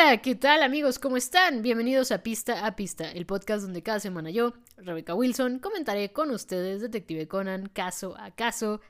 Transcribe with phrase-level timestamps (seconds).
[0.00, 1.00] Hola, ¿qué tal amigos?
[1.00, 1.60] ¿Cómo están?
[1.60, 6.30] Bienvenidos a Pista a Pista, el podcast donde cada semana yo, Rebecca Wilson, comentaré con
[6.30, 8.80] ustedes Detective Conan caso a caso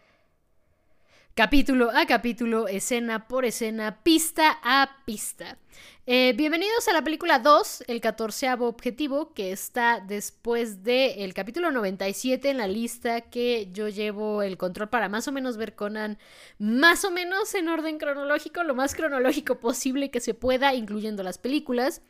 [1.39, 5.57] capítulo a capítulo, escena por escena, pista a pista.
[6.05, 12.51] Eh, bienvenidos a la película 2, el catorceavo objetivo, que está después del capítulo 97
[12.51, 16.19] en la lista que yo llevo el control para más o menos ver Conan
[16.59, 21.39] más o menos en orden cronológico, lo más cronológico posible que se pueda, incluyendo las
[21.39, 22.03] películas.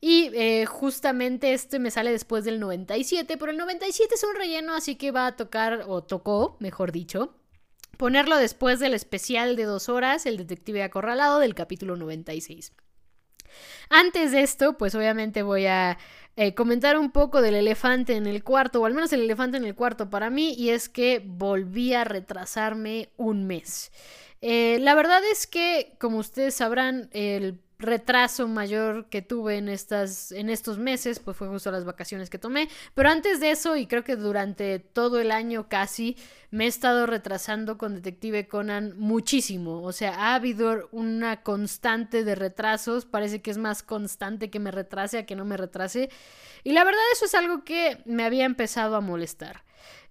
[0.00, 4.72] Y eh, justamente este me sale después del 97, pero el 97 es un relleno,
[4.72, 7.34] así que va a tocar, o tocó, mejor dicho,
[8.00, 12.72] ponerlo después del especial de dos horas, El Detective Acorralado, del capítulo 96.
[13.90, 15.98] Antes de esto, pues obviamente voy a
[16.36, 19.66] eh, comentar un poco del elefante en el cuarto, o al menos el elefante en
[19.66, 23.92] el cuarto para mí, y es que volví a retrasarme un mes.
[24.40, 30.32] Eh, la verdad es que, como ustedes sabrán, el retraso mayor que tuve en, estas,
[30.32, 32.68] en estos meses, pues fue justo las vacaciones que tomé.
[32.94, 36.16] Pero antes de eso, y creo que durante todo el año casi,
[36.50, 39.82] me he estado retrasando con Detective Conan muchísimo.
[39.82, 43.06] O sea, ha habido una constante de retrasos.
[43.06, 46.10] Parece que es más constante que me retrase a que no me retrase.
[46.64, 49.62] Y la verdad eso es algo que me había empezado a molestar.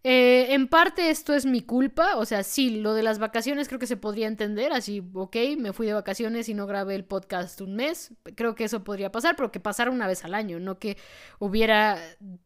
[0.04, 3.80] Eh, en parte esto es mi culpa, o sea, sí, lo de las vacaciones creo
[3.80, 7.60] que se podría entender, así, ok, me fui de vacaciones y no grabé el podcast
[7.60, 10.80] un mes, creo que eso podría pasar, pero que pasara una vez al año, no
[10.80, 10.98] que
[11.38, 12.00] hubiera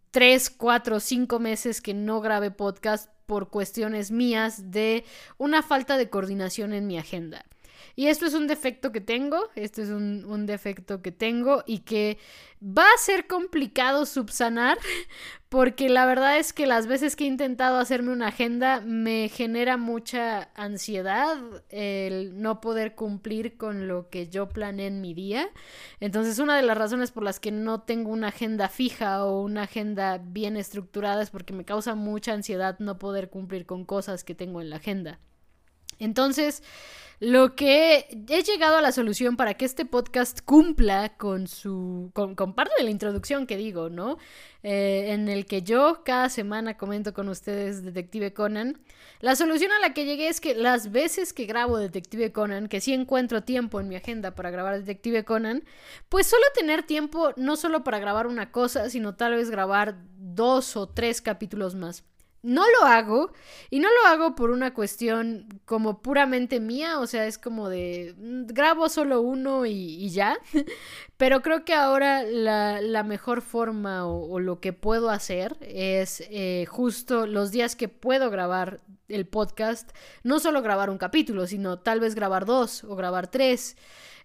[0.09, 5.05] tres, cuatro, cinco meses que no grabé podcast por cuestiones mías de
[5.37, 7.45] una falta de coordinación en mi agenda.
[7.95, 12.17] Y esto es un defecto que tengo, esto es un, defecto que tengo y que
[12.61, 14.79] va a ser complicado subsanar
[15.49, 19.77] porque la verdad es que las veces que he intentado hacerme una agenda me genera
[19.77, 21.37] mucha ansiedad
[21.69, 25.47] el no poder cumplir con lo que yo planeé en mi día.
[25.99, 29.63] Entonces una de las razones por las que no tengo una agenda fija o una
[29.63, 34.33] agenda bien estructurada es porque me causa mucha ansiedad no poder cumplir con cosas que
[34.33, 35.19] tengo en la agenda.
[35.99, 36.63] Entonces,
[37.23, 42.11] lo que he llegado a la solución para que este podcast cumpla con su.
[42.13, 44.17] con, parte de la introducción que digo, ¿no?
[44.61, 48.77] Eh, en el que yo cada semana comento con ustedes Detective Conan.
[49.21, 52.81] La solución a la que llegué es que las veces que grabo Detective Conan, que
[52.81, 55.63] sí encuentro tiempo en mi agenda para grabar Detective Conan,
[56.09, 60.75] pues solo tener tiempo no solo para grabar una cosa, sino tal vez grabar dos
[60.75, 62.03] o tres capítulos más.
[62.43, 63.31] No lo hago
[63.69, 68.15] y no lo hago por una cuestión como puramente mía, o sea, es como de
[68.17, 70.37] mm, grabo solo uno y, ya,
[71.17, 77.27] pero creo que ahora la, mejor forma o, lo que puedo hacer es eh, justo
[77.27, 79.91] los días que puedo grabar el podcast,
[80.23, 83.77] no solo grabar un capítulo, sino tal vez grabar dos o grabar tres.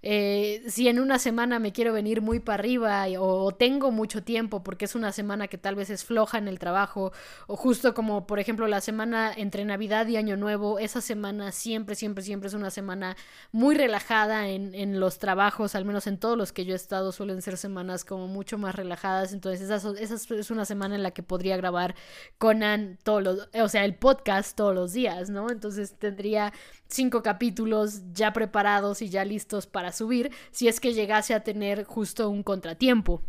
[0.02, 4.62] Eh, si en una semana me quiero venir muy para arriba o, tengo mucho tiempo
[4.62, 7.12] porque es una semana que tal vez es floja en el trabajo
[7.48, 11.96] o justo como por ejemplo la semana entre Navidad y Año Nuevo, esa semana siempre,
[11.96, 13.16] siempre, siempre es una semana
[13.50, 17.10] muy relajada en, en los trabajos, al menos en todos los que yo he estado
[17.10, 21.10] suelen ser semanas como mucho más relajadas, entonces esa, esa es una semana en la
[21.10, 21.96] que podría grabar
[22.38, 25.50] Conan todos los, o sea, el podcast todos los días, ¿no?
[25.50, 26.52] Entonces tendría
[26.88, 31.84] cinco capítulos ya preparados y ya listos para subir si es que llegase a tener
[31.84, 33.22] justo un contratiempo.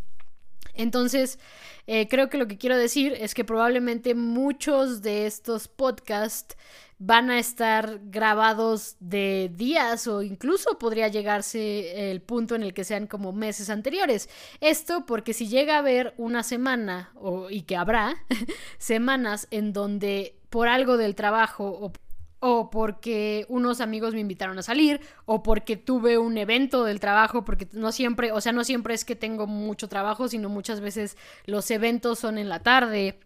[0.74, 1.40] Entonces,
[1.88, 6.56] eh, creo que lo que quiero decir es que probablemente muchos de estos podcasts
[7.00, 12.84] van a estar grabados de días o incluso podría llegarse el punto en el que
[12.84, 14.30] sean como meses anteriores.
[14.60, 18.16] Esto porque si llega a haber una semana o, y que habrá
[18.78, 21.94] semanas en donde por algo del trabajo o
[22.40, 27.44] o porque unos amigos me invitaron a salir, o porque tuve un evento del trabajo,
[27.44, 31.18] porque no siempre, o sea, no siempre es que tengo mucho trabajo, sino muchas veces
[31.46, 33.20] los eventos son en la tarde,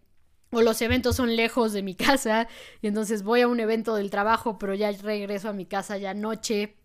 [0.51, 2.47] o los eventos son lejos de mi casa,
[2.81, 6.13] y entonces voy a un evento del trabajo, pero ya regreso a mi casa ya
[6.13, 6.75] noche,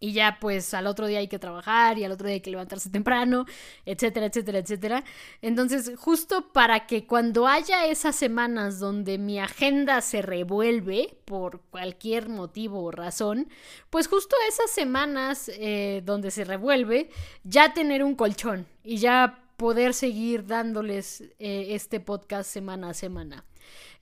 [0.00, 2.50] y ya pues al otro día hay que trabajar y al otro día hay que
[2.50, 3.44] levantarse temprano,
[3.84, 5.04] etcétera, etcétera, etcétera.
[5.42, 12.30] Entonces, justo para que cuando haya esas semanas donde mi agenda se revuelve por cualquier
[12.30, 13.48] motivo o razón,
[13.90, 17.10] pues justo esas semanas eh, donde se revuelve,
[17.44, 23.44] ya tener un colchón y ya poder seguir dándoles eh, este podcast semana a semana.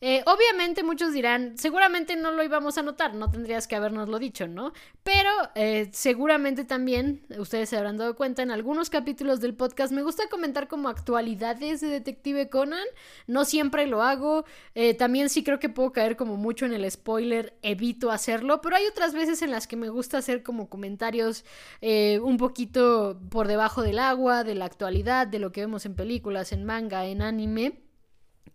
[0.00, 4.46] Eh, obviamente muchos dirán, seguramente no lo íbamos a notar, no tendrías que habernoslo dicho,
[4.46, 4.72] ¿no?
[5.02, 10.02] Pero eh, seguramente también, ustedes se habrán dado cuenta, en algunos capítulos del podcast me
[10.02, 12.86] gusta comentar como actualidades de Detective Conan,
[13.26, 14.44] no siempre lo hago,
[14.76, 18.76] eh, también sí creo que puedo caer como mucho en el spoiler, evito hacerlo, pero
[18.76, 21.44] hay otras veces en las que me gusta hacer como comentarios
[21.80, 26.52] un poquito por debajo del agua, de la actualidad, de lo que vemos en películas,
[26.52, 27.88] en manga, en anime.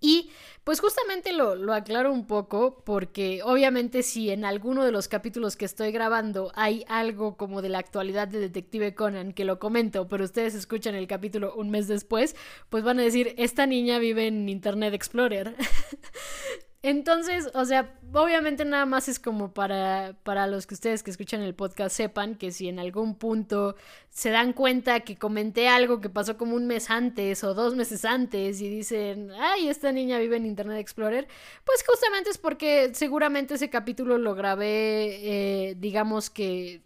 [0.06, 0.30] Y
[0.66, 5.56] pues justamente lo, lo, aclaro un poco porque obviamente si en alguno de los capítulos
[5.56, 10.10] que estoy grabando hay algo como de la actualidad de Detective Conan que lo comento,
[10.10, 12.36] pero ustedes escuchan el capítulo un mes después,
[12.70, 15.56] pues van a decir, esta niña vive en Internet Explorer.
[16.86, 21.42] Entonces, o sea, obviamente nada más es como para, para los que ustedes que escuchan
[21.42, 23.78] el podcast sepan que si en algún punto
[24.10, 28.04] se dan cuenta que comenté algo que pasó como un mes antes o dos meses
[28.04, 31.30] antes y dicen, ay, esta niña vive en Internet Explorer,
[31.64, 36.82] pues justamente es porque seguramente ese capítulo lo grabé, eh, digamos que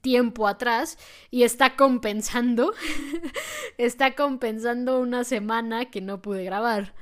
[0.00, 0.96] tiempo atrás
[1.30, 2.72] y está compensando,
[3.76, 6.94] está compensando una semana que no pude grabar.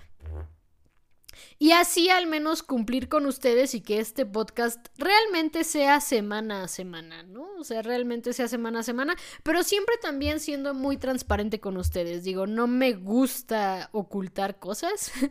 [1.58, 6.68] Y así al menos cumplir con ustedes y que este podcast realmente sea semana a
[6.68, 7.46] semana, ¿no?
[7.58, 12.24] O sea, realmente sea semana a semana, pero siempre también siendo muy transparente con ustedes.
[12.24, 15.12] Digo, no me gusta ocultar cosas.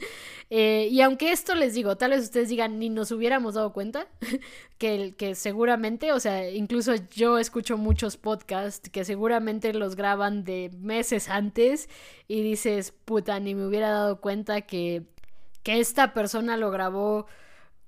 [0.54, 4.08] Eh, y aunque esto les digo, tal vez ustedes digan, ni nos hubiéramos dado cuenta,
[4.78, 10.70] que, que seguramente, o sea, incluso yo escucho muchos podcasts que seguramente los graban de
[10.78, 11.88] meses antes
[12.28, 15.06] y dices, puta, ni me hubiera dado cuenta que
[15.64, 17.28] que esta persona lo grabó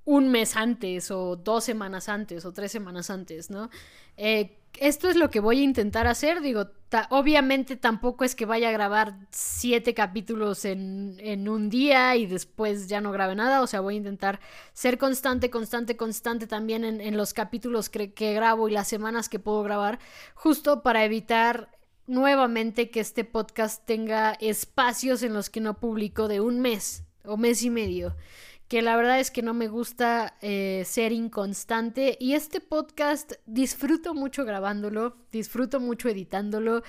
[0.05, 3.69] un mes antes o dos semanas antes o tres semanas antes, ¿no?
[4.17, 6.71] Eh, esto es lo que voy a intentar hacer, digo,
[7.09, 12.87] obviamente tampoco es que vaya a grabar siete capítulos en, en, un día y después
[12.87, 14.39] ya no grabe nada, o sea, voy a intentar
[14.73, 19.29] ser constante, constante, constante también en, en los capítulos que, que grabo y las semanas
[19.29, 19.99] que puedo grabar,
[20.33, 21.69] justo para evitar
[22.07, 27.37] nuevamente que este podcast tenga espacios en los que no publico de un mes, o
[27.37, 28.15] mes y medio,
[28.67, 32.17] que la verdad es que no me gusta eh, ser inconstante.
[32.19, 36.83] Y este podcast disfruto mucho grabándolo, disfruto mucho editándolo,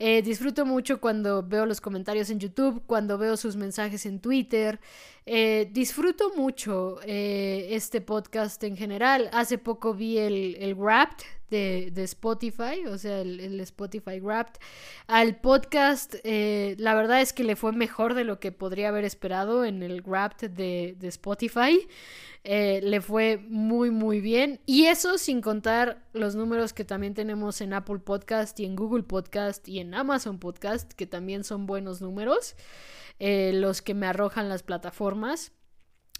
[0.00, 4.80] eh, disfruto mucho cuando veo los comentarios en YouTube, cuando veo sus mensajes en Twitter,
[5.26, 9.30] eh, disfruto mucho este podcast en general.
[9.32, 14.60] Hace poco vi el, el Wrapped de, Spotify, o sea, el, Spotify Wrapped.
[15.06, 19.04] Al podcast, eh, la verdad es que le fue mejor de lo que podría haber
[19.04, 21.86] esperado en el Wrapped de, Spotify.
[22.42, 24.60] Eh, le fue muy, muy bien.
[24.66, 29.02] Y eso sin contar los números que también tenemos en Apple Podcast y en Google
[29.02, 32.56] Podcast y en Amazon Podcast, que también son buenos números,
[33.18, 35.52] eh, los que me arrojan las plataformas.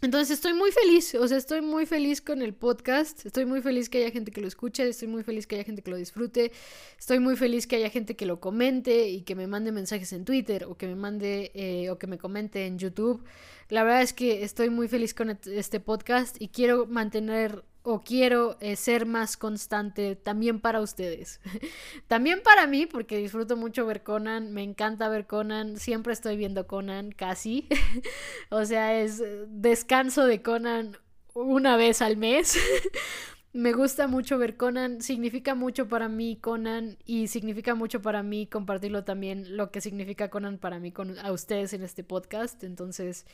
[0.03, 3.91] Entonces estoy muy feliz, o sea, estoy muy feliz con el podcast, estoy muy feliz
[3.91, 6.53] que haya gente que lo escuche, estoy muy feliz que haya gente que lo disfrute,
[6.99, 10.25] estoy muy feliz que haya gente que lo comente y que me mande mensajes en
[10.25, 13.23] Twitter o que me mande eh, o que me comente en YouTube.
[13.71, 18.59] La verdad es que estoy muy feliz con este podcast y quiero mantener o quiero
[18.61, 21.41] eh, ser más constante también para ustedes.
[22.09, 26.67] también para mí, porque disfruto mucho ver Conan, me encanta ver Conan, siempre estoy viendo
[26.67, 27.69] Conan, casi.
[28.51, 30.97] o sea, es descanso de Conan
[31.33, 32.59] una vez al mes.
[33.53, 38.47] me gusta mucho ver Conan, significa mucho para mí Conan y significa mucho para mí
[38.47, 42.63] compartirlo también lo que significa Conan para mí con a ustedes en este podcast.
[42.63, 43.27] Entonces,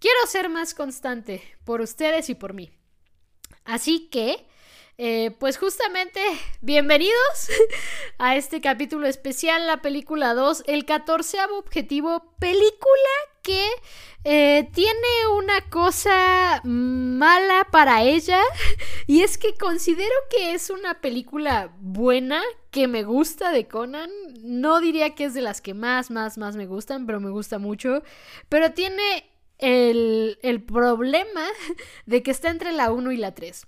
[0.00, 2.70] quiero ser más constante por ustedes y por mí.
[3.64, 4.46] Así que,
[5.04, 6.20] eh, pues justamente,
[6.60, 7.48] bienvenidos
[8.18, 13.10] a este capítulo especial, la película 2, el catorceavo objetivo, película
[13.42, 13.66] que
[14.22, 18.40] eh, tiene una cosa mala para ella
[19.08, 22.40] y es que considero que es una película buena,
[22.70, 24.08] que me gusta de Conan,
[24.44, 27.58] no diría que es de las que más, más, más me gustan, pero me gusta
[27.58, 28.04] mucho,
[28.48, 29.28] pero tiene
[29.58, 31.44] el, el problema
[32.06, 33.66] de que está entre la 1 y la 3.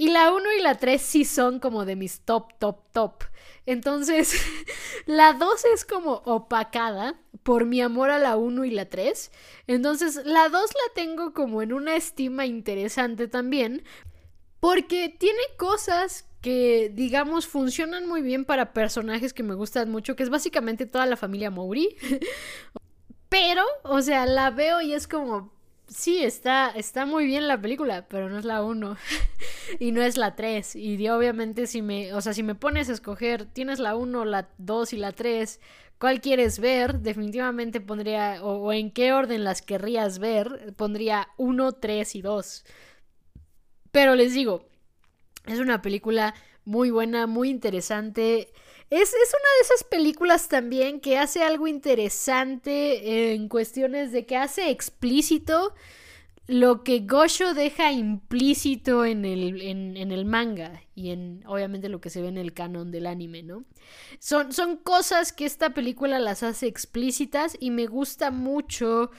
[0.00, 3.24] Y la 1 y la 3 sí son como de mis top, top, top.
[3.66, 4.32] Entonces,
[5.06, 9.32] la 2 es como opacada por mi amor a la 1 y la 3.
[9.66, 13.82] Entonces, la 2 la tengo como en una estima interesante también.
[14.60, 20.22] Porque tiene cosas que, digamos, funcionan muy bien para personajes que me gustan mucho, que
[20.22, 21.96] es básicamente toda la familia Mowry.
[23.28, 25.52] Pero, o sea, la veo y es como,
[25.88, 28.96] sí, está, está muy bien la película, pero no es la 1
[29.78, 30.76] y no es la 3.
[30.76, 34.48] Y obviamente si me, o sea, si me pones a escoger, tienes la 1, la
[34.58, 35.60] 2 y la 3,
[35.98, 37.00] ¿cuál quieres ver?
[37.00, 42.64] Definitivamente pondría, o, o en qué orden las querrías ver, pondría 1, 3 y 2.
[43.90, 44.68] Pero les digo,
[45.46, 48.52] es una película muy buena, muy interesante.
[48.90, 54.70] Es, una de esas películas también que hace algo interesante en cuestiones de que hace
[54.70, 55.74] explícito
[56.46, 62.08] lo que Gosho deja implícito en el, en, el manga y en obviamente lo que
[62.08, 63.64] se ve en el canon del anime, ¿no?
[64.18, 69.10] Son, son cosas que esta película las hace explícitas y me gusta mucho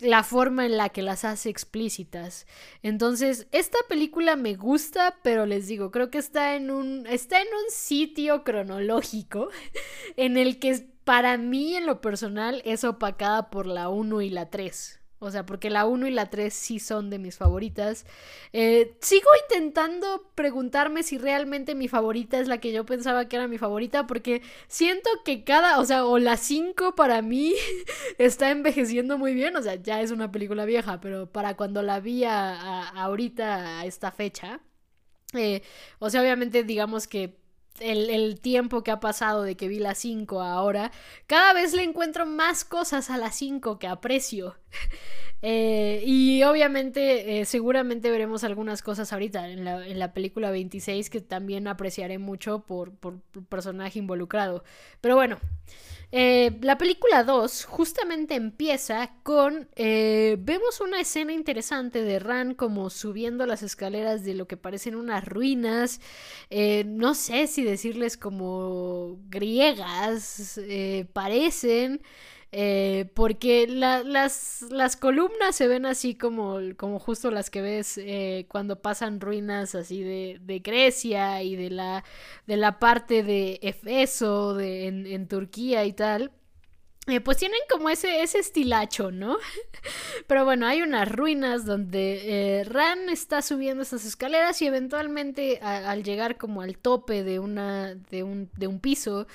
[0.00, 2.46] la forma en la que las hace explícitas.
[2.82, 7.48] Entonces, esta película me gusta, pero les digo, creo que está en un está en
[7.48, 9.48] un sitio cronológico
[10.16, 14.50] en el que para mí en lo personal es opacada por la 1 y la
[14.50, 15.00] 3.
[15.24, 18.06] O sea, porque la 1 y la 3 sí son de mis favoritas.
[18.52, 23.48] Eh, sigo intentando preguntarme si realmente mi favorita es la que yo pensaba que era
[23.48, 27.54] mi favorita, porque siento que cada, o sea, o la 5 para mí
[28.18, 29.56] está envejeciendo muy bien.
[29.56, 33.86] O sea, ya es una película vieja, pero para cuando la vi a, ahorita, a
[33.86, 34.60] esta fecha.
[35.32, 35.62] Eh,
[35.98, 37.43] o sea, obviamente digamos que
[37.80, 40.92] el, tiempo que ha pasado de que vi la 5 ahora,
[41.26, 44.56] cada vez le encuentro más cosas a la 5 que aprecio.
[45.46, 51.10] Eh, y obviamente, eh, seguramente veremos algunas cosas ahorita en la, en la, película 26
[51.10, 54.64] que también apreciaré mucho por, por personaje involucrado.
[55.02, 55.38] Pero bueno.
[56.16, 59.68] Eh, la película 2 justamente empieza con...
[59.76, 65.24] Vemos una escena interesante de Ran como subiendo las escaleras de lo que parecen unas
[65.24, 66.00] ruinas.
[66.86, 70.60] No sé si decirles como griegas.
[71.12, 72.00] parecen.
[72.56, 78.46] Eh, porque las, las, columnas se ven así como, como justo las que ves eh,
[78.48, 82.04] cuando pasan ruinas así de, de, Grecia y de la,
[82.46, 86.30] de la parte de Efeso de, en, en Turquía y tal.
[87.06, 89.36] Eh, pues tienen como ese, ese estilacho, ¿no?
[90.26, 96.02] Pero bueno, hay unas ruinas donde eh, Ran está subiendo esas escaleras y eventualmente al
[96.02, 99.26] llegar como al tope de, una, de, un, de un piso,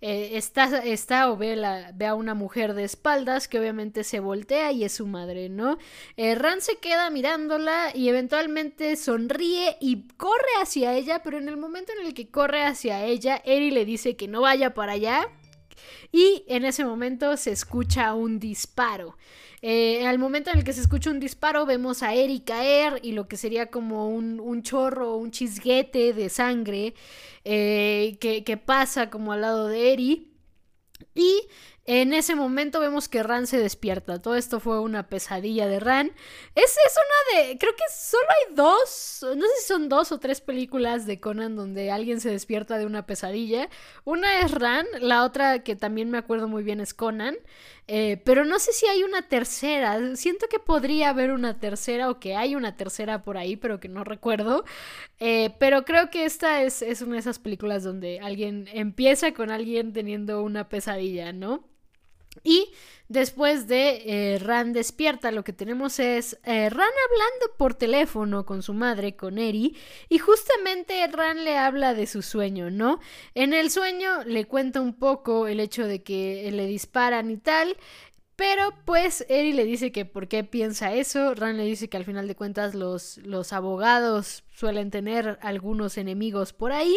[0.00, 4.20] eh, está, está o ve, la, ve, a una mujer de espaldas que obviamente se
[4.20, 5.76] voltea y es su madre, ¿no?
[6.16, 11.92] Ran se queda mirándola y eventualmente sonríe y corre hacia ella, pero en el momento
[11.92, 15.28] en el que corre hacia ella, Eri le dice que no vaya para allá
[16.12, 19.16] y en ese momento se escucha un disparo.
[19.60, 23.12] Eh, al momento en el que se escucha un disparo vemos a Eri caer y
[23.12, 26.94] lo que sería como un, un chorro, un chisguete de sangre
[27.44, 30.32] eh, que, que, pasa como al lado de Eri.
[31.14, 31.42] Y
[31.90, 34.20] en ese momento vemos que Ran se despierta.
[34.20, 36.12] Todo esto fue una pesadilla de Ran.
[36.54, 36.94] Es, es
[37.32, 37.58] una de.
[37.58, 39.24] Creo que solo hay dos.
[39.34, 42.84] No sé si son dos o tres películas de Conan donde alguien se despierta de
[42.84, 43.70] una pesadilla.
[44.04, 47.36] Una es Ran, la otra que también me acuerdo muy bien es Conan.
[47.86, 50.14] Eh, pero no sé si hay una tercera.
[50.16, 53.88] Siento que podría haber una tercera o que hay una tercera por ahí, pero que
[53.88, 54.66] no recuerdo.
[55.20, 59.50] Eh, pero creo que esta es, es una de esas películas donde alguien empieza con
[59.50, 61.64] alguien teniendo una pesadilla, ¿no?
[62.44, 62.72] Y
[63.08, 64.02] después de
[64.34, 69.16] eh, Ran despierta, lo que tenemos es eh, Ran hablando por teléfono con su madre,
[69.16, 69.76] con Eri,
[70.08, 73.00] y justamente Ran le habla de su sueño, ¿no?
[73.34, 77.76] En el sueño le cuenta un poco el hecho de que le disparan y tal.
[78.36, 81.34] Pero pues Eri le dice que por qué piensa eso.
[81.34, 86.52] Ran le dice que al final de cuentas los, los abogados suelen tener algunos enemigos
[86.52, 86.96] por ahí.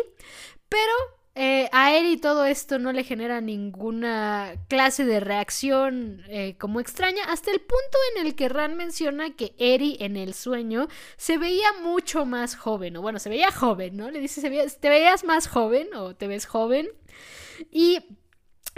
[0.70, 0.94] Pero
[1.34, 7.24] eh, a Eri todo esto no le genera ninguna clase de reacción eh, como extraña,
[7.26, 11.72] hasta el punto en el que Ran menciona que Eri en el sueño se veía
[11.82, 14.12] mucho más joven, o bueno, se veía joven, ¿no?
[14.12, 14.42] Le dice,
[14.80, 16.90] ¿te veías más joven o te ves joven?
[17.72, 18.00] Y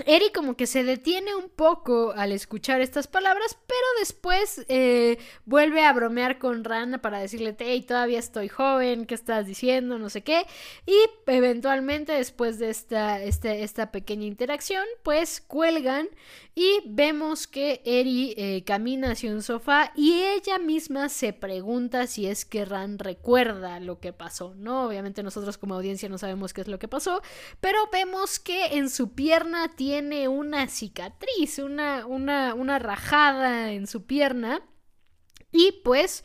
[0.06, 5.86] Eri como que se detiene un poco al escuchar estas palabras, pero después eh, vuelve
[5.86, 10.00] a bromear con Rana para decirle, hey, todavía estoy joven, ¿qué estás diciendo?
[10.00, 10.48] No sé qué.
[10.88, 10.96] Y
[11.28, 16.10] eventualmente después de esta, este, esta pequeña interacción, pues cuelgan
[16.56, 22.28] y vemos que Eri eh, camina hacia un sofá y ella misma se pregunta si
[22.28, 24.86] es que Ran recuerda lo que pasó, ¿no?
[24.86, 27.24] Obviamente nosotros como audiencia no sabemos qué es lo que pasó,
[27.60, 34.06] pero vemos que en su pierna tiene una cicatriz, una, una, una rajada en su
[34.06, 34.62] pierna.
[35.52, 36.24] Y pues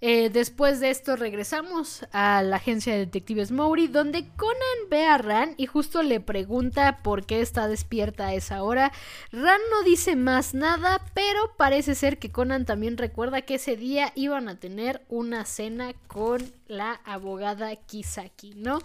[0.00, 5.18] eh, después de esto regresamos a la agencia de detectives Mowry, donde Conan ve a
[5.18, 8.92] Ran y justo le pregunta por qué está despierta a esa hora.
[9.32, 14.12] Ran no dice más nada, pero parece ser que Conan también recuerda que ese día
[14.14, 18.78] iban a tener una cena con la abogada Kisaki, ¿no?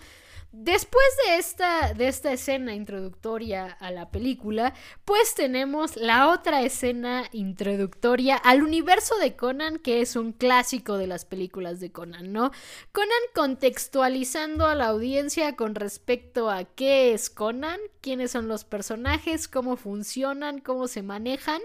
[0.55, 7.27] Después de esta, de esta escena introductoria a la película, pues tenemos la otra escena
[7.31, 12.51] introductoria al universo de Conan, que es un clásico de las películas de Conan, ¿no?
[12.91, 19.47] Conan contextualizando a la audiencia con respecto a qué es Conan, quiénes son los personajes,
[19.47, 21.63] cómo funcionan, cómo se manejan.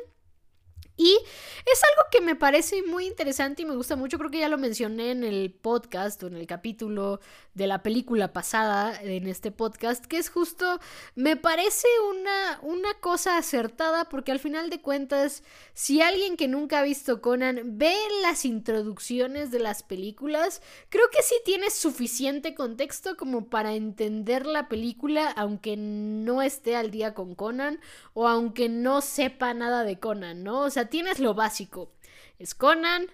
[0.98, 1.16] Y
[1.64, 4.18] es algo que me parece muy interesante y me gusta mucho.
[4.18, 7.20] Creo que ya lo mencioné en el podcast o en el capítulo
[7.58, 10.80] de la película pasada en este podcast, que es justo,
[11.16, 15.42] me parece una, una cosa acertada porque al final de cuentas,
[15.74, 21.22] si alguien que nunca ha visto Conan ve las introducciones de las películas, creo que
[21.22, 27.34] sí tiene suficiente contexto como para entender la película, aunque no esté al día con
[27.34, 27.80] Conan
[28.14, 30.60] o aunque no sepa nada de Conan, ¿no?
[30.60, 31.90] O sea, tienes lo básico.
[32.38, 33.08] Es Conan.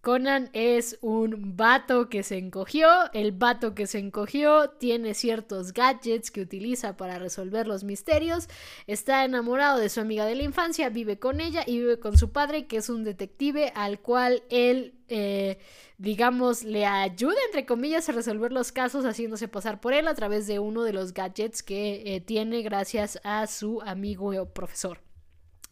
[0.00, 2.88] Conan es un vato que se encogió.
[3.12, 8.48] El vato que se encogió tiene ciertos gadgets que utiliza para resolver los misterios.
[8.86, 12.30] Está enamorado de su amiga de la infancia, vive con ella y vive con su
[12.30, 15.58] padre, que es un detective al cual él, eh,
[15.98, 20.46] digamos, le ayuda, entre comillas, a resolver los casos haciéndose pasar por él a través
[20.46, 24.98] de uno de los gadgets que eh, tiene gracias a su amigo o profesor.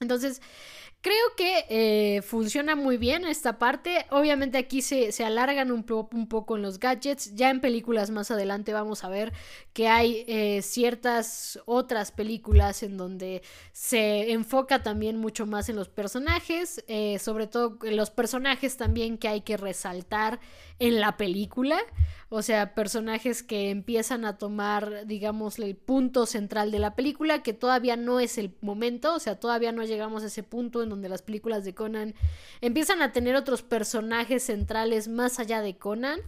[0.00, 0.40] Entonces,
[1.00, 4.04] Creo que eh, funciona muy bien esta parte.
[4.10, 7.36] Obviamente aquí se, alargan un, un, poco en los gadgets.
[7.36, 9.32] Ya en películas más adelante vamos a ver
[9.72, 15.88] que hay eh, ciertas otras películas en donde se enfoca también mucho más en los
[15.88, 16.84] personajes.
[16.88, 20.40] Eh, sobre todo en los personajes también que hay que resaltar
[20.78, 21.78] en la película.
[22.30, 27.54] O sea, personajes que empiezan a tomar, digamos, el punto central de la película, que
[27.54, 31.08] todavía no es el momento, o sea, todavía no llegamos a ese punto en donde
[31.08, 32.14] las películas de Conan
[32.60, 36.20] empiezan a tener otros personajes centrales más allá de Conan.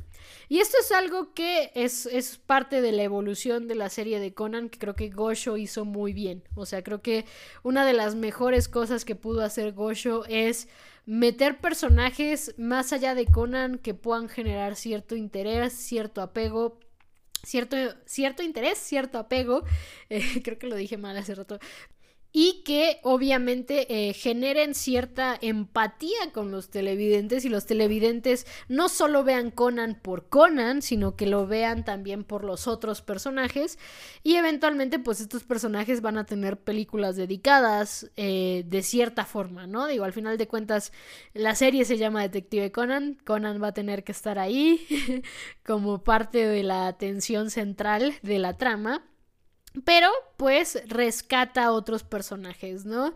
[0.49, 4.33] Y esto es algo que es, es, parte de la evolución de la serie de
[4.33, 6.43] Conan, que creo que Gosho hizo muy bien.
[6.55, 7.27] O sea, creo que
[7.63, 10.69] una de las mejores cosas que pudo hacer Gosho es
[11.11, 16.79] meter personajes más allá de Conan que puedan generar cierto interés, cierto apego.
[17.43, 19.65] Cierto, cierto interés, cierto apego,
[20.11, 21.59] eh, creo que lo dije mal hace rato,
[22.33, 29.25] y que obviamente eh, generen cierta empatía con los televidentes y los televidentes no solo
[29.25, 33.79] vean Conan por Conan, sino que lo vean también por los otros personajes.
[34.23, 39.87] Y eventualmente pues estos personajes van a tener películas dedicadas eh, de cierta forma, ¿no?
[39.87, 40.93] Digo, al final de cuentas
[41.35, 44.87] la serie se llama Detective Conan, Conan va a tener que estar ahí
[45.65, 49.10] como parte de la atención central de la trama
[49.85, 53.15] pero pues rescata a otros personajes, ¿no?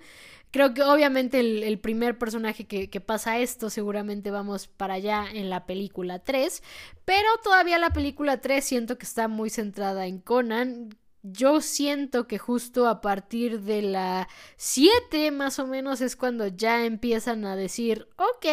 [0.51, 5.51] Creo que obviamente el, primer personaje que, que, pasa esto seguramente vamos para allá en
[5.51, 6.63] la película 3,
[7.05, 10.91] pero todavía la película 3 siento que está muy centrada en Conan
[11.25, 16.85] yo siento que justo a partir de la 7 más o menos es cuando ya
[16.85, 18.47] empiezan a decir, ok,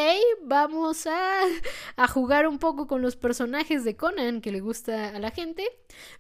[0.43, 1.41] vamos a,
[1.97, 5.67] a, jugar un poco con los personajes de Conan que le gusta a la gente.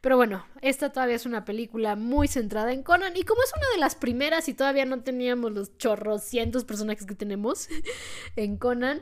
[0.01, 3.69] Pero bueno, esta todavía es una película muy centrada en Conan y como es una
[3.73, 7.69] de las primeras y todavía no teníamos los chorros cientos personajes que tenemos
[8.35, 9.01] en Conan,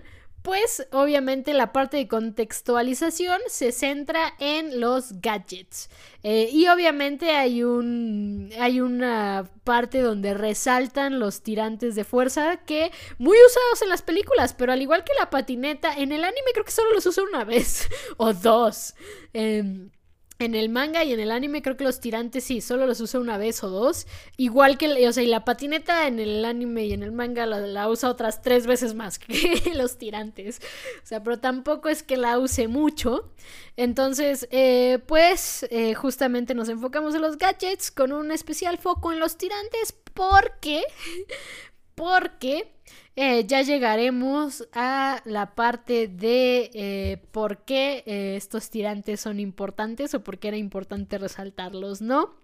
[0.50, 5.92] pues obviamente la parte de contextualización se centra en los gadgets.
[6.24, 8.50] Eh, y obviamente hay un.
[8.60, 14.56] hay una parte donde resaltan los tirantes de fuerza que muy usados en las películas,
[14.56, 17.44] pero al igual que la patineta, en el anime creo que solo los usa una
[17.44, 18.96] vez o dos.
[19.34, 19.92] Em,
[20.40, 23.20] en el manga y en el anime creo que los tirantes sí, solo los usa
[23.20, 24.08] una vez o dos.
[24.38, 27.90] Igual que, o sea, y la patineta en el anime y en el manga la,
[27.90, 30.62] usa otras tres veces más que los tirantes.
[31.04, 33.34] O sea, pero tampoco es que la use mucho.
[33.76, 39.20] Entonces, eh, pues, eh, justamente nos enfocamos en los gadgets con un especial foco en
[39.20, 40.84] los tirantes porque...
[41.96, 42.79] Porque
[43.22, 50.14] eh, ya llegaremos a la parte de eh, por qué eh, estos tirantes son importantes
[50.14, 52.36] o por qué era importante resaltarlos, ¿no?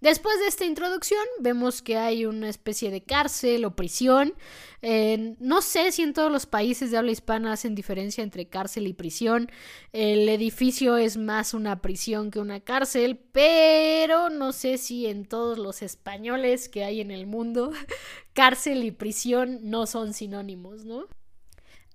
[0.00, 4.34] Después de esta introducción vemos que hay una especie de cárcel o prisión.
[4.82, 8.92] no sé si en todos los países de habla hispana hacen diferencia entre cárcel y
[8.92, 9.50] prisión.
[9.92, 15.58] El edificio es más una prisión que una cárcel, pero no sé si en todos
[15.58, 17.72] los españoles que hay en el mundo
[18.34, 21.06] cárcel y prisión no son sinónimos, ¿no?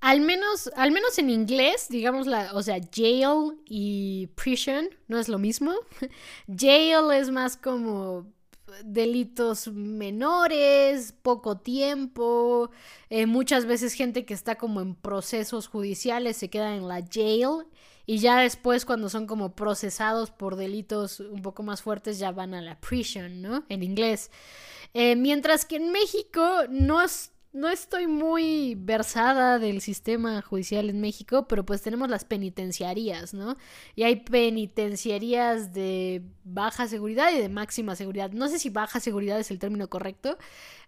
[0.03, 5.29] Al menos, al menos en inglés, digamos, la, o sea, jail y prison no es
[5.29, 5.71] lo mismo.
[6.59, 8.27] jail es más como
[8.83, 12.69] delitos menores, poco tiempo,
[13.09, 17.65] eh, muchas veces gente que está como en procesos judiciales se queda en la jail
[18.05, 22.53] y ya después cuando son como procesados por delitos un poco más fuertes ya van
[22.53, 23.63] a la prison, ¿no?
[23.69, 24.31] En inglés.
[24.93, 26.99] Eh, mientras que en México no,
[27.53, 33.57] no estoy muy versada del sistema judicial en México, pero pues tenemos las penitenciarías, ¿no?
[33.95, 38.31] Y hay penitenciarías de baja seguridad y de máxima seguridad.
[38.31, 40.37] No sé si baja seguridad es el término correcto,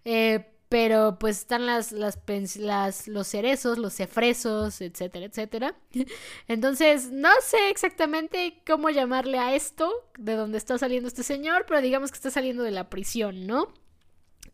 [0.04, 5.76] eh, pero pues están las, los cerezos, los cefresos, etcétera, etcétera.
[6.48, 11.80] Entonces, no sé exactamente cómo llamarle a esto, de dónde está saliendo este señor, pero
[11.80, 13.72] digamos que está saliendo de la prisión, ¿no?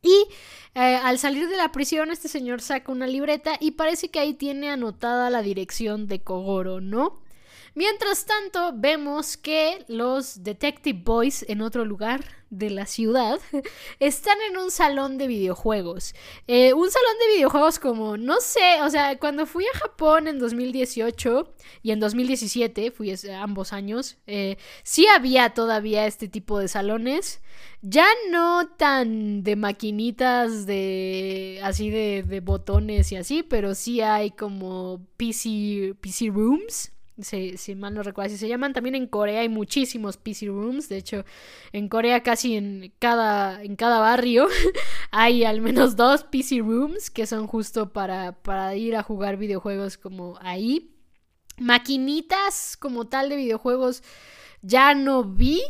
[0.02, 0.26] Y
[0.74, 4.34] eh, al salir de la prisión, este señor saca una libreta y parece que ahí
[4.34, 7.21] tiene anotada la dirección de Kogoro, ¿no?
[7.74, 13.40] Mientras tanto, vemos que los Detective Boys en otro lugar de la ciudad
[13.98, 16.14] están en un salón de videojuegos.
[16.46, 20.38] Eh, un salón de videojuegos como, no sé, o sea, cuando fui a Japón en
[20.38, 27.40] 2018 y en 2017, fui ambos años, eh, sí había todavía este tipo de salones.
[27.80, 34.30] Ya no tan de maquinitas de así de, de botones y así, pero sí hay
[34.30, 38.72] como PC, PC rooms si, mal no recuerdo, si se llaman.
[38.72, 40.88] También en Corea hay muchísimos PC rooms.
[40.88, 41.24] De hecho,
[41.72, 44.48] en Corea casi en cada, en cada barrio
[45.10, 49.98] hay al menos dos PC rooms que son justo para, para ir a jugar videojuegos
[49.98, 50.94] como ahí.
[51.58, 54.02] Maquinitas como tal de videojuegos
[54.62, 55.60] ya no vi,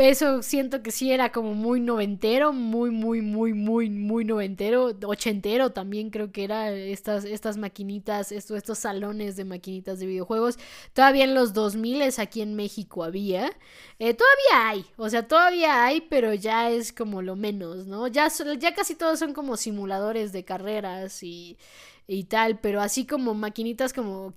[0.00, 5.70] eso siento que sí era como muy noventero, muy, muy, muy, muy, muy noventero, ochentero
[5.70, 10.58] también creo que era estas, estas maquinitas, estos, estos salones de maquinitas de videojuegos.
[10.92, 13.50] Todavía en los 2000 aquí en México había.
[13.98, 18.08] Eh, todavía hay, o sea, todavía hay, pero ya es como lo menos, ¿no?
[18.08, 21.58] Ya, ya casi todos son como simuladores de carreras y,
[22.06, 24.34] y tal, pero así como maquinitas como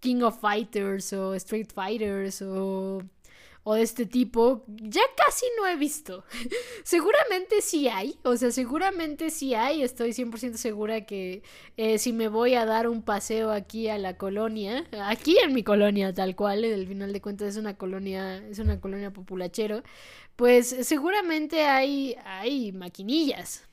[0.00, 3.02] King of Fighters o Street Fighters o
[3.62, 6.24] o de este tipo, ya casi no he visto.
[6.84, 11.42] seguramente sí hay, o sea, seguramente sí hay, estoy 100% segura que
[11.76, 15.62] eh, si me voy a dar un paseo aquí a la colonia, aquí en mi
[15.62, 19.82] colonia tal cual, al final de cuentas es una colonia, es una colonia populachero,
[20.36, 23.69] pues seguramente hay, hay maquinillas.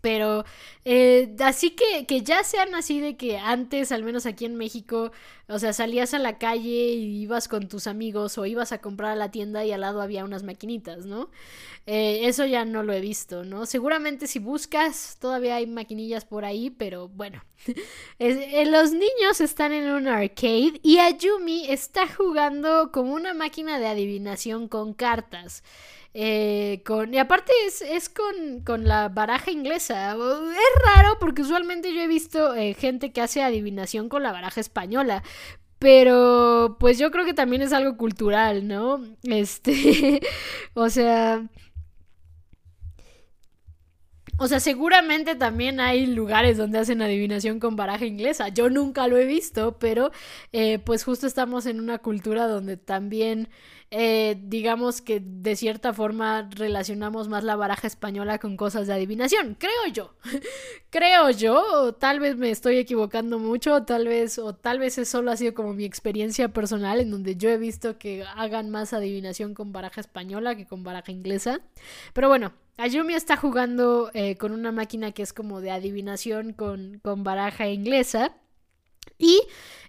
[0.00, 0.44] Pero
[0.84, 5.12] eh, así que, que ya sean así de que antes, al menos aquí en México,
[5.48, 9.12] o sea, salías a la calle y ibas con tus amigos o ibas a comprar
[9.12, 11.30] a la tienda y al lado había unas maquinitas, ¿no?
[11.86, 13.66] Eh, eso ya no lo he visto, ¿no?
[13.66, 17.42] Seguramente si buscas todavía hay maquinillas por ahí, pero bueno.
[18.18, 23.86] Eh, los niños están en un arcade y Ayumi está jugando como una máquina de
[23.86, 25.62] adivinación con cartas.
[26.12, 30.12] Eh, con, y aparte es, con, con, la baraja inglesa.
[30.12, 34.60] Es raro porque usualmente yo he visto eh, gente que hace adivinación con la baraja
[34.60, 35.22] española.
[35.78, 39.02] Pero pues yo creo que también es algo cultural, ¿no?
[39.22, 40.20] Este,
[40.74, 41.48] o sea...
[44.42, 48.48] O sea, seguramente también hay lugares donde hacen adivinación con baraja inglesa.
[48.48, 50.12] Yo nunca lo he visto, pero
[50.52, 53.50] eh, pues justo estamos en una cultura donde también
[53.92, 59.56] eh, digamos que de cierta forma relacionamos más la baraja española con cosas de adivinación,
[59.58, 60.14] creo yo.
[60.90, 64.98] creo yo, o tal vez me estoy equivocando mucho, o tal vez, o tal vez
[64.98, 68.70] eso solo ha sido como mi experiencia personal, en donde yo he visto que hagan
[68.70, 71.60] más adivinación con baraja española que con baraja inglesa.
[72.12, 77.00] Pero bueno, Ayumi está jugando eh, con una máquina que es como de adivinación con,
[77.02, 78.34] con baraja inglesa.
[79.18, 79.42] Y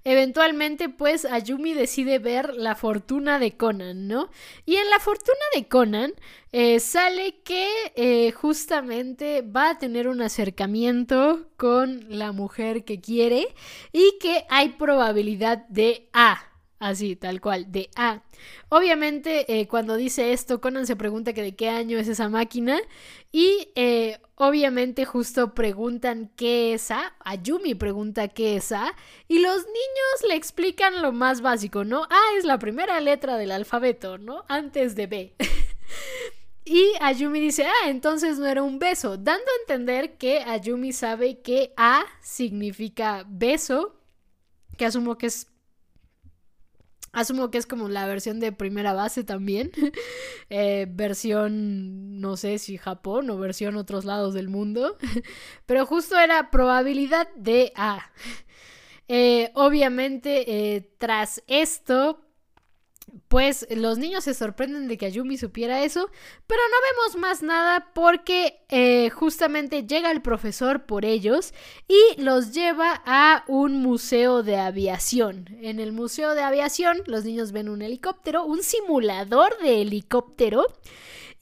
[0.03, 4.29] eventualmente, pues, Ayumi decide ver la fortuna de Conan, ¿no?
[4.65, 6.13] Y en la fortuna de Conan
[6.51, 13.47] eh, sale que eh, justamente va a tener un acercamiento con la mujer que quiere
[13.93, 16.47] y que hay probabilidad de A.
[16.79, 18.23] Así, tal cual, de A.
[18.69, 22.79] Obviamente, eh, cuando dice esto, Conan se pregunta que de qué año es esa máquina.
[23.31, 27.15] Y eh, obviamente justo preguntan qué es A.
[27.19, 28.93] Ayumi pregunta qué es A.
[29.27, 32.03] Y los niños le explican lo más básico, ¿no?
[32.03, 34.43] A es la primera letra del alfabeto, ¿no?
[34.47, 35.35] Antes de B.
[36.63, 41.41] Y Ayumi dice, ah, entonces no era un beso, dando a entender que Ayumi sabe
[41.41, 43.99] que A significa beso,
[44.77, 45.50] que asumo que es
[47.13, 49.71] Asumo que es como la versión de primera base también.
[50.53, 54.97] Eh, versión, no sé si Japón o versión otros lados del mundo.
[55.65, 58.11] Pero justo era probabilidad de A.
[59.13, 62.21] Eh, obviamente, eh, tras esto,
[63.27, 66.09] pues los niños se sorprenden de que Ayumi supiera eso,
[66.47, 71.53] pero no vemos más nada porque eh, justamente llega el profesor por ellos
[71.87, 75.45] y los lleva a un museo de aviación.
[75.61, 80.65] En el museo de aviación los niños ven un helicóptero, un simulador de helicóptero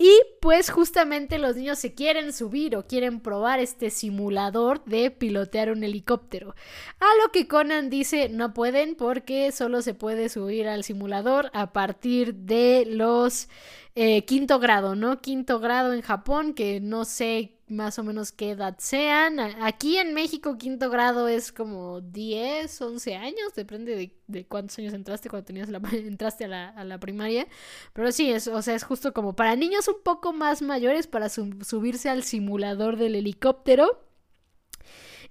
[0.02, 5.70] y pues justamente los niños se quieren subir o quieren probar este simulador de pilotear
[5.72, 6.56] un helicóptero.
[7.02, 11.74] A lo que Conan dice no pueden porque solo se puede subir al simulador a
[11.74, 13.50] partir de los
[13.96, 15.20] eh, quinto grado, ¿no?
[15.20, 19.40] Quinto grado en Japón, que no sé más o menos qué edad sean.
[19.40, 25.30] Aquí en México, quinto grado es como 10, 11 años, depende de, cuántos años entraste
[25.30, 27.48] cuando tenías la, entraste a la, a la, primaria.
[27.94, 31.30] Pero sí, es, o sea, es justo como para niños un poco más mayores para
[31.30, 34.09] subirse al simulador del helicóptero.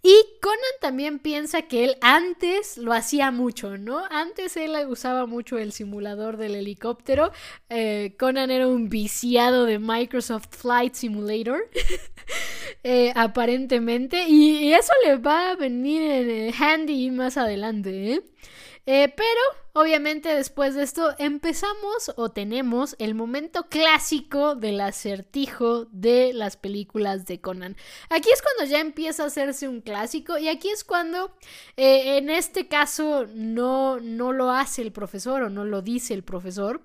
[0.02, 4.04] Y Conan también piensa que él antes lo hacía mucho, ¿no?
[4.10, 7.32] Antes él usaba mucho el simulador del helicóptero.
[7.68, 11.68] Eh, Conan era un viciado de Microsoft Flight Simulator,
[12.84, 14.28] eh, aparentemente.
[14.28, 18.22] Y, eso le va a venir en handy más adelante, ¿eh?
[18.90, 19.40] Eh, pero,
[19.78, 27.26] obviamente, después de esto empezamos o tenemos el momento clásico del acertijo de las películas
[27.26, 27.76] de Conan.
[28.10, 31.32] Aquí es cuando ya empieza a hacerse un clásico y aquí es cuando,
[31.76, 36.24] eh, en este caso, no, no lo hace el profesor o no lo dice el
[36.24, 36.82] profesor.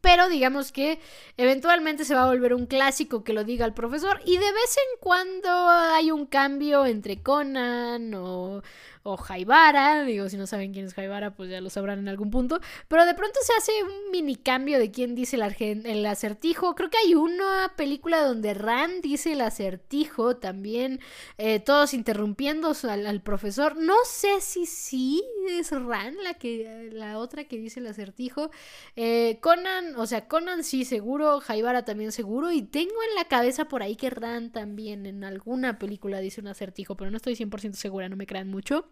[0.00, 0.98] Pero digamos que
[1.36, 4.20] eventualmente se va a volver un clásico que lo diga el profesor.
[4.24, 8.62] Y de vez en cuando hay un cambio entre Conan o,
[9.02, 10.04] o Jaibara.
[10.04, 12.60] Digo, si no saben quién es Jaibara, pues ya lo sabrán en algún punto.
[12.88, 16.74] Pero de pronto se hace un mini cambio de quién dice el, acertijo.
[16.74, 21.00] Creo que hay una película donde Rand dice el acertijo también,
[21.38, 23.76] eh, todos interrumpiendo al, profesor.
[23.76, 28.50] No sé si sí es Rand la, que, la otra que dice el acertijo.
[28.96, 32.52] Eh, Conan, o sea, Conan sí seguro, Jaibara también seguro.
[32.52, 36.48] Y tengo en la cabeza por ahí que Rand también en alguna película dice un
[36.48, 38.91] acertijo, pero no estoy 100% segura, no me crean mucho.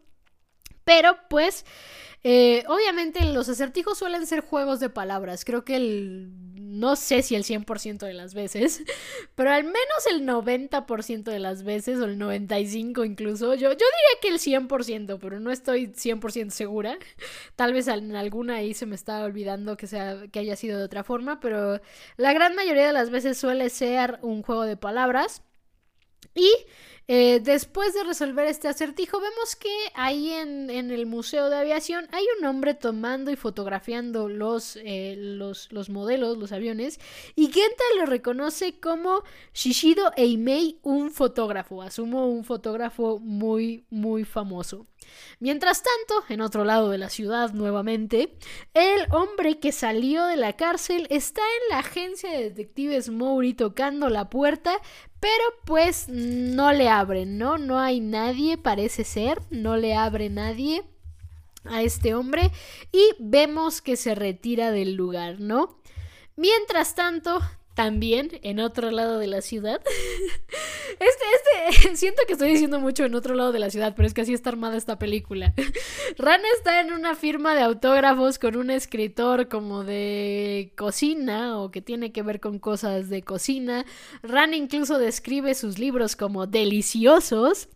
[0.91, 1.65] Pero pues,
[2.25, 5.45] eh, obviamente los acertijos suelen ser juegos de palabras.
[5.45, 6.33] Creo que el...
[6.57, 8.83] No sé si el 100% de las veces,
[9.37, 13.55] pero al menos el 90% de las veces, o el 95% incluso.
[13.55, 16.99] Yo, yo diría que el 100%, pero no estoy 100% segura.
[17.55, 20.85] Tal vez en alguna ahí se me está olvidando que, sea, que haya sido de
[20.85, 21.81] otra forma, pero
[22.17, 25.43] la gran mayoría de las veces suele ser un juego de palabras.
[26.35, 26.51] Y
[27.13, 32.25] eh, después de resolver este acertijo, vemos que ahí en, el Museo de Aviación hay
[32.39, 37.01] un hombre tomando y fotografiando los, eh, los, los, modelos, los aviones,
[37.35, 44.87] y Genta lo reconoce como Shishido Eimei, un fotógrafo, asumo un fotógrafo muy, muy famoso.
[45.39, 48.37] Mientras tanto, en otro lado de la ciudad nuevamente,
[48.75, 54.11] el hombre que salió de la cárcel está en la agencia de detectives Mowry tocando
[54.11, 54.79] la puerta,
[55.21, 57.59] pero pues no le abren, ¿no?
[57.59, 60.83] No hay nadie, parece ser, no le abre nadie
[61.65, 62.51] a este hombre
[62.91, 65.79] y vemos que se retira del lugar, ¿no?
[66.37, 67.41] Mientras tanto,
[67.81, 69.81] también en otro lado de la ciudad.
[71.01, 74.13] Este, este, siento que estoy diciendo mucho en otro lado de la ciudad, pero es
[74.13, 75.55] que así está armada esta película.
[76.19, 81.81] Ran está en una firma de autógrafos con un escritor como de cocina o que
[81.81, 83.87] tiene que ver con cosas de cocina.
[84.23, 87.69] Ran incluso describe sus libros como deliciosos.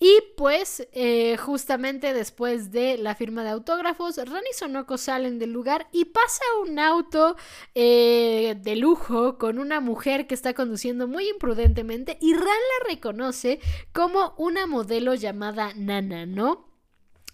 [0.00, 5.52] Y pues eh, justamente después de la firma de autógrafos, Ran y Sonoko salen del
[5.52, 7.36] lugar y pasa un auto
[7.74, 13.58] eh, de lujo con una mujer que está conduciendo muy imprudentemente y Ran la reconoce
[13.92, 16.67] como una modelo llamada Nana, ¿no?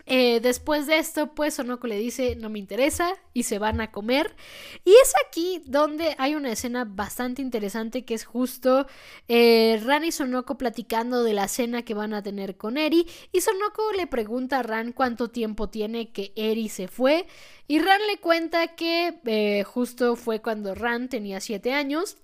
[0.06, 3.90] Eh, después de esto, pues Sonoko le dice no me interesa y se van a
[3.90, 4.36] comer.
[4.84, 8.86] Y es aquí donde hay una escena bastante interesante que es justo
[9.28, 13.06] eh, Ran y Sonoko platicando de la cena que van a tener con Eri.
[13.32, 17.26] Y Sonoko le pregunta a Ran cuánto tiempo tiene que Eri se fue.
[17.66, 22.18] Y Ran le cuenta que eh, justo fue cuando Ran tenía 7 años.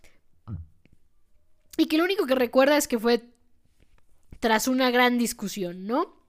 [1.79, 3.23] Y que lo único que recuerda es que fue
[4.38, 6.20] tras una gran discusión, ¿no?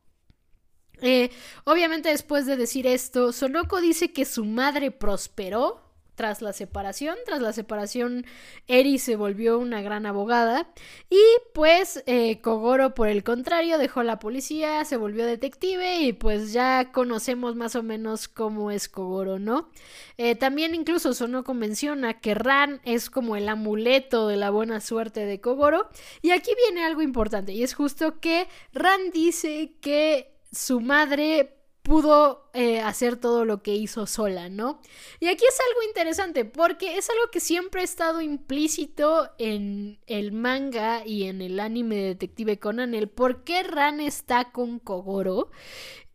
[1.02, 1.32] Eh,
[1.64, 5.82] obviamente después de decir esto, Sonoko dice que su madre prosperó
[6.22, 7.16] tras la separación.
[7.26, 8.28] Tras la separación,
[8.68, 10.70] Eri se volvió una gran abogada.
[11.10, 11.20] Y
[11.54, 16.92] pues eh, Kogoro, por el contrario, dejó la policía, se volvió detective y pues ya
[16.92, 19.70] conocemos más o menos cómo es Kogoro, ¿no?
[20.18, 25.26] Eh, también incluso Sonoko menciona que Ran es como el amuleto de la buena suerte
[25.26, 25.90] de Kogoro.
[26.22, 32.50] Y aquí viene algo importante y es justo que Ran dice que su madre pudo
[32.54, 34.82] eh, hacer todo lo que hizo sola, ¿no?
[35.20, 40.32] Y aquí es algo interesante porque es algo que siempre ha estado implícito en el
[40.32, 45.50] manga y en el anime de Detective Conan, el por qué Ran está con Kogoro.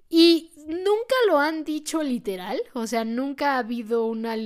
[0.08, 4.36] Y nunca lo han dicho literal, o sea, nunca ha habido una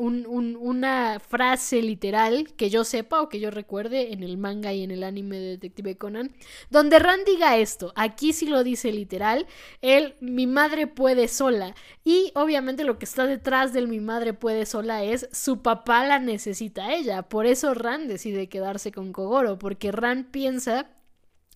[0.00, 4.90] una frase literal que yo sepa o que yo recuerde en el manga y en
[4.90, 6.34] el anime de Detective Conan,
[6.70, 9.46] donde Ran diga esto, aquí sí lo dice literal,
[9.82, 14.64] él, mi madre puede sola, y obviamente lo que está detrás del mi madre puede
[14.64, 19.58] sola es su papá la necesita a ella, por eso Ran decide quedarse con Kogoro,
[19.58, 20.88] porque Ran piensa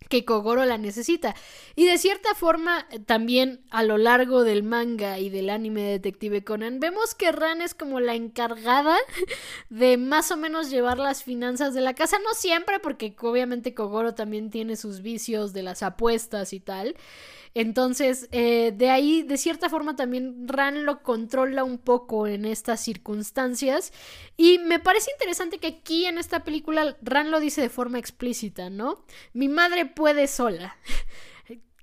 [0.09, 1.35] que Kogoro la necesita.
[1.77, 6.45] Y de cierta forma, también a lo largo del manga y del anime de Detective
[6.45, 8.97] Conan, vemos que Ran es como la encargada
[9.71, 12.19] de más o menos llevar las finanzas de la casa.
[12.19, 16.97] No siempre, porque obviamente Kogoro también tiene sus vicios de las apuestas y tal.
[17.55, 22.81] Entonces, eh, de ahí, de cierta forma, también Ran lo controla un poco en estas
[22.81, 23.93] circunstancias.
[24.37, 28.71] Y me parece interesante que aquí en esta película Ran lo dice de forma explícita,
[28.71, 29.05] ¿no?
[29.33, 30.77] Mi madre puede sola.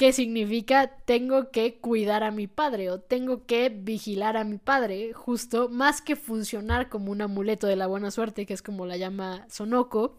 [0.01, 5.13] ¿Qué significa tengo que cuidar a mi padre o tengo que vigilar a mi padre,
[5.13, 8.97] justo más que funcionar como un amuleto de la buena suerte, que es como la
[8.97, 10.17] llama Sonoko,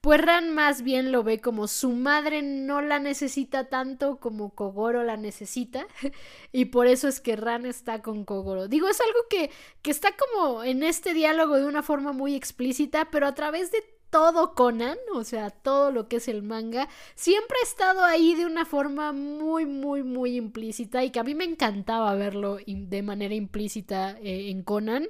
[0.00, 5.04] pues Ran más bien lo ve como su madre no la necesita tanto como Kogoro
[5.04, 5.86] la necesita
[6.52, 8.66] y por eso es que Ran está con Kogoro.
[8.66, 9.50] Digo, es algo que,
[9.82, 13.97] que está como en este diálogo de una forma muy explícita, pero a través de
[14.10, 18.46] todo Conan, o sea, todo lo que es el manga, siempre ha estado ahí de
[18.46, 23.34] una forma muy, muy, muy implícita y que a mí me encantaba verlo de manera
[23.34, 25.08] implícita eh, en Conan.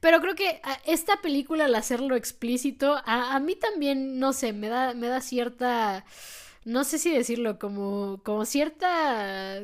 [0.00, 4.52] Pero creo que ah, esta película, al hacerlo explícito, a, a, mí también, no sé,
[4.52, 6.04] me da, me da cierta,
[6.64, 9.62] no sé si decirlo, como, como cierta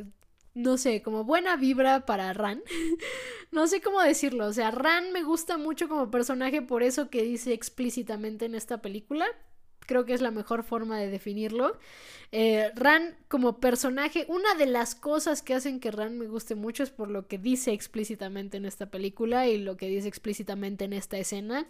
[0.57, 2.63] no sé, como buena vibra para Ran.
[3.53, 4.47] no sé cómo decirlo.
[4.47, 8.81] O sea, Ran me gusta mucho como personaje por eso que dice explícitamente en esta
[8.81, 9.27] película.
[9.81, 11.79] Creo que es la mejor forma de definirlo.
[12.33, 16.83] Eh, Ran como personaje, una de las cosas que hacen que Ran me guste mucho
[16.83, 20.95] es por lo que dice explícitamente en esta película y lo que dice explícitamente en
[20.95, 21.67] esta escena.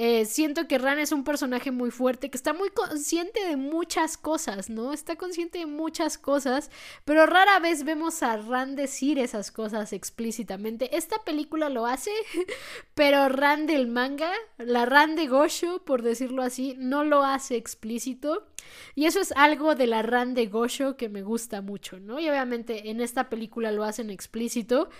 [0.00, 4.16] Eh, siento que Ran es un personaje muy fuerte, que está muy consciente de muchas
[4.16, 4.92] cosas, ¿no?
[4.92, 6.70] Está consciente de muchas cosas,
[7.04, 10.96] pero rara vez vemos a Ran decir esas cosas explícitamente.
[10.96, 12.12] Esta película lo hace,
[12.94, 18.46] pero Ran del manga, la Ran de Gosho, por decirlo así, no lo hace explícito.
[18.94, 22.20] Y eso es algo de la Ran de Gosho que me gusta mucho, ¿no?
[22.20, 24.90] Y obviamente en esta película lo hacen explícito.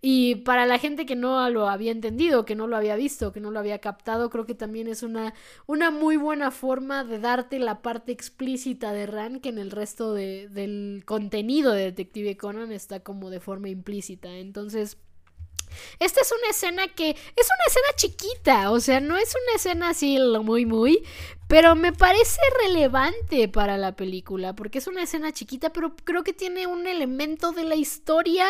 [0.00, 3.40] Y para la gente que no lo había entendido, que no lo había visto, que
[3.40, 5.34] no lo había captado, creo que también es una,
[5.66, 10.12] una muy buena forma de darte la parte explícita de Ran que en el resto
[10.12, 14.28] de, del contenido de Detective Conan está como de forma implícita.
[14.36, 14.98] Entonces...
[16.00, 19.90] Esta es una escena que es una escena chiquita, o sea, no es una escena
[19.90, 21.04] así muy muy,
[21.48, 26.32] pero me parece relevante para la película, porque es una escena chiquita, pero creo que
[26.32, 28.46] tiene un elemento de la historia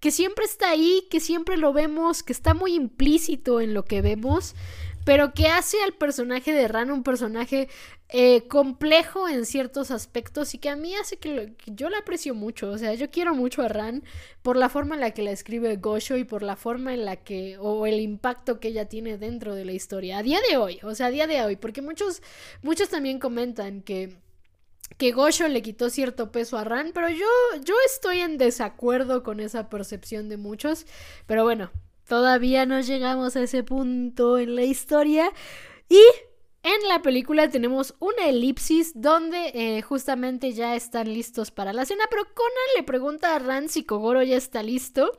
[0.00, 4.02] que siempre está ahí, que siempre lo vemos, que está muy implícito en lo que
[4.02, 4.54] vemos,
[5.04, 7.68] pero que hace al personaje de Ran un personaje
[8.08, 12.70] eh, complejo en ciertos aspectos y que a mí hace que, yo la aprecio mucho.
[12.70, 14.04] O sea, yo quiero mucho a Ran
[14.42, 17.16] por la forma en la que la escribe Gosho y por la forma en la
[17.16, 20.18] que, o el impacto que ella tiene dentro de la historia.
[20.18, 22.22] A día de hoy, o sea, a día de hoy, porque muchos,
[22.62, 24.16] muchos también comentan que
[24.98, 27.26] que Gosho le quitó cierto peso a Ran, pero yo,
[27.64, 30.86] yo estoy en desacuerdo con esa percepción de muchos.
[31.26, 31.70] Pero bueno,
[32.06, 35.30] Todavía no llegamos a ese punto en la historia.
[35.88, 36.00] Y
[36.62, 42.04] en la película tenemos una elipsis donde eh, justamente ya están listos para la cena,
[42.08, 45.10] pero Conan le pregunta a Ran si Kogoro ya está listo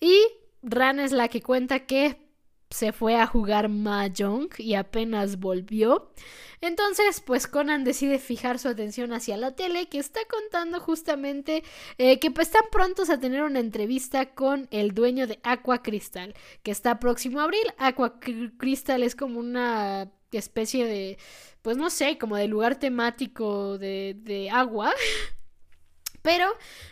[0.00, 0.20] y
[0.62, 2.29] Ran es la que cuenta que
[2.70, 6.12] se fue a jugar Mahjong y apenas volvió.
[6.60, 11.64] Entonces, pues Conan decide fijar su atención hacia la tele que está contando justamente
[11.98, 16.34] eh, que pues, están prontos a tener una entrevista con el dueño de Aqua Crystal,
[16.62, 17.66] que está próximo a abril.
[17.78, 21.18] Aqua Crystal es como una especie de,
[21.62, 24.92] pues no sé, como de lugar temático de, de agua.
[26.22, 26.46] Pero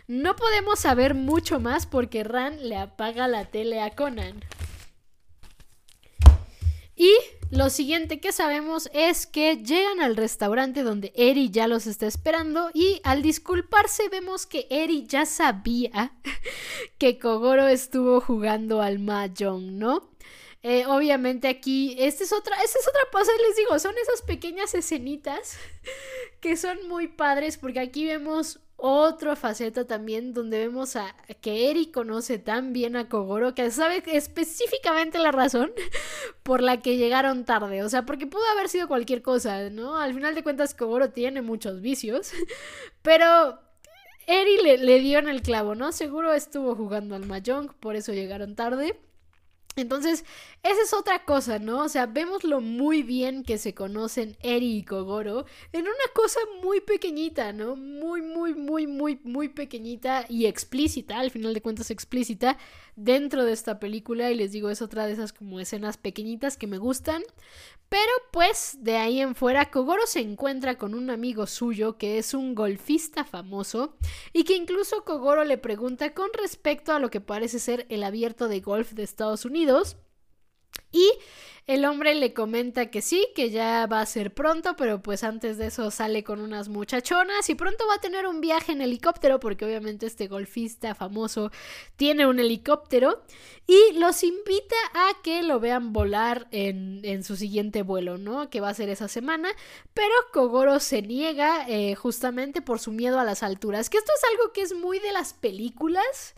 [0.07, 4.43] no podemos saber mucho más porque Ran le apaga la tele a Conan.
[6.99, 7.15] Y
[7.51, 12.71] lo siguiente que sabemos es que llegan al restaurante donde Eri ya los está esperando
[12.75, 16.13] y al disculparse vemos que Eri ya sabía
[16.99, 20.11] que Kogoro estuvo jugando al mahjong, ¿no?
[20.65, 24.75] Eh, obviamente aquí, esta es otra, esta es otra cosa, les digo, son esas pequeñas
[24.75, 25.57] escenitas
[26.41, 31.91] que son muy padres porque aquí vemos otra faceta también donde vemos a que Eri
[31.91, 35.73] conoce tan bien a Kogoro que sabe específicamente la razón
[36.45, 37.83] por la que llegaron tarde.
[37.83, 39.97] O sea, porque pudo haber sido cualquier cosa, ¿no?
[39.97, 42.31] Al final de cuentas, Kogoro tiene muchos vicios,
[43.03, 43.59] pero
[44.29, 45.91] Eri le, le dio en el clavo, ¿no?
[45.91, 48.97] Seguro estuvo jugando al Mahjong, por eso llegaron tarde.
[49.75, 50.25] Entonces,
[50.63, 51.85] esa es otra cosa, ¿no?
[51.85, 56.81] O sea, vemoslo muy bien que se conocen Eri y Kogoro en una cosa muy
[56.81, 57.77] pequeñita, ¿no?
[57.77, 62.59] Muy, muy, muy, muy, muy pequeñita y explícita, al final de cuentas explícita,
[62.97, 64.31] dentro de esta película.
[64.31, 67.23] Y les digo, es otra de esas como escenas pequeñitas que me gustan.
[67.89, 72.35] Pero pues, de ahí en fuera, Kogoro se encuentra con un amigo suyo que es
[72.35, 73.97] un golfista famoso
[74.33, 78.49] y que incluso Kogoro le pregunta con respecto a lo que parece ser el abierto
[78.49, 79.97] de golf de Estados Unidos.
[80.93, 81.11] Y
[81.69, 85.59] el hombre le comenta que sí, que ya va a ser pronto, pero pues antes
[85.59, 89.39] de eso sale con unas muchachonas y pronto va a tener un viaje en helicóptero,
[89.39, 91.51] porque obviamente este golfista famoso
[91.97, 93.23] tiene un helicóptero,
[93.67, 98.49] y los invita a que lo vean volar en, en su siguiente vuelo, ¿no?
[98.49, 99.51] Que va a ser esa semana,
[99.93, 104.25] pero Kogoro se niega eh, justamente por su miedo a las alturas, que esto es
[104.33, 106.35] algo que es muy de las películas.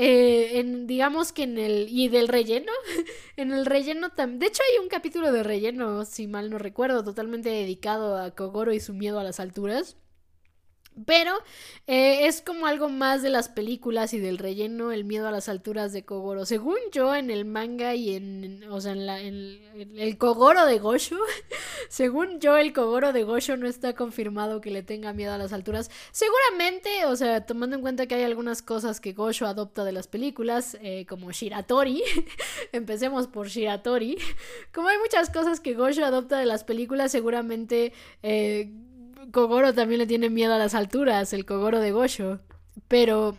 [0.00, 1.88] Eh, en, digamos que en el.
[1.90, 2.70] Y del relleno.
[3.36, 4.38] en el relleno también.
[4.38, 8.72] De hecho, hay un capítulo de relleno, si mal no recuerdo, totalmente dedicado a Kogoro
[8.72, 9.96] y su miedo a las alturas.
[11.06, 11.32] Pero
[11.86, 15.48] eh, es como algo más de las películas y del relleno, el miedo a las
[15.48, 16.46] alturas de Kogoro.
[16.46, 19.60] Según yo, en el manga y en, o sea, en, la, en
[19.96, 21.16] el Kogoro de Gosho,
[21.88, 25.52] según yo, el Kogoro de Gosho no está confirmado que le tenga miedo a las
[25.52, 25.90] alturas.
[26.10, 30.08] Seguramente, o sea, tomando en cuenta que hay algunas cosas que Gosho adopta de las
[30.08, 32.02] películas, eh, como Shiratori,
[32.72, 34.18] empecemos por Shiratori,
[34.74, 37.92] como hay muchas cosas que Gosho adopta de las películas, seguramente...
[38.22, 38.72] Eh,
[39.32, 42.40] Kogoro también le tiene miedo a las alturas, el Kogoro de Gosho.
[42.88, 43.36] Pero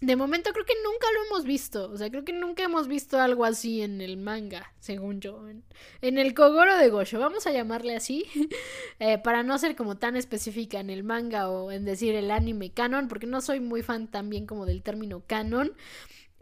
[0.00, 1.90] de momento creo que nunca lo hemos visto.
[1.90, 5.46] O sea, creo que nunca hemos visto algo así en el manga, según yo.
[6.00, 8.24] En, el Kogoro de Gosho, vamos a llamarle así.
[9.02, 12.70] Eh, para no ser como tan específica en el manga o en decir el anime
[12.70, 15.72] canon, porque no soy muy fan también como del término canon.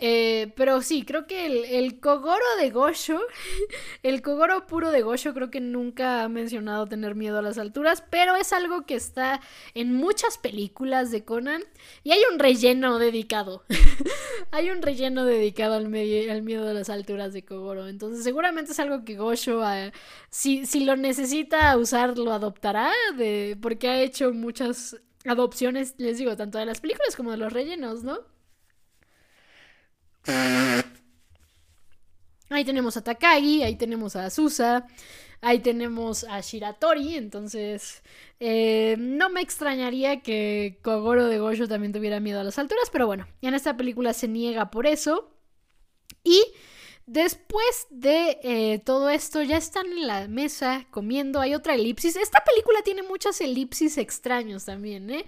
[0.01, 3.21] Eh, pero sí, creo que el, el, Kogoro de Gosho,
[4.05, 8.05] el Kogoro puro de Gosho, creo que nunca ha mencionado tener miedo a las alturas,
[8.09, 9.41] pero es algo que está
[9.75, 11.65] en muchas películas de Conan
[12.05, 13.65] y hay un relleno dedicado.
[14.53, 17.89] hay un relleno dedicado al, miedo a las alturas de Kogoro.
[17.89, 19.91] Entonces, seguramente es algo que Gosho, ah,
[20.31, 26.37] si, si lo necesita usar, lo adoptará, de, porque ha hecho muchas adopciones, les digo,
[26.37, 28.38] tanto de las películas como de los rellenos, ¿no?
[32.51, 34.87] Ahí tenemos a Takagi, ahí tenemos a Azusa,
[35.41, 38.03] ahí tenemos a Shiratori, entonces
[38.41, 43.07] eh, no me extrañaría que Kogoro de Gojo también tuviera miedo a las alturas, pero
[43.07, 45.31] bueno, en esta película se niega por eso.
[46.25, 46.43] Y
[47.09, 51.41] Después de eh, todo esto, ya están en la mesa comiendo.
[51.41, 52.17] Hay otra elipsis.
[52.17, 55.25] Esta película tiene muchas elipsis extraños también, ¿eh?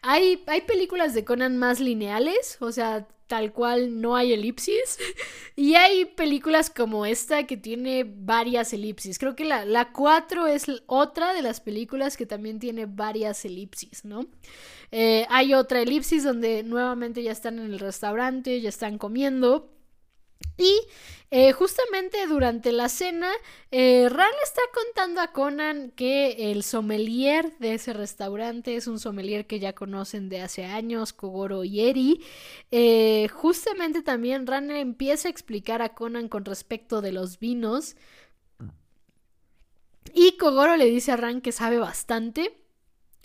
[0.00, 4.98] Hay, hay películas de Conan más lineales, o sea, tal cual no hay elipsis.
[5.56, 9.20] Y hay películas como esta que tiene varias elipsis.
[9.20, 14.04] Creo que la, la 4 es otra de las películas que también tiene varias elipsis,
[14.04, 14.26] ¿no?
[14.90, 19.73] Eh, hay otra elipsis donde nuevamente ya están en el restaurante, ya están comiendo.
[20.56, 20.80] Y
[21.30, 23.28] eh, justamente durante la cena,
[23.72, 29.46] eh, Ran está contando a Conan que el sommelier de ese restaurante es un sommelier
[29.46, 32.20] que ya conocen de hace años, Kogoro y Eri.
[32.70, 37.96] Eh, justamente también Ran empieza a explicar a Conan con respecto de los vinos.
[40.14, 42.63] Y Kogoro le dice a Ran que sabe bastante.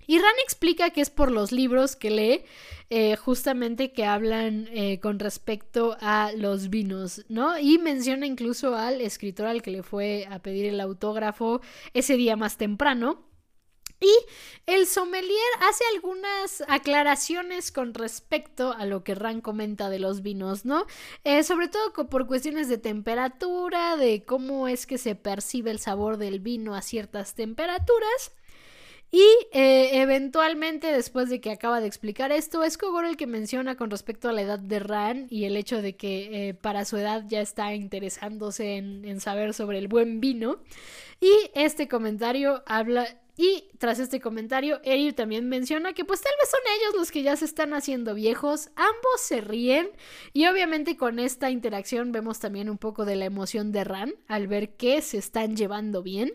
[0.09, 2.43] Y Ran explica que es por los libros que lee,
[2.89, 7.59] eh, justamente que hablan eh, con respecto a los vinos, ¿no?
[7.59, 11.61] Y menciona incluso al escritor al que le fue a pedir el autógrafo
[11.93, 13.23] ese día más temprano.
[14.01, 14.11] Y
[14.65, 20.65] el sommelier hace algunas aclaraciones con respecto a lo que Ran comenta de los vinos,
[20.65, 20.87] ¿no?
[21.23, 26.17] Eh, sobre todo por cuestiones de temperatura, de cómo es que se percibe el sabor
[26.17, 28.31] del vino a ciertas temperaturas.
[29.11, 33.75] Y eh, eventualmente, después de que acaba de explicar esto, es Kogoro el que menciona
[33.75, 36.97] con respecto a la edad de Ran y el hecho de que eh, para su
[36.97, 40.57] edad ya está interesándose en, saber sobre el buen vino.
[41.19, 46.49] Y este comentario habla y tras este comentario, Eri también menciona que pues tal vez
[46.49, 49.89] son ellos los que ya se están haciendo viejos, ambos se ríen
[50.33, 54.47] y obviamente con esta interacción vemos también un poco de la emoción de Ran al
[54.47, 56.33] ver que se están llevando bien.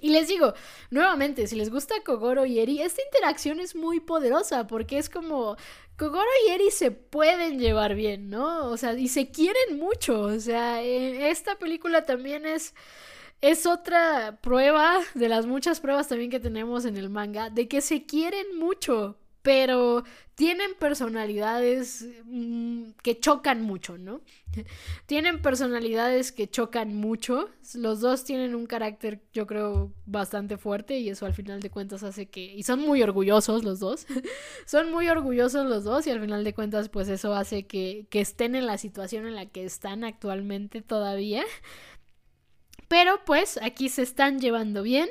[0.00, 0.54] Y les digo,
[0.90, 5.56] nuevamente, si les gusta Kogoro y Eri, esta interacción es muy poderosa porque es como
[5.96, 8.70] Kogoro y Eri se pueden llevar bien, ¿no?
[8.70, 10.20] O sea, y se quieren mucho.
[10.22, 12.74] O sea, esta película también es
[13.40, 17.80] es otra prueba de las muchas pruebas también que tenemos en el manga de que
[17.80, 19.16] se quieren mucho
[19.48, 24.20] pero tienen personalidades mm, que chocan mucho, ¿no?
[25.06, 27.48] tienen personalidades que chocan mucho.
[27.72, 32.02] Los dos tienen un carácter, yo creo, bastante fuerte y eso al final de cuentas
[32.02, 32.44] hace que...
[32.44, 34.06] Y son muy orgullosos los dos.
[34.66, 38.20] son muy orgullosos los dos y al final de cuentas pues eso hace que, que
[38.20, 41.42] estén en la situación en la que están actualmente todavía.
[42.86, 45.08] Pero pues aquí se están llevando bien.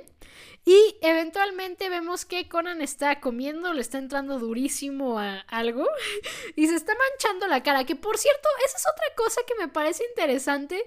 [0.68, 5.88] Y eventualmente vemos que Conan está comiendo, le está entrando durísimo a algo
[6.58, 7.86] y se está manchando la cara.
[7.86, 10.84] Que por cierto, esa es otra cosa que me parece interesante,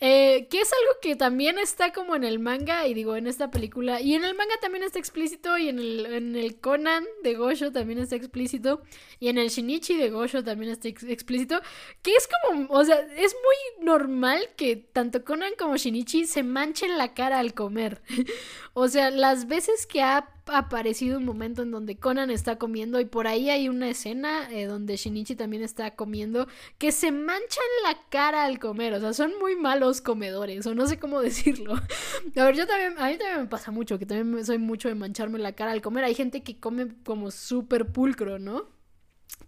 [0.00, 3.50] eh, que es algo que también está como en el manga y digo en esta
[3.50, 4.02] película.
[4.02, 7.72] Y en el manga también está explícito y en el, en el Conan de Gosho
[7.72, 8.82] también está explícito
[9.18, 11.62] y en el Shinichi de Gosho también está explícito.
[12.02, 16.98] Que es como, o sea, es muy normal que tanto Conan como Shinichi se manchen
[16.98, 18.02] la cara al comer.
[18.74, 23.04] o sea, las veces que ha aparecido un momento en donde Conan está comiendo y
[23.04, 27.96] por ahí hay una escena eh, donde Shinichi también está comiendo que se manchan la
[28.08, 31.74] cara al comer, o sea, son muy malos comedores o no sé cómo decirlo.
[31.74, 34.96] A ver, yo también, a mí también me pasa mucho, que también soy mucho de
[34.96, 38.66] mancharme la cara al comer, hay gente que come como súper pulcro, ¿no?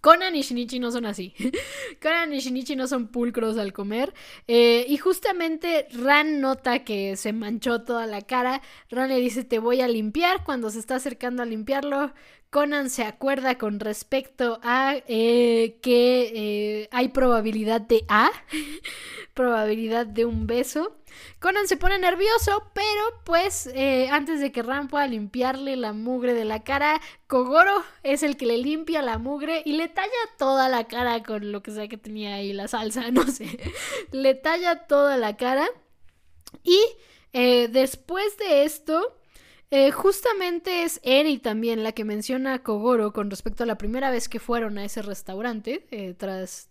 [0.00, 1.34] Conan y Shinichi no son así.
[2.02, 4.12] Conan y Shinichi no son pulcros al comer.
[4.46, 8.60] Eh, y justamente Ran nota que se manchó toda la cara.
[8.90, 10.44] Ran le dice te voy a limpiar.
[10.44, 12.12] Cuando se está acercando a limpiarlo,
[12.54, 16.30] Conan se acuerda con respecto a eh, que
[16.82, 18.30] eh, hay probabilidad de A,
[19.34, 20.96] probabilidad de un beso.
[21.40, 26.32] Conan se pone nervioso, pero pues eh, antes de que Ram pueda limpiarle la mugre
[26.32, 30.68] de la cara, Kogoro es el que le limpia la mugre y le talla toda
[30.68, 33.58] la cara con lo que sea que tenía ahí la salsa, no sé.
[34.12, 35.66] le talla toda la cara.
[36.62, 36.78] Y
[37.32, 39.18] después de esto,
[39.76, 44.08] eh, justamente es Eri también la que menciona a Kogoro con respecto a la primera
[44.08, 46.70] vez que fueron a ese restaurante, eh, tras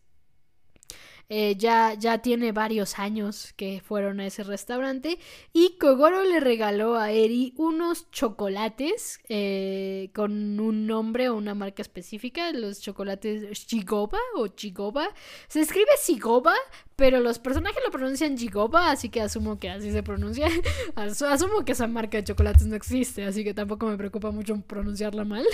[1.29, 5.19] eh, ya, ya tiene varios años que fueron a ese restaurante
[5.51, 11.81] y Kogoro le regaló a Eri unos chocolates eh, con un nombre o una marca
[11.81, 15.09] específica, los chocolates Chigoba o Chigoba.
[15.47, 16.55] Se escribe Chigoba,
[16.95, 20.47] pero los personajes lo pronuncian Chigoba, así que asumo que así se pronuncia.
[20.95, 25.23] asumo que esa marca de chocolates no existe, así que tampoco me preocupa mucho pronunciarla
[25.23, 25.45] mal.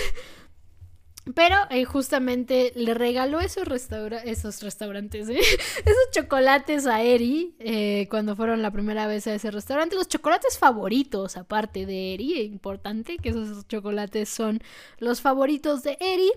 [1.34, 5.38] Pero eh, justamente le regaló esos, restaurantes, ¿eh?
[5.84, 9.96] esos chocolates a Eri eh, cuando fueron la primera vez a ese restaurante.
[9.96, 14.60] Los chocolates favoritos, aparte de Eri, importante que esos chocolates son
[14.98, 16.32] los favoritos de Eri.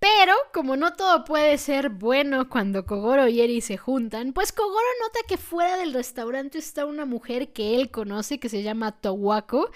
[0.00, 4.86] Pero, como no todo puede ser bueno cuando Kogoro y Eri se juntan, pues Kogoro
[5.02, 9.70] nota que fuera del restaurante está una mujer que él conoce que se llama Towako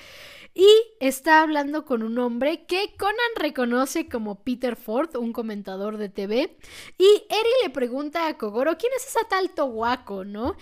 [0.54, 0.68] y
[1.00, 6.56] está hablando con un hombre que Conan reconoce como Peter Ford, un comentador de TV,
[6.98, 10.56] y Eri le pregunta a Kogoro quién es esa tal Towako, ¿no?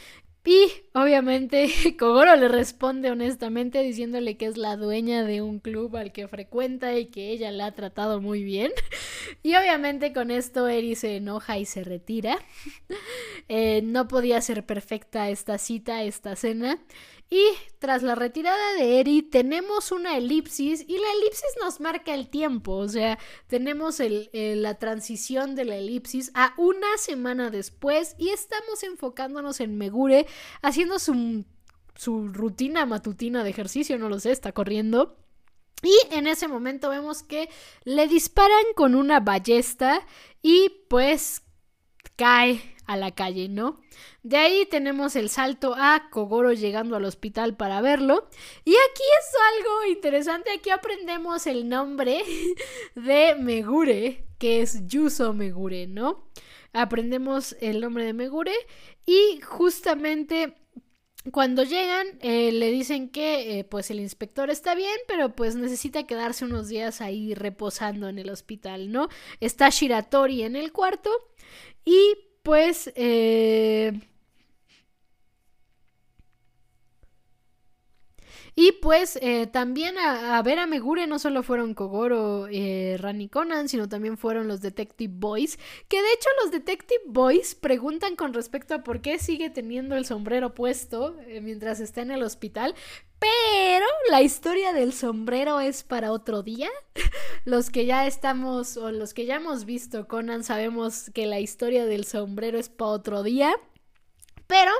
[0.45, 1.69] Y obviamente
[1.99, 6.97] Kogoro le responde honestamente diciéndole que es la dueña de un club al que frecuenta
[6.97, 8.73] y que ella la ha tratado muy bien.
[9.43, 12.39] Y obviamente con esto Eri se enoja y se retira.
[13.53, 16.79] Eh, no podía ser perfecta esta cita, esta cena.
[17.33, 17.45] Y
[17.79, 22.73] tras la retirada de Eri tenemos una elipsis y la elipsis nos marca el tiempo,
[22.73, 24.03] o sea, tenemos
[24.33, 30.27] la transición de la elipsis a una semana después y estamos enfocándonos en Megure
[30.61, 31.45] haciendo su,
[31.95, 35.17] su rutina matutina de ejercicio, no lo sé, está corriendo.
[35.85, 37.49] Y en ese momento vemos que
[37.85, 40.05] le disparan con una ballesta
[40.43, 41.43] y pues
[42.17, 42.61] cae
[42.91, 43.81] a la calle, ¿no?
[44.25, 48.29] De ahí tenemos el salto a Kogoro llegando al hospital para verlo.
[48.65, 52.23] Y aquí es algo interesante, aquí aprendemos el nombre
[52.97, 56.29] de Megure, que es Yuso Megure, ¿no?
[56.73, 58.55] Aprendemos el nombre de Megure
[59.07, 60.57] y justamente
[61.31, 66.07] cuando llegan, eh, le dicen que eh, pues el inspector está bien, pero pues necesita
[66.07, 69.09] quedarse unos días ahí reposando en el hospital, ¿no?
[69.39, 71.11] Está Shiratori en el cuarto
[71.85, 73.93] y pues eh,
[78.55, 83.69] Y pues eh, también a, ver a Megure no solo fueron Kogoro, eh, Rani Conan,
[83.69, 85.59] sino también fueron los Detective Boys,
[85.89, 90.05] que de hecho los Detective Boys preguntan con respecto a por qué sigue teniendo el
[90.05, 92.75] sombrero puesto eh, mientras está en el hospital,
[93.19, 96.71] pero la historia del sombrero es para otro día.
[97.45, 101.87] Los que ya estamos o los que ya hemos visto Conan sabemos que la historia
[101.87, 103.53] del sombrero es para otro día.
[104.47, 104.73] Pero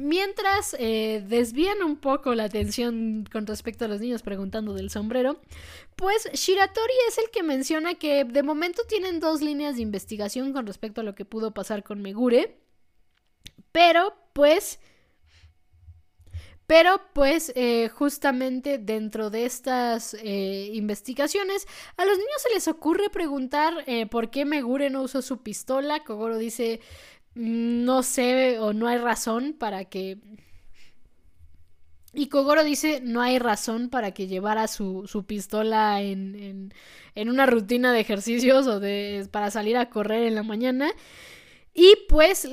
[0.00, 5.40] mientras eh, desvían un poco la atención con respecto a los niños preguntando del sombrero,
[5.96, 10.66] pues Shiratori es el que menciona que de momento tienen dos líneas de investigación con
[10.66, 12.58] respecto a lo que pudo pasar con Megure.
[13.72, 14.80] Pero pues
[16.66, 23.10] pero pues eh, justamente dentro de estas eh, investigaciones a los niños se les ocurre
[23.10, 26.04] preguntar por qué Megure no usó su pistola.
[26.04, 26.80] Kogoro dice
[27.34, 30.18] no sé o no hay razón para que...
[32.12, 36.72] Y Kogoro dice no hay razón para que llevara su, su pistola en,
[37.14, 40.90] en, una rutina de ejercicios o de, para salir a correr en la mañana.
[41.72, 42.48] Y pues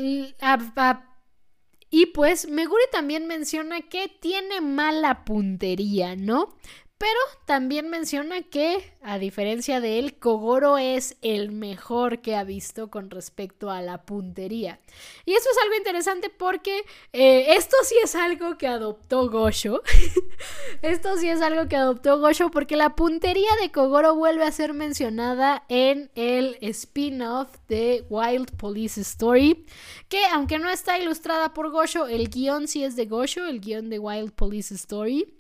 [1.90, 6.56] y pues Megure también menciona que tiene mala puntería, ¿no?
[6.98, 12.90] Pero también menciona que, a diferencia de él, Kogoro es el mejor que ha visto
[12.90, 14.80] con respecto a la puntería.
[15.24, 19.84] Y eso es algo interesante porque eh, esto sí es algo que adoptó Gosho.
[20.82, 24.74] esto sí es algo que adoptó Gosho porque la puntería de Kogoro vuelve a ser
[24.74, 29.68] mencionada en el spin-off de Wild Police Story.
[30.10, 33.92] Que aunque no está ilustrada por Gosho, el guion sí es de Gosho, el guion
[33.92, 35.38] de Wild Police Story.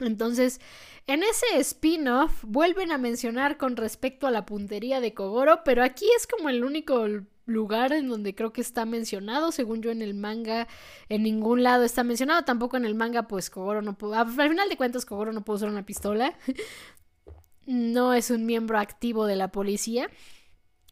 [0.00, 0.60] Entonces,
[1.06, 6.06] en ese spin-off vuelven a mencionar con respecto a la puntería de Kogoro, pero aquí
[6.16, 7.06] es como el único
[7.46, 10.66] lugar en donde creo que está mencionado, según yo en el manga,
[11.08, 14.68] en ningún lado está mencionado, tampoco en el manga pues Kogoro no pudo, al final
[14.68, 16.36] de cuentas Kogoro no pudo usar una pistola,
[17.66, 20.08] no es un miembro activo de la policía.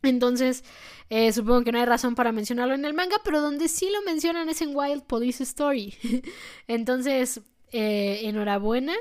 [0.05, 0.65] Entonces,
[1.11, 4.03] eh, supongo que no hay razón para mencionarlo en el manga, pero donde sí lo
[4.03, 5.95] mencionan es en Wild Police Story.
[6.67, 7.41] Entonces,
[7.73, 8.95] eh, enhorabuena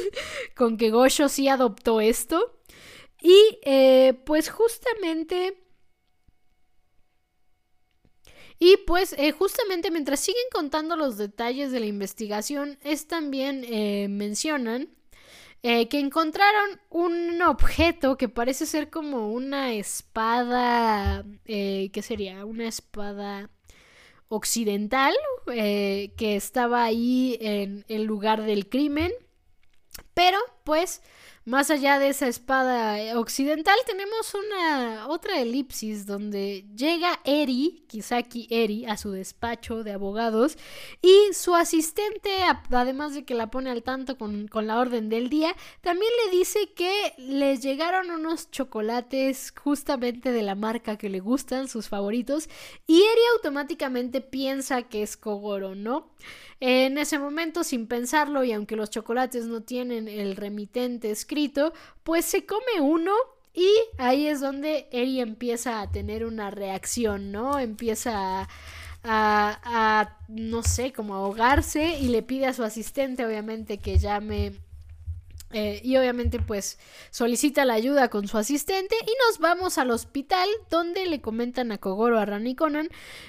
[0.56, 2.58] con que Gosho sí adoptó esto.
[3.20, 5.58] Y eh, pues justamente...
[8.58, 13.66] Y pues eh, justamente mientras siguen contando los detalles de la investigación, es también
[14.16, 14.88] mencionan
[15.62, 22.44] que encontraron un objeto que parece ser como una espada, ¿qué sería?
[22.44, 23.50] Una espada
[24.34, 25.14] occidental
[25.52, 29.12] eh, que estaba ahí en el lugar del crimen.
[30.14, 31.02] Pero, pues,
[31.44, 38.46] más allá de esa espada eh, occidental, tenemos una otra elipsis donde llega Eri, Kisaki
[38.50, 40.56] Eri, a su despacho de abogados
[41.00, 42.30] y su asistente,
[42.70, 46.36] además de que la pone al tanto con, con la orden del día, también le
[46.36, 52.48] dice que les llegaron unos chocolates justamente de la marca que le gustan, sus favoritos,
[52.86, 56.12] y Eri automáticamente piensa que es Kogoro, ¿no?
[56.64, 61.10] En ese momento, sin pensarlo, y aunque los chocolates no tienen el remitente
[62.02, 63.12] pues se come uno
[63.54, 63.68] y
[63.98, 67.58] ahí es donde Eri empieza a tener una reacción, ¿no?
[67.58, 68.48] Empieza a,
[69.04, 74.52] a, no sé, como ahogarse y le pide a su asistente, obviamente, que llame
[75.54, 76.78] eh, y obviamente pues
[77.10, 81.78] solicita la ayuda con su asistente y nos vamos al hospital donde le comentan a
[81.78, 82.88] Kogoro, a Rani Conan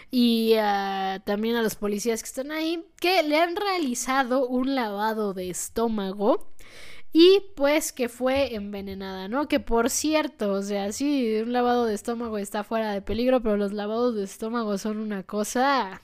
[0.10, 5.34] y ah, también a los policías que están ahí que le han realizado un lavado
[5.34, 6.47] de estómago
[7.14, 9.47] y pues que fue envenenada, ¿no?
[9.47, 13.55] Que por cierto, o sea, sí, un lavado de estómago está fuera de peligro, pero
[13.55, 16.01] los lavados de estómago son una cosa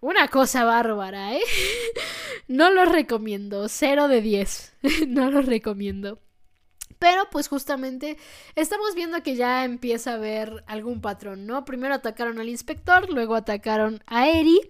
[0.00, 1.42] una cosa bárbara, ¿eh?
[2.48, 4.74] No los recomiendo, cero de 10,
[5.08, 6.18] no los recomiendo.
[6.98, 8.16] Pero pues justamente
[8.54, 11.64] estamos viendo que ya empieza a haber algún patrón, ¿no?
[11.64, 14.60] Primero atacaron al inspector, luego atacaron a Eri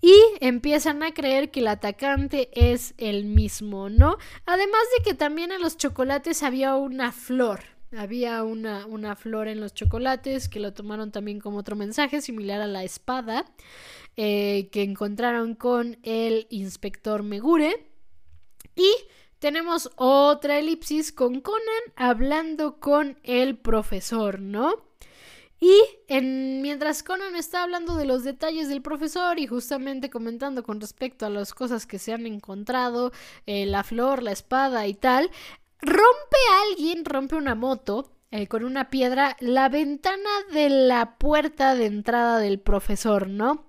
[0.00, 4.16] y empiezan a creer que el atacante es el mismo, ¿no?
[4.46, 7.60] Además de que también en los chocolates había una flor.
[7.96, 12.60] Había una, una flor en los chocolates que lo tomaron también como otro mensaje similar
[12.60, 13.46] a la espada.
[14.20, 17.88] Eh, que encontraron con el inspector Megure.
[18.74, 18.92] Y
[19.38, 21.62] tenemos otra elipsis con Conan
[21.94, 24.87] hablando con el profesor, ¿no?
[25.60, 30.80] Y en, mientras Conan está hablando de los detalles del profesor y justamente comentando con
[30.80, 33.12] respecto a las cosas que se han encontrado,
[33.46, 35.30] eh, la flor, la espada y tal,
[35.80, 36.36] rompe
[36.68, 42.38] alguien, rompe una moto eh, con una piedra la ventana de la puerta de entrada
[42.38, 43.64] del profesor, ¿no?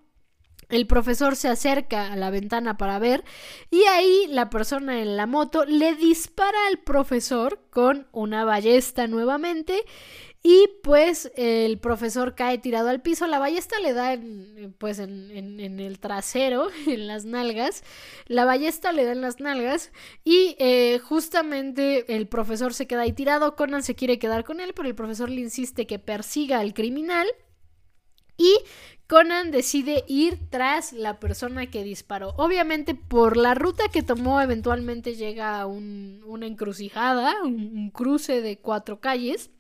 [0.69, 3.23] El profesor se acerca a la ventana para ver
[3.71, 9.83] y ahí la persona en la moto le dispara al profesor con una ballesta nuevamente
[10.41, 15.59] y pues el profesor cae tirado al piso, la ballesta le da en, pues en,
[15.59, 17.83] el trasero, en las nalgas,
[18.25, 19.91] la ballesta le da en las nalgas.
[20.23, 24.73] Y eh, justamente el profesor se queda ahí tirado, Conan se quiere quedar con él,
[24.73, 27.27] pero el profesor le insiste que persiga al criminal.
[28.37, 28.55] Y
[29.07, 32.29] Conan decide ir tras la persona que disparó.
[32.37, 39.01] Obviamente por la ruta que tomó eventualmente llega a una encrucijada, un cruce de cuatro
[39.01, 39.51] calles.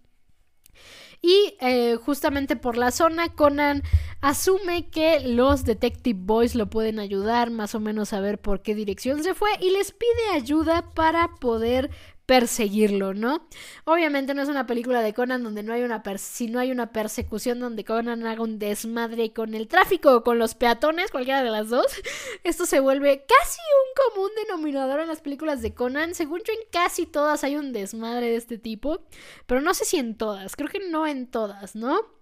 [1.21, 3.83] Y eh, justamente por la zona, Conan
[4.21, 8.73] asume que los Detective Boys lo pueden ayudar más o menos a ver por qué
[8.75, 11.89] dirección se fue y les pide ayuda para poder
[12.29, 13.47] perseguirlo, ¿no?
[13.85, 16.91] Obviamente no es una película de Conan donde no hay una si no hay una
[16.91, 21.49] persecución donde Conan haga un desmadre con el tráfico o con los peatones, cualquiera de
[21.49, 21.87] las dos.
[22.43, 26.13] Esto se vuelve casi un común denominador en las películas de Conan.
[26.13, 29.01] Según yo en casi todas hay un desmadre de este tipo,
[29.47, 32.18] pero no sé si en todas, creo que no en todas, ¿no?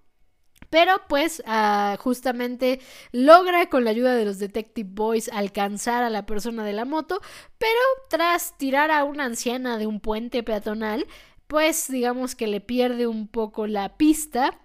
[0.70, 2.80] Pero pues ah, justamente
[3.12, 7.22] logra con la ayuda de los Detective Boys alcanzar a la persona de la moto,
[7.58, 11.08] pero tras tirar a una anciana de un puente peatonal,
[11.48, 14.60] pues digamos que le pierde un poco la pista,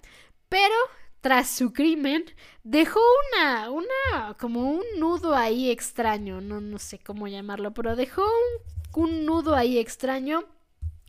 [0.48, 0.74] pero
[1.20, 2.24] tras su crimen
[2.64, 3.00] dejó
[3.32, 9.04] una, una, como un nudo ahí extraño, no, no sé cómo llamarlo, pero dejó un,
[9.04, 10.44] un nudo ahí extraño.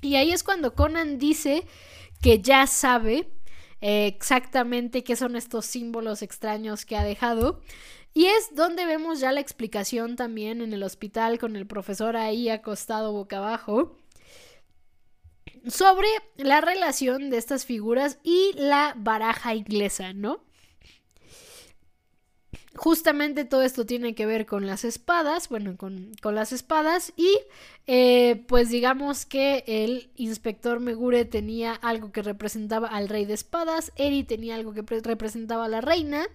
[0.02, 1.66] Y ahí es cuando Conan dice
[2.22, 3.32] que ya sabe
[3.84, 7.60] exactamente qué son estos símbolos extraños que ha dejado.
[8.14, 12.48] Y es donde vemos ya la explicación también en el hospital con el profesor ahí
[12.48, 13.98] acostado boca abajo
[15.68, 16.08] sobre
[16.38, 20.44] la relación de estas figuras y la baraja inglesa, ¿no?
[22.76, 27.38] Justamente todo esto tiene que ver con las espadas, bueno, con, las espadas y
[27.86, 33.92] eh, pues digamos que el inspector Megure tenía algo que representaba al rey de espadas,
[33.96, 36.26] Eri tenía algo que representaba a la reina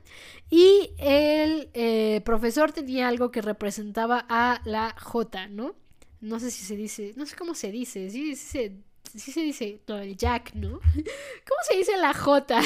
[0.49, 5.75] y el eh, profesor tenía algo que representaba a la J, ¿no?
[6.21, 8.85] No sé si se dice, no sé cómo se dice, sí, sí
[9.15, 10.81] sí se dice el Jack, ¿no?
[10.81, 12.61] ¿Cómo se dice la J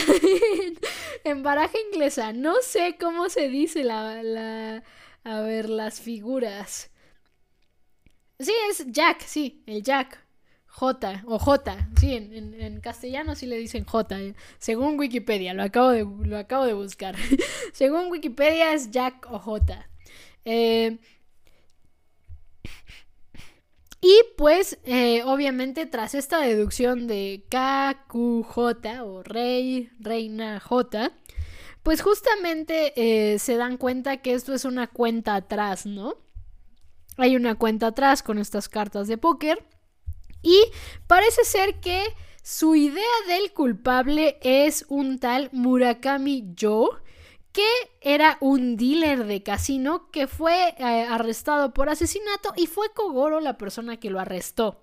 [1.25, 2.33] en, baraja inglesa?
[2.33, 4.83] No sé cómo se dice la, la,
[5.25, 6.91] a ver, las figuras.
[8.39, 10.21] Sí, es Jack, sí, el Jack.
[10.75, 15.63] J o J, sí, en, en, castellano sí le dicen J, eh, según Wikipedia, lo
[15.63, 17.15] acabo de, lo acabo de buscar.
[17.73, 19.87] según Wikipedia es Jack o J.
[20.47, 20.99] Eh,
[24.05, 31.13] y pues, eh, obviamente, tras esta deducción de KQJ o Rey, Reina J,
[31.85, 36.17] pues justamente eh, se dan cuenta que esto es una cuenta atrás, ¿no?
[37.17, 39.65] Hay una cuenta atrás con estas cartas de póker.
[40.43, 40.61] Y
[41.07, 42.03] parece ser que
[42.43, 46.91] su idea del culpable es un tal Murakami Yo,
[47.53, 47.67] que
[48.01, 53.59] era un dealer de casino que fue eh, arrestado por asesinato y fue Kogoro la
[53.59, 54.83] persona que lo arrestó.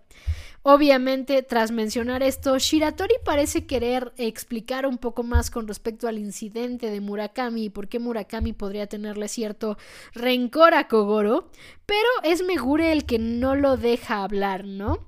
[0.62, 6.92] Obviamente, tras mencionar esto, Shiratori parece querer explicar un poco más con respecto al incidente
[6.92, 9.78] de Murakami y por qué Murakami podría tenerle cierto
[10.14, 11.50] rencor a Kogoro,
[11.86, 15.08] pero es Megure el que no lo deja hablar, ¿no?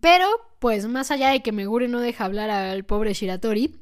[0.00, 0.26] Pero,
[0.58, 3.78] pues más allá de que Megure no deja hablar al pobre Shiratori,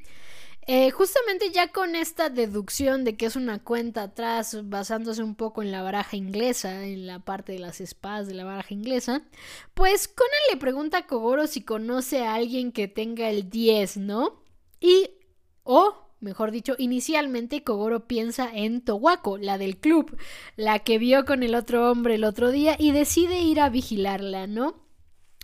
[0.71, 5.63] eh, justamente ya con esta deducción de que es una cuenta atrás, basándose un poco
[5.63, 9.23] en la baraja inglesa, en la parte de las espadas de la baraja inglesa,
[9.73, 14.43] pues Conan le pregunta a Kogoro si conoce a alguien que tenga el 10, ¿no?
[14.79, 15.09] Y,
[15.63, 20.19] o, mejor dicho, inicialmente Kogoro piensa en Towako, la del club,
[20.57, 24.47] la que vio con el otro hombre el otro día y decide ir a vigilarla,
[24.47, 24.88] ¿no?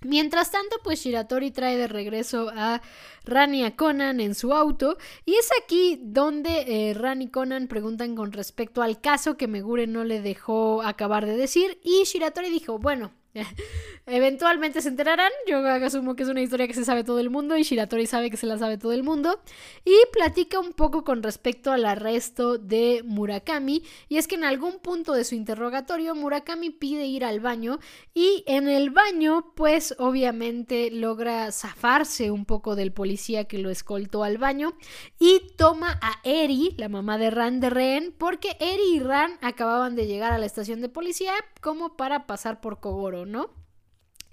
[0.05, 2.83] Mientras tanto, pues Shiratori trae de regreso a
[3.25, 8.15] Rani a Conan en su auto y es aquí donde eh, Rani y Conan preguntan
[8.15, 12.79] con respecto al caso que Megure no le dejó acabar de decir y Shiratori dijo,
[12.79, 13.13] bueno,
[14.07, 15.31] Eventualmente se enterarán.
[15.47, 18.31] Yo asumo que es una historia que se sabe todo el mundo y Shiratori sabe
[18.31, 19.41] que se la sabe todo el mundo.
[19.85, 23.83] Y platica un poco con respecto al arresto de Murakami.
[24.09, 27.79] Y es que en algún punto de su interrogatorio, Murakami pide ir al baño.
[28.13, 34.23] Y en el baño, pues obviamente logra zafarse un poco del policía que lo escoltó
[34.23, 34.75] al baño.
[35.19, 39.97] Y toma a Eri, la mamá de Ran de rehén, porque Eri y Ran acababan
[39.97, 43.65] de llegar a la estación de policía como para pasar por Kogoro, ¿no?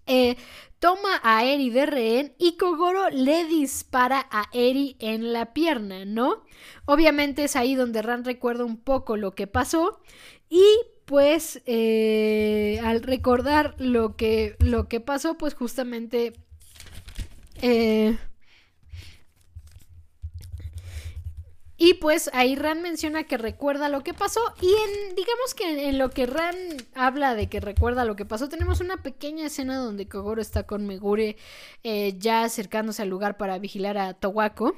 [0.08, 0.36] eh,
[0.80, 6.44] toma a Eri de rehén y Kogoro le dispara a Eri en la pierna, ¿no?
[6.86, 10.02] Obviamente es ahí donde Ran recuerda un poco lo que pasó
[10.50, 10.66] y
[11.06, 16.34] pues eh, al recordar lo que, lo que pasó, pues justamente...
[17.62, 18.18] Eh,
[21.84, 25.98] y pues ahí Ran menciona que recuerda lo que pasó y en, digamos que en
[25.98, 26.56] lo que Ran
[26.94, 30.86] habla de que recuerda lo que pasó, tenemos una pequeña escena donde Kogoro está con
[30.86, 31.38] Megure
[31.84, 34.76] eh, ya acercándose al lugar para vigilar a Towako.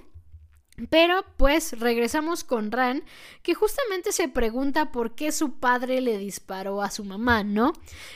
[0.89, 3.03] Pero pues regresamos con Ran,
[3.41, 7.73] que justamente se pregunta por qué su padre le disparó a su mamá, ¿no?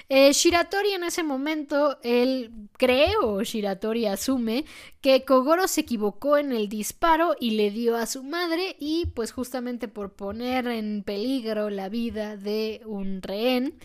[0.10, 4.66] Eh, Shiratori en ese momento, él cree o Shiratori asume
[5.02, 9.32] que Kogoro se equivocó en el disparo y le dio a su madre y pues
[9.32, 13.78] justamente por poner en peligro la vida de un rehén,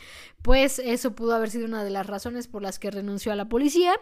[0.43, 3.49] pues eso pudo haber sido una de las razones por las que renunció a la
[3.49, 3.95] policía.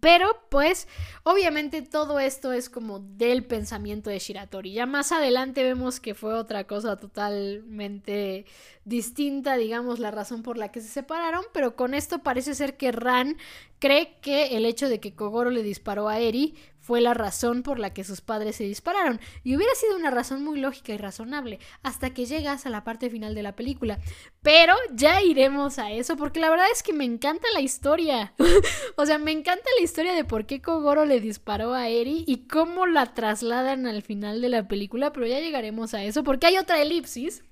[0.00, 0.88] Pero, pues,
[1.24, 4.72] obviamente todo esto es como del pensamiento de Shiratori.
[4.72, 8.46] Ya más adelante vemos que fue otra cosa totalmente
[8.86, 12.92] distinta, digamos, la razón por la que se separaron, pero con esto parece ser que
[12.92, 13.36] Ran
[13.78, 16.54] cree que el hecho de que Kogoro le disparó a Eri
[16.84, 19.18] fue la razón por la que sus padres se dispararon.
[19.42, 23.08] Y hubiera sido una razón muy lógica y razonable hasta que llegas a la parte
[23.08, 23.98] final de la película.
[24.42, 28.34] Pero ya iremos a eso porque la verdad es que me encanta la historia.
[28.96, 32.46] o sea, me encanta la historia de por qué Kogoro le disparó a Eri y
[32.48, 36.58] cómo la trasladan al final de la película, pero ya llegaremos a eso porque hay
[36.58, 37.44] otra elipsis.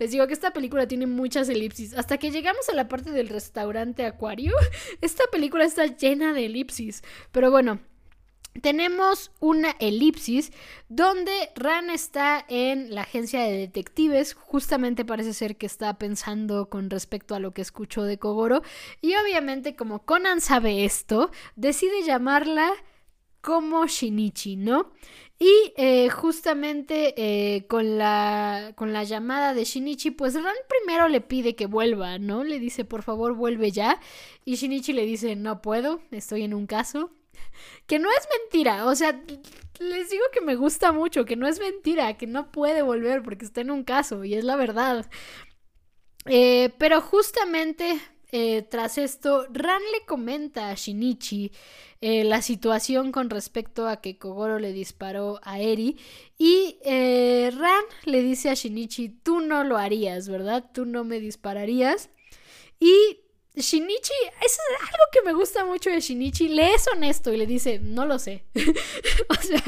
[0.00, 1.94] Les digo que esta película tiene muchas elipsis.
[1.94, 4.52] Hasta que llegamos a la parte del restaurante acuario,
[5.00, 7.02] esta película está llena de elipsis.
[7.30, 7.78] Pero bueno,
[8.60, 10.52] tenemos una elipsis
[10.88, 16.90] donde Ran está en la agencia de detectives, justamente parece ser que está pensando con
[16.90, 18.62] respecto a lo que escuchó de Kogoro
[19.00, 22.72] y obviamente como Conan sabe esto, decide llamarla
[23.40, 24.92] como Shinichi, ¿no?
[25.38, 31.22] Y eh, justamente eh, con, la, con la llamada de Shinichi, pues Ran primero le
[31.22, 32.44] pide que vuelva, ¿no?
[32.44, 33.98] Le dice, por favor, vuelve ya.
[34.44, 37.10] Y Shinichi le dice, no puedo, estoy en un caso.
[37.86, 39.20] Que no es mentira, o sea,
[39.80, 43.44] les digo que me gusta mucho, que no es mentira, que no puede volver porque
[43.44, 45.10] está en un caso y es la verdad.
[46.26, 47.98] Eh, pero justamente
[48.30, 51.50] eh, tras esto, Ran le comenta a Shinichi
[52.02, 55.96] eh, la situación con respecto a que Kogoro le disparó a Eri
[56.38, 60.70] y Ran le dice a Shinichi, tú no lo harías, ¿verdad?
[60.72, 62.10] Tú no me dispararías.
[62.78, 63.20] Y
[63.60, 64.12] Shinichi,
[64.44, 68.06] es algo que me gusta mucho de Shinichi, le es honesto y le dice, no
[68.06, 68.44] lo sé.
[69.28, 69.62] o sea,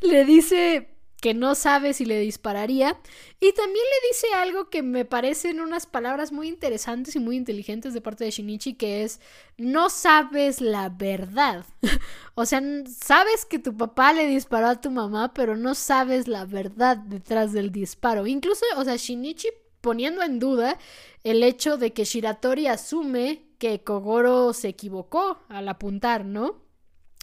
[0.00, 0.88] le dice
[1.20, 2.98] que no sabe si le dispararía.
[3.40, 7.92] Y también le dice algo que me parecen unas palabras muy interesantes y muy inteligentes
[7.94, 9.20] de parte de Shinichi, que es,
[9.56, 11.64] no sabes la verdad.
[12.34, 16.44] o sea, sabes que tu papá le disparó a tu mamá, pero no sabes la
[16.44, 18.26] verdad detrás del disparo.
[18.26, 19.48] Incluso, o sea, Shinichi
[19.88, 20.76] poniendo en duda
[21.24, 26.60] el hecho de que Shiratori asume que Kogoro se equivocó al apuntar, ¿no?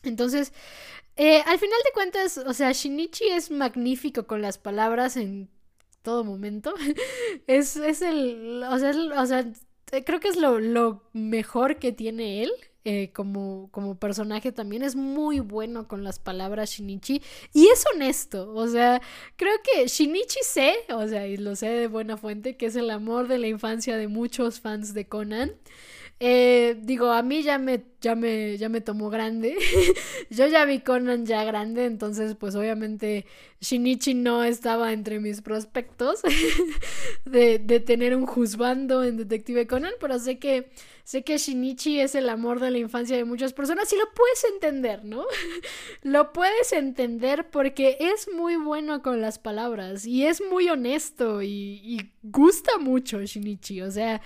[0.02, 0.52] Entonces,
[1.16, 5.48] eh, al final de cuentas, o sea, Shinichi es magnífico con las palabras en
[6.02, 6.74] todo momento.
[7.46, 9.46] es, es el, o sea, o sea,
[10.04, 12.52] creo que es lo, lo mejor que tiene él.
[12.88, 17.20] Eh, como, como personaje también es muy bueno con las palabras Shinichi
[17.52, 19.02] y es honesto, o sea,
[19.38, 22.92] creo que Shinichi sé, o sea, y lo sé de buena fuente, que es el
[22.92, 25.54] amor de la infancia de muchos fans de Conan.
[26.20, 29.58] Eh, digo, a mí ya me, ya me, ya me tomó grande.
[30.30, 33.26] Yo ya vi Conan ya grande, entonces pues obviamente
[33.60, 36.22] Shinichi no estaba entre mis prospectos
[37.26, 40.70] de, de tener un juzgando en Detective Conan, pero sé que,
[41.04, 44.46] sé que Shinichi es el amor de la infancia de muchas personas y lo puedes
[44.54, 45.26] entender, ¿no?
[46.04, 51.82] lo puedes entender porque es muy bueno con las palabras y es muy honesto y,
[51.84, 54.22] y gusta mucho Shinichi, o sea...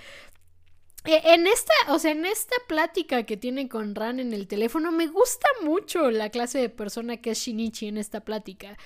[1.06, 4.92] E, en esta, o sea, en esta plática que tiene con Ran en el teléfono,
[4.92, 8.76] me gusta mucho la clase de persona que es Shinichi en esta plática.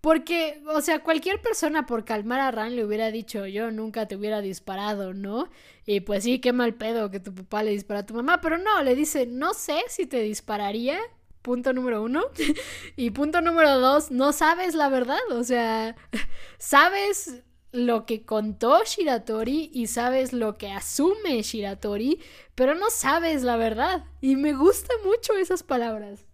[0.00, 4.16] Porque, o sea, cualquier persona por calmar a Ran le hubiera dicho, yo nunca te
[4.16, 5.50] hubiera disparado, ¿no?
[5.84, 8.56] Y pues sí, qué mal pedo que tu papá le dispara a tu mamá, pero
[8.58, 11.00] no, le dice, no sé si te dispararía,
[11.42, 12.22] punto número uno.
[12.96, 15.96] y punto número dos, no sabes la verdad, o sea,
[16.58, 17.42] sabes
[17.74, 22.20] lo que contó Shiratori y sabes lo que asume Shiratori,
[22.54, 24.04] pero no sabes la verdad.
[24.20, 26.24] Y me gustan mucho esas palabras.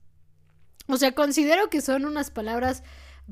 [0.87, 2.83] O sea, considero que son unas palabras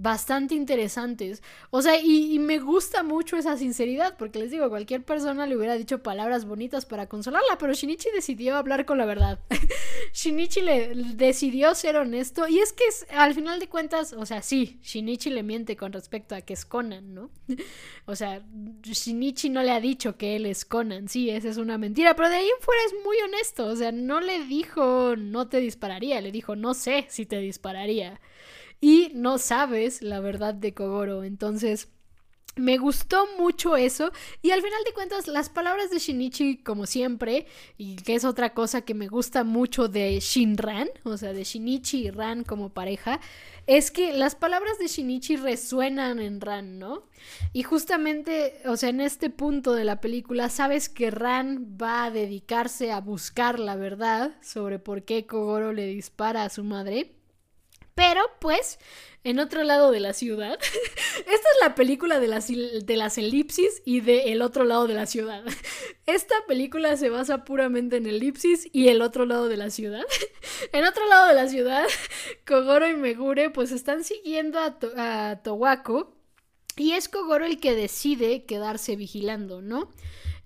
[0.00, 1.42] bastante interesantes.
[1.70, 5.74] O sea, y, me gusta mucho esa sinceridad, porque les digo, cualquier persona le hubiera
[5.74, 9.40] dicho palabras bonitas para consolarla, pero Shinichi decidió hablar con la verdad.
[10.14, 12.84] Shinichi le, decidió ser honesto, y es que
[13.14, 16.64] al final de cuentas, o sea, sí, Shinichi le miente con respecto a que es
[16.64, 17.30] Conan, ¿no?
[18.06, 18.42] o sea,
[18.82, 22.28] Shinichi no le ha dicho que él es Conan, sí, esa es una mentira, pero
[22.28, 26.20] de ahí en fuera es muy honesto, o sea, no le dijo no te dispararía,
[26.20, 28.20] le dijo no sé si te dispararía
[28.80, 31.24] y no sabes la verdad de Kogoro.
[31.24, 31.88] Entonces,
[32.58, 34.10] me gustó mucho eso
[34.42, 38.52] y al final de cuentas las palabras de Shinichi como siempre y que es otra
[38.52, 43.20] cosa que me gusta mucho de Shinran, o sea, de Shinichi y Ran como pareja,
[43.66, 47.04] es que las palabras de Shinichi resuenan en Ran, ¿no?
[47.52, 52.10] Y justamente, o sea, en este punto de la película sabes que Ran va a
[52.10, 57.17] dedicarse a buscar la verdad sobre por qué Kogoro le dispara a su madre.
[57.98, 58.78] Pero, pues,
[59.24, 60.56] en otro lado de la ciudad,
[61.18, 64.94] esta es la película de las, de las elipsis y de el otro lado de
[64.94, 65.42] la ciudad.
[66.06, 70.04] Esta película se basa puramente en elipsis y el otro lado de la ciudad.
[70.72, 71.86] En otro lado de la ciudad,
[72.46, 76.16] Kogoro y Megure pues están siguiendo a, a Towako
[76.76, 79.90] y es Kogoro el que decide quedarse vigilando, ¿no?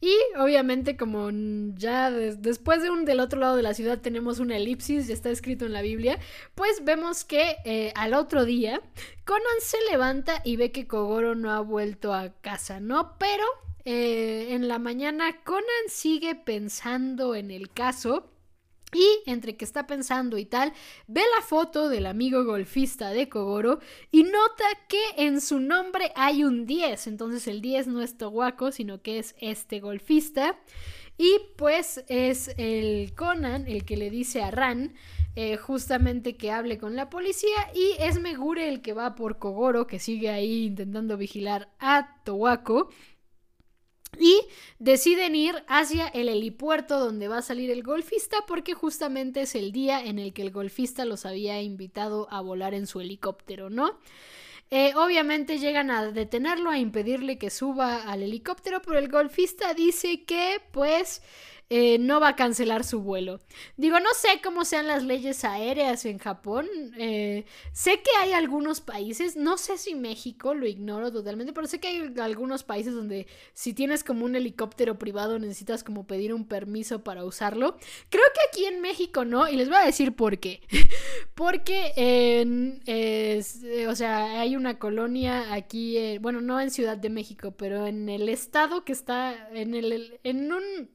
[0.03, 1.31] Y obviamente como
[1.77, 5.31] ya después de un del otro lado de la ciudad tenemos una elipsis, ya está
[5.31, 6.19] escrito en la Biblia,
[6.57, 8.83] pues vemos que eh, al otro día
[9.25, 13.17] Conan se levanta y ve que Kogoro no ha vuelto a casa, ¿no?
[13.17, 13.45] Pero
[13.85, 18.32] eh, en la mañana Conan sigue pensando en el caso
[18.93, 20.73] y entre que está pensando y tal,
[21.07, 23.81] ve la foto del amigo golfista de Kogoro
[24.11, 27.07] y nota que en su nombre hay un 10.
[27.07, 30.59] Entonces el 10 no es Towako, sino que es este golfista.
[31.19, 34.95] Y pues es el Conan el que le dice a Ran
[35.35, 39.87] eh, justamente que hable con la policía y es Megure el que va por Kogoro,
[39.87, 42.91] que sigue ahí intentando vigilar a Towako
[44.19, 44.41] y
[44.79, 49.73] deciden ir hacia el helipuerto donde va a salir el golfista porque justamente es el
[49.73, 53.99] día en el que el golfista los había invitado a volar en su helicóptero, ¿no?
[54.71, 60.25] Eh, obviamente llegan a detenerlo, a impedirle que suba al helicóptero, pero el golfista dice
[60.25, 61.21] que pues
[61.71, 63.41] eh, no va a cancelar su vuelo.
[63.77, 66.69] Digo, no sé cómo sean las leyes aéreas en Japón.
[66.99, 71.81] Eh, sé que hay algunos países, no sé si México, lo ignoro totalmente, pero sé
[71.81, 76.47] que hay algunos países donde si tienes como un helicóptero privado necesitas como pedir un
[76.47, 77.77] permiso para usarlo.
[78.11, 80.61] Creo que aquí en México no, y les voy a decir por qué.
[81.35, 81.93] Porque,
[83.89, 88.09] o sea, hay una colonia aquí, eh, bueno, no en Ciudad de México, pero en
[88.09, 90.91] el estado que está en el, en un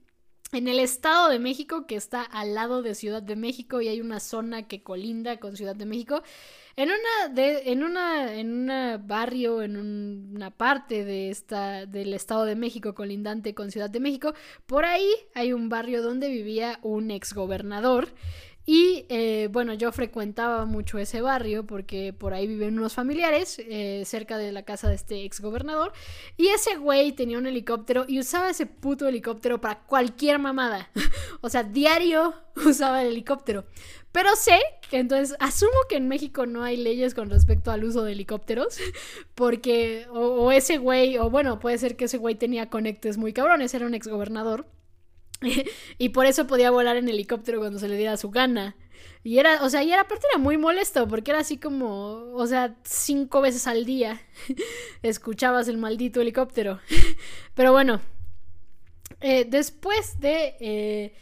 [0.53, 4.01] en el Estado de México, que está al lado de Ciudad de México y hay
[4.01, 6.23] una zona que colinda con Ciudad de México,
[6.77, 12.45] en una de, en una, en un barrio, en una parte de esta, del Estado
[12.45, 14.33] de México colindante con Ciudad de México,
[14.67, 18.09] por ahí hay un barrio donde vivía un exgobernador
[18.69, 24.03] y eh, bueno, yo frecuentaba mucho ese barrio porque por ahí viven unos familiares eh,
[24.05, 25.93] cerca de la casa de este ex gobernador.
[26.35, 30.91] Y ese güey tenía un helicóptero y usaba ese puto helicóptero para cualquier mamada.
[31.39, 32.33] o sea, diario
[32.65, 33.63] usaba el helicóptero.
[34.11, 34.59] Pero sé
[34.89, 38.79] que entonces asumo que en México no hay leyes con respecto al uso de helicópteros.
[39.33, 43.31] Porque o, o ese güey, o bueno, puede ser que ese güey tenía conectes muy
[43.31, 44.65] cabrones, era un ex gobernador.
[45.97, 48.75] y por eso podía volar en helicóptero cuando se le diera su gana.
[49.23, 52.47] Y era, o sea, y era, aparte era muy molesto, porque era así como, o
[52.47, 54.21] sea, cinco veces al día
[55.01, 56.79] escuchabas el maldito helicóptero.
[57.53, 57.99] Pero bueno,
[59.21, 61.13] eh, después de eh,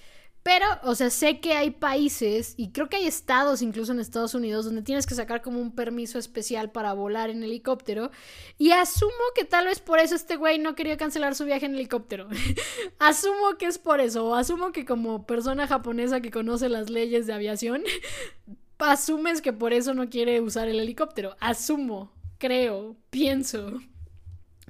[0.45, 4.35] pero, o sea, sé que hay países y creo que hay estados, incluso en Estados
[4.35, 8.11] Unidos, donde tienes que sacar como un permiso especial para volar en helicóptero.
[8.59, 11.73] Y asumo que tal vez por eso este güey no quería cancelar su viaje en
[11.73, 12.27] helicóptero.
[12.99, 14.27] asumo que es por eso.
[14.27, 17.81] O asumo que como persona japonesa que conoce las leyes de aviación,
[18.77, 21.35] asumes que por eso no quiere usar el helicóptero.
[21.39, 23.79] Asumo, creo, pienso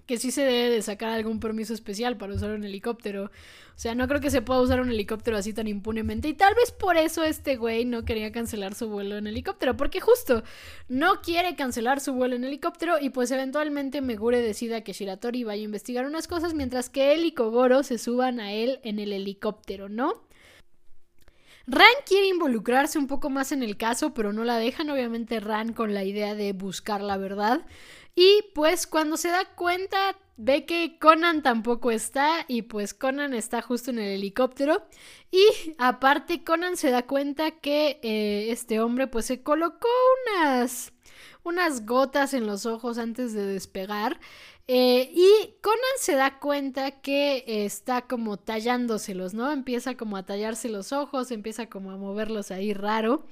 [0.05, 3.25] que sí se debe de sacar algún permiso especial para usar un helicóptero.
[3.25, 6.29] O sea, no creo que se pueda usar un helicóptero así tan impunemente.
[6.29, 9.75] Y tal vez por eso este güey no quería cancelar su vuelo en helicóptero.
[9.75, 10.43] Porque justo
[10.87, 12.99] no quiere cancelar su vuelo en helicóptero.
[13.01, 16.53] Y pues eventualmente Megure decida que Shiratori vaya a investigar unas cosas.
[16.53, 20.25] Mientras que él y Kogoro se suban a él en el helicóptero, ¿no?
[21.67, 24.89] Ran quiere involucrarse un poco más en el caso, pero no la dejan.
[24.89, 27.65] Obviamente Ran con la idea de buscar la verdad.
[28.16, 33.61] Y pues cuando se da cuenta ve que Conan tampoco está y pues Conan está
[33.61, 34.86] justo en el helicóptero
[35.32, 35.45] y
[35.78, 39.88] aparte Conan se da cuenta que eh, este hombre pues se colocó
[40.28, 40.93] unas
[41.43, 44.20] unas gotas en los ojos antes de despegar.
[44.68, 49.51] Eh, y Conan se da cuenta que está como tallándoselos, ¿no?
[49.51, 53.28] Empieza como a tallarse los ojos, empieza como a moverlos ahí raro.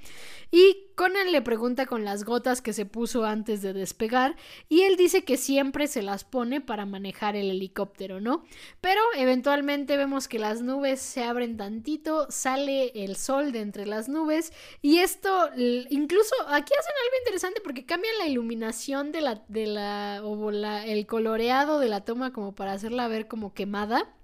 [0.52, 4.36] Y Conan le pregunta con las gotas que se puso antes de despegar
[4.68, 8.44] y él dice que siempre se las pone para manejar el helicóptero, ¿no?
[8.80, 14.08] Pero eventualmente vemos que las nubes se abren tantito, sale el sol de entre las
[14.08, 19.66] nubes y esto incluso aquí hacen algo interesante porque cambian la iluminación de la de
[19.66, 24.14] la o el coloreado de la toma como para hacerla ver como quemada.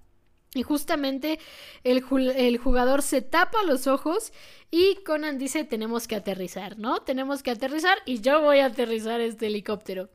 [0.53, 1.39] Y justamente
[1.85, 2.03] el,
[2.35, 4.33] el, jugador se tapa los ojos
[4.69, 6.99] y Conan dice tenemos que aterrizar, ¿no?
[7.03, 10.09] Tenemos que aterrizar y yo voy a aterrizar este helicóptero.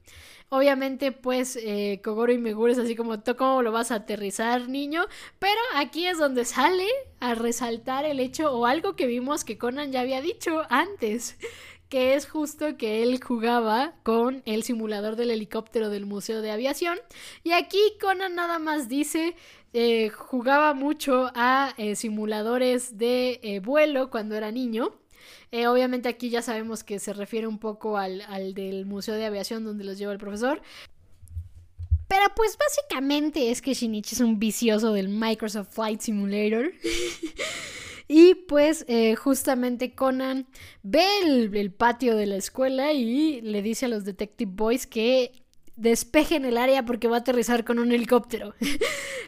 [0.51, 4.69] Obviamente pues eh, Kogoro y Meguro es así como, ¿tú cómo lo vas a aterrizar,
[4.69, 5.07] niño?
[5.39, 6.87] Pero aquí es donde sale
[7.19, 11.39] a resaltar el hecho o algo que vimos que Conan ya había dicho antes
[11.89, 16.99] que es justo que él jugaba con el simulador del helicóptero del Museo de Aviación.
[17.45, 19.37] Y aquí Conan nada más dice,
[19.73, 24.99] eh, jugaba mucho a eh, simuladores de eh, vuelo cuando era niño.
[25.53, 29.65] obviamente aquí ya sabemos que se refiere un poco al, al del Museo de Aviación
[29.65, 30.61] donde los lleva el profesor.
[32.09, 36.73] Pero pues básicamente es que Shinichi es un vicioso del Microsoft Flight Simulator.
[38.09, 38.87] y pues
[39.19, 40.47] justamente Conan
[40.83, 45.46] ve el, el, patio de la escuela y le dice a los Detective Boys que
[45.77, 48.55] despejen el área porque va a aterrizar con un helicóptero.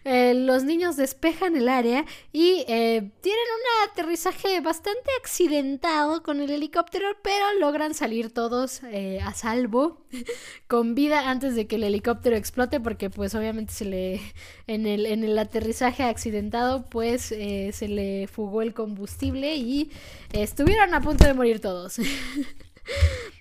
[0.05, 6.51] Eh, los niños despejan el área y eh, tienen un aterrizaje bastante accidentado con el
[6.51, 10.07] helicóptero, pero logran salir todos eh, a salvo,
[10.69, 14.21] con vida antes de que el helicóptero explote, porque pues obviamente se le
[14.69, 19.91] en el, en el aterrizaje accidentado pues se le fugó el combustible y
[20.33, 21.99] estuvieron a punto de morir todos.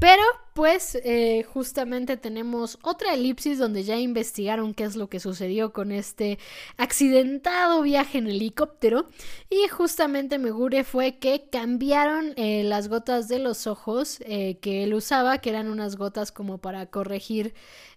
[0.00, 0.22] Pero,
[0.54, 5.92] pues, eh, justamente tenemos otra elipsis donde ya investigaron qué es lo que sucedió con
[5.92, 6.38] este
[6.76, 9.06] accidentado viaje en helicóptero.
[9.50, 14.94] Y justamente Megure fue que cambiaron eh, las gotas de los ojos eh, que él
[14.94, 17.54] usaba, que eran unas gotas como para corregir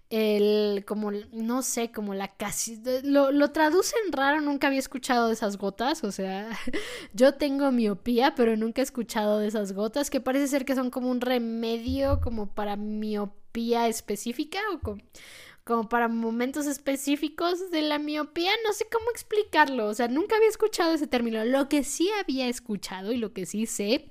[0.10, 5.34] el como no sé como la casi lo, lo, traducen raro nunca había escuchado de
[5.34, 6.49] esas gotas o sea
[7.14, 10.91] yo tengo miopía pero nunca he escuchado de esas gotas que parece ser que son
[10.91, 15.01] como un remedio como para miopía específica o como,
[15.66, 20.47] como para momentos específicos de la miopía no sé cómo explicarlo o sea nunca había
[20.47, 24.10] escuchado ese término lo que sí había escuchado y lo que sí sé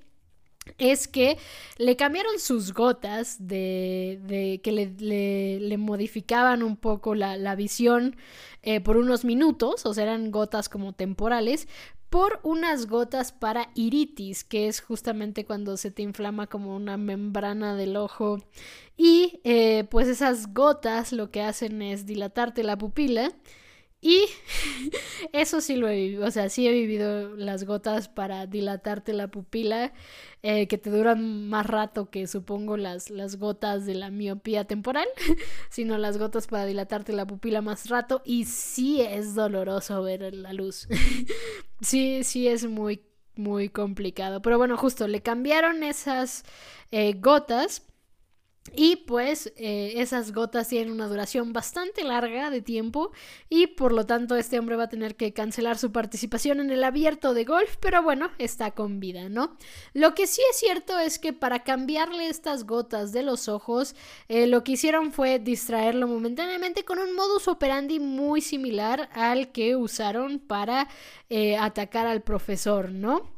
[0.79, 1.39] es que
[1.79, 8.17] le cambiaron sus gotas de, que le, modificaban un poco la, visión
[8.63, 11.69] eh, por unos minutos, o sea, eran gotas como temporales,
[12.11, 17.75] por unas gotas para iritis, que es justamente cuando se te inflama como una membrana
[17.75, 18.39] del ojo.
[18.97, 23.33] Y eh, pues esas gotas lo que hacen es dilatarte la pupila
[24.07, 24.29] y
[25.33, 29.27] eso sí lo he vivido, o sea, sí he vivido las gotas para dilatarte la
[29.27, 29.93] pupila,
[30.45, 35.09] eh, que te duran más rato que supongo las, las gotas de la miopía temporal,
[35.71, 38.23] sino las gotas para dilatarte la pupila más rato.
[38.25, 40.87] Y sí es doloroso ver la luz.
[41.81, 43.03] sí, sí es muy,
[43.35, 44.41] muy complicado.
[44.41, 46.45] Pero bueno, justo le cambiaron esas
[46.93, 47.83] eh, gotas
[48.75, 53.13] y pues eh, esas gotas tienen una duración bastante larga de tiempo
[53.49, 56.85] y por lo tanto este hombre va a tener que cancelar su participación en el
[56.85, 59.57] abierto de golf, pero bueno, está con vida, ¿no?
[59.93, 63.95] Lo que sí es cierto es que para cambiarle estas gotas de los ojos,
[64.29, 69.77] eh, lo que hicieron fue distraerlo momentáneamente con un modus operandi muy similar al que
[69.77, 70.89] usaron para
[71.29, 73.36] eh, atacar al profesor, ¿no?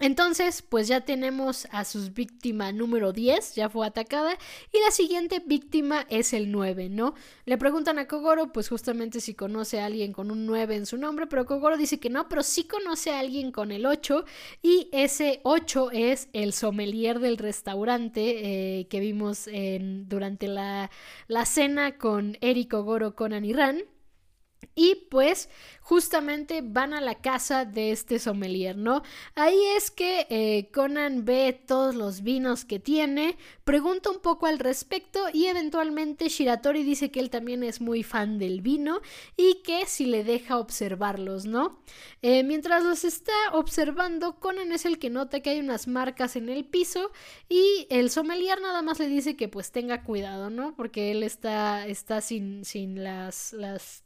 [0.00, 4.36] Entonces, pues ya tenemos a su víctima número 10, ya fue atacada,
[4.72, 7.14] y la siguiente víctima es el 9, ¿no?
[7.44, 10.96] Le preguntan a Kogoro, pues justamente si conoce a alguien con un 9 en su
[10.96, 14.24] nombre, pero Kogoro dice que no, pero sí conoce a alguien con el 8,
[14.62, 19.48] y ese 8 es el sommelier del restaurante eh, que vimos
[20.06, 20.90] durante la,
[21.28, 23.91] la cena con Eri, Kogoro, Conan y Ran.
[24.74, 25.48] Y pues
[25.82, 29.02] justamente van a la casa de este sommelier, ¿no?
[29.34, 34.58] Ahí es que eh, Conan ve todos los vinos que tiene, pregunta un poco al
[34.58, 39.00] respecto y eventualmente Shiratori dice que él también es muy fan del vino
[39.36, 41.80] y que si le deja observarlos, ¿no?
[42.22, 46.48] Eh, mientras los está observando, Conan es el que nota que hay unas marcas en
[46.48, 47.10] el piso
[47.48, 50.76] y el sommelier nada más le dice que pues tenga cuidado, ¿no?
[50.76, 54.04] Porque él está, está sin, sin las, las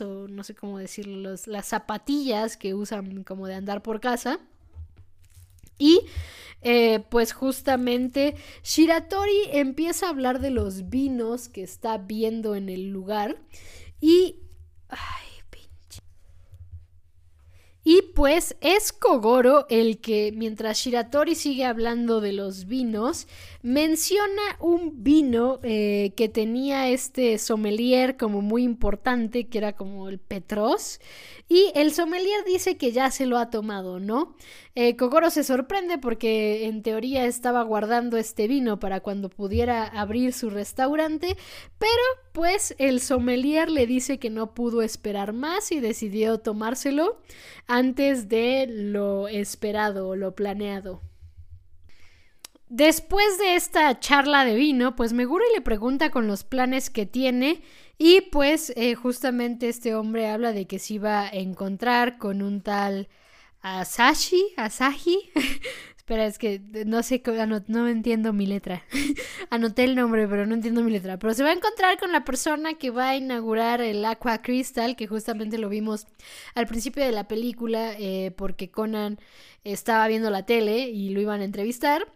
[0.00, 4.40] o no sé cómo decirlo, las zapatillas que usan como de andar por casa.
[5.78, 6.00] Y
[6.62, 12.90] eh, pues justamente Shiratori empieza a hablar de los vinos que está viendo en el
[12.90, 13.36] lugar
[14.00, 14.36] y...
[14.88, 15.30] Ay,
[17.82, 23.26] y pues es Kogoro el que, mientras Shiratori sigue hablando de los vinos,
[23.62, 30.18] menciona un vino eh, que tenía este sommelier como muy importante, que era como el
[30.18, 31.00] Petros,
[31.48, 34.36] y el sommelier dice que ya se lo ha tomado, ¿no?
[34.76, 40.32] Eh, Kogoro se sorprende porque en teoría estaba guardando este vino para cuando pudiera abrir
[40.32, 41.36] su restaurante,
[41.78, 47.20] pero pues el sommelier le dice que no pudo esperar más y decidió tomárselo
[47.66, 51.09] antes de lo esperado o lo planeado.
[52.70, 57.62] Después de esta charla de vino, pues Meguro le pregunta con los planes que tiene
[57.98, 62.60] y pues eh, justamente este hombre habla de que se iba a encontrar con un
[62.60, 63.08] tal
[63.60, 65.32] Asashi, Asahi.
[65.96, 67.20] Espera, es que no sé,
[67.66, 68.84] no, entiendo mi letra.
[69.50, 71.18] Anoté el nombre, pero no entiendo mi letra.
[71.18, 74.94] Pero se va a encontrar con la persona que va a inaugurar el Aqua Crystal,
[74.94, 76.06] que justamente lo vimos
[76.54, 79.18] al principio de la película, eh, porque Conan
[79.64, 82.06] estaba viendo la tele y lo iban a entrevistar.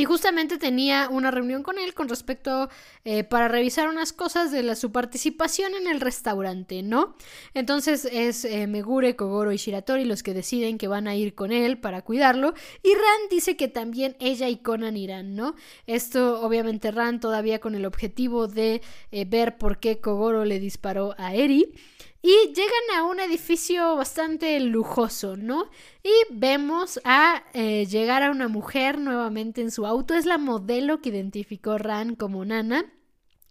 [0.00, 2.70] Y justamente tenía una reunión con él con respecto
[3.04, 7.16] eh, para revisar unas cosas de la, su participación en el restaurante, ¿no?
[7.52, 11.52] Entonces es eh, Megure, Kogoro y Shiratori los que deciden que van a ir con
[11.52, 12.54] él para cuidarlo.
[12.82, 15.54] Y Ran dice que también ella y Conan irán, ¿no?
[15.86, 18.80] Esto obviamente Ran todavía con el objetivo de
[19.12, 21.74] eh, ver por qué Kogoro le disparó a Eri.
[22.22, 25.70] Y llegan a un edificio bastante lujoso, ¿no?
[26.02, 30.14] Y vemos a eh, llegar a una mujer nuevamente en su auto.
[30.14, 32.84] Es la modelo que identificó Ran como Nana.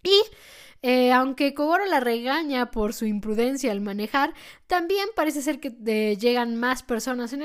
[0.03, 0.21] Y
[0.81, 4.33] eh, aunque Kogoro la regaña por su imprudencia al manejar,
[4.65, 7.43] también parece ser que eh, llegan más personas en,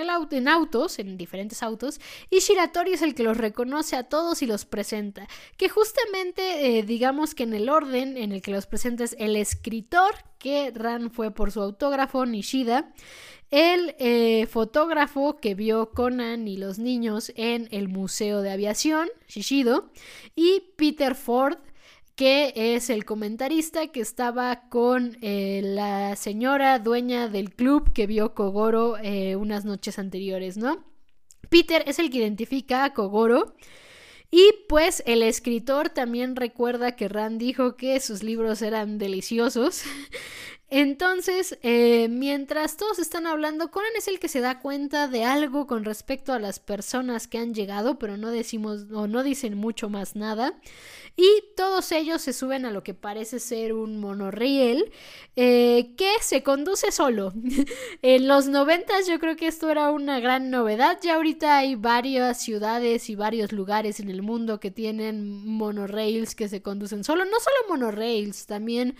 [0.48, 2.00] autos, en diferentes autos,
[2.30, 5.26] y Shiratori es el que los reconoce a todos y los presenta.
[5.56, 9.34] Que justamente, eh, digamos que en el orden en el que los presenta es el
[9.34, 12.92] escritor, que Ran fue por su autógrafo, Nishida,
[13.50, 19.90] el fotógrafo que vio Conan y los niños en el Museo de Aviación, Shishido,
[20.34, 21.56] y Peter Ford,
[22.14, 28.34] que es el comentarista que estaba con eh, la señora dueña del club que vio
[28.34, 30.84] Kogoro eh, unas noches anteriores, ¿no?
[31.50, 33.56] Peter es el que identifica a Kogoro.
[34.30, 39.82] Y pues el escritor también recuerda que Rand dijo que sus libros eran deliciosos.
[40.70, 45.68] Entonces, eh, mientras todos están hablando, Conan es el que se da cuenta de algo
[45.68, 49.88] con respecto a las personas que han llegado, pero no decimos o no dicen mucho
[49.88, 50.58] más nada.
[51.16, 54.90] Y todos ellos se suben a lo que parece ser un monorriel
[55.36, 57.32] eh, que se conduce solo.
[58.02, 60.98] en los noventas yo creo que esto era una gran novedad.
[61.02, 66.48] Ya ahorita hay varias ciudades y varios lugares en el mundo que tienen monorails que
[66.48, 67.24] se conducen solo.
[67.24, 68.96] No solo monorails, también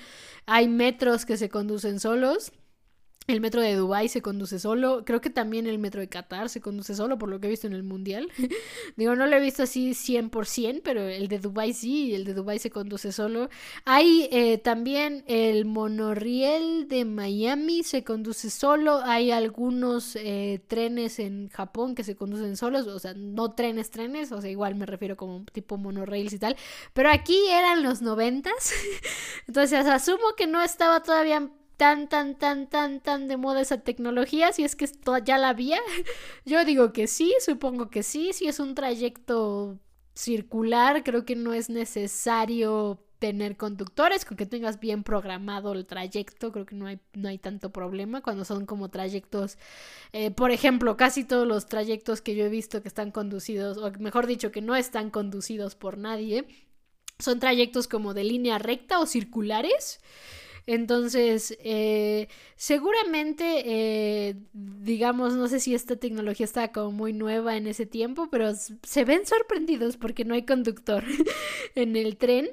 [0.46, 2.52] hay metros que se conducen solos.
[3.26, 5.02] El metro de Dubai se conduce solo.
[5.06, 7.66] Creo que también el metro de Qatar se conduce solo, por lo que he visto
[7.66, 8.28] en el mundial.
[8.96, 12.58] Digo, no lo he visto así 100%, pero el de Dubai sí, el de Dubai
[12.58, 13.48] se conduce solo.
[13.86, 19.00] Hay eh, también el monorriel de Miami se conduce solo.
[19.02, 24.32] Hay algunos eh, trenes en Japón que se conducen solos, o sea, no trenes, trenes,
[24.32, 26.56] o sea, igual me refiero como tipo monorrails y tal.
[26.92, 28.74] Pero aquí eran los noventas.
[29.48, 34.52] Entonces asumo que no estaba todavía tan, tan, tan, tan, tan de moda esa tecnología,
[34.52, 34.88] si es que
[35.24, 35.78] ya la había.
[36.44, 39.78] Yo digo que sí, supongo que sí, si es un trayecto
[40.14, 46.52] circular, creo que no es necesario tener conductores, con que tengas bien programado el trayecto,
[46.52, 49.56] creo que no hay, no hay tanto problema cuando son como trayectos,
[50.12, 53.90] eh, por ejemplo, casi todos los trayectos que yo he visto que están conducidos, o
[53.98, 56.46] mejor dicho, que no están conducidos por nadie,
[57.18, 60.00] son trayectos como de línea recta o circulares.
[60.66, 67.66] Entonces, eh, seguramente, eh, digamos, no sé si esta tecnología está como muy nueva en
[67.66, 71.04] ese tiempo, pero se ven sorprendidos porque no hay conductor
[71.74, 72.50] en el tren.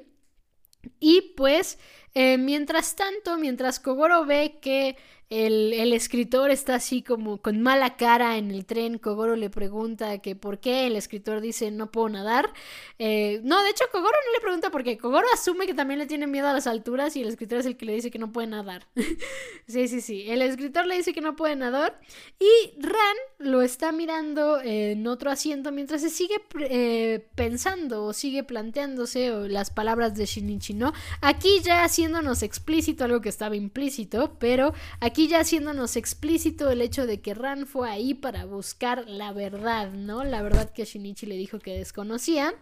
[1.00, 1.78] Y pues,
[2.14, 4.96] eh, mientras tanto, mientras Kogoro ve que
[5.32, 8.98] el, escritor está así como con mala cara en el tren.
[8.98, 10.86] Kogoro le pregunta que por qué.
[10.86, 12.52] El escritor dice no puedo nadar.
[12.98, 14.98] Eh, no, de hecho, Kogoro no le pregunta por qué.
[14.98, 17.78] Kogoro asume que también le tiene miedo a las alturas y el escritor es el
[17.78, 18.86] que le dice que no puede nadar.
[19.66, 20.24] sí, sí, sí.
[20.28, 21.98] El escritor le dice que no puede nadar
[22.38, 28.44] y Ran lo está mirando en otro asiento mientras se sigue eh, pensando o sigue
[28.44, 30.92] planteándose las palabras de Shinichi, ¿no?
[31.22, 37.06] Aquí ya haciéndonos explícito algo que estaba implícito, pero aquí ya haciéndonos explícito el hecho
[37.06, 40.24] de que Ran fue ahí para buscar la verdad, ¿no?
[40.24, 42.56] La verdad que Shinichi le dijo que desconocía.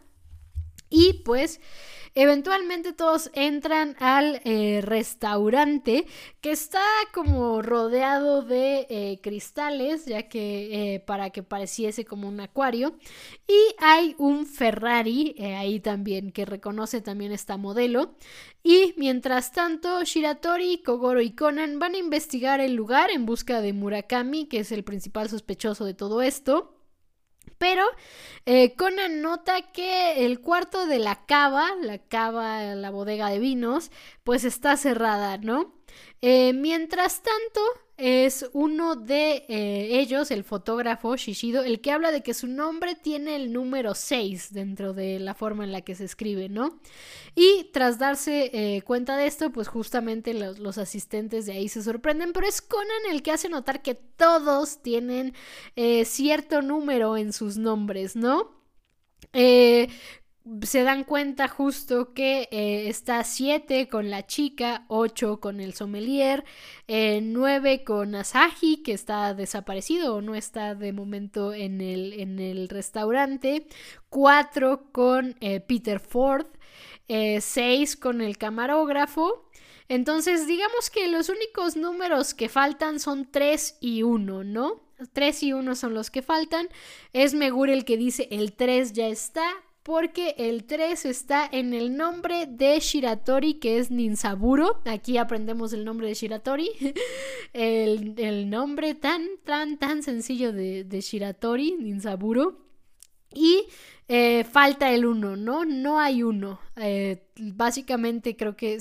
[0.91, 1.61] Y pues
[2.17, 6.05] eventualmente todos entran al eh, restaurante
[6.41, 6.83] que está
[7.15, 12.99] como rodeado de eh, cristales, ya que eh, para que pareciese como un acuario.
[13.47, 18.17] Y hay un Ferrari ahí también que reconoce también esta modelo.
[18.65, 23.73] Y mientras tanto, Shiratori, Kogoro y Conan van a investigar el lugar en busca de
[23.73, 26.80] Murakami, que es el principal sospechoso de todo esto.
[27.59, 27.85] Pero
[28.47, 33.91] eh, Conan nota que el cuarto de la cava, la cava, la bodega de vinos,
[34.25, 35.75] pues está cerrada, ¿no?
[36.23, 37.61] Eh, mientras tanto,
[38.01, 42.95] es uno de eh, ellos, el fotógrafo Shishido, el que habla de que su nombre
[42.95, 46.81] tiene el número 6 dentro de la forma en la que se escribe, ¿no?
[47.35, 51.83] Y tras darse eh, cuenta de esto, pues justamente los, los, asistentes de ahí se
[51.83, 55.35] sorprenden, pero es Conan el que hace notar que todos tienen
[56.05, 58.61] cierto número en sus nombres, ¿no?
[59.33, 59.89] Eh,
[60.63, 66.45] se dan cuenta justo que eh, está 7 con la chica, 8 con el sommelier,
[66.89, 72.39] 9 eh, con Asahi, que está desaparecido o no está de momento en el, en
[72.39, 73.67] el restaurante,
[74.09, 76.47] 4 con eh, Peter Ford,
[77.09, 79.47] 6 con el camarógrafo.
[79.89, 84.81] Entonces, digamos que los únicos números que faltan son 3 y 1, ¿no?
[85.13, 86.69] 3 y 1 son los que faltan.
[87.13, 89.45] Es Megure el que dice el 3 ya está,
[89.91, 94.81] porque el 3 está en el nombre de Shiratori, que es Ninsaburo.
[94.85, 96.71] Aquí aprendemos el nombre de Shiratori.
[97.53, 102.70] el, nombre tan, tan, tan sencillo de, de Shiratori, Ninsaburo.
[103.35, 103.67] Y
[104.13, 105.65] eh, falta el 1, ¿no?
[105.65, 106.59] No hay uno.
[106.75, 108.79] Eh, básicamente creo que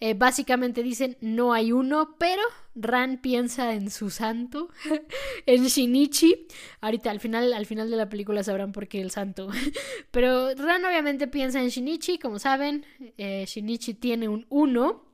[0.00, 2.40] eh, básicamente dicen no hay uno, pero
[2.74, 4.70] Ran piensa en su santo,
[5.46, 6.46] en Shinichi.
[6.80, 9.50] Ahorita al final, al final de la película sabrán por qué el santo.
[10.10, 12.86] pero Ran obviamente piensa en Shinichi, como saben,
[13.18, 15.04] Shinichi tiene un 1.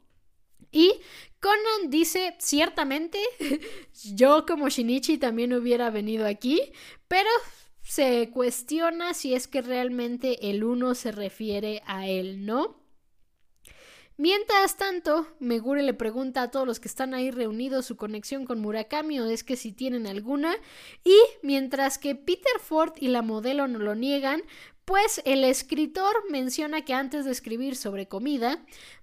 [0.71, 0.93] Y
[1.41, 3.19] Conan dice, ciertamente,
[4.15, 6.61] yo como Shinichi también hubiera venido aquí,
[7.09, 7.29] pero
[7.83, 12.81] se cuestiona si es que realmente el uno se refiere a él, ¿no?
[14.17, 18.61] Mientras tanto, Megure le pregunta a todos los que están ahí reunidos su conexión con
[18.61, 20.55] Murakami o es que si tienen alguna,
[21.05, 24.43] y mientras que Peter Ford y la modelo no lo niegan,
[24.85, 28.63] pues el escritor menciona que antes de escribir sobre comida,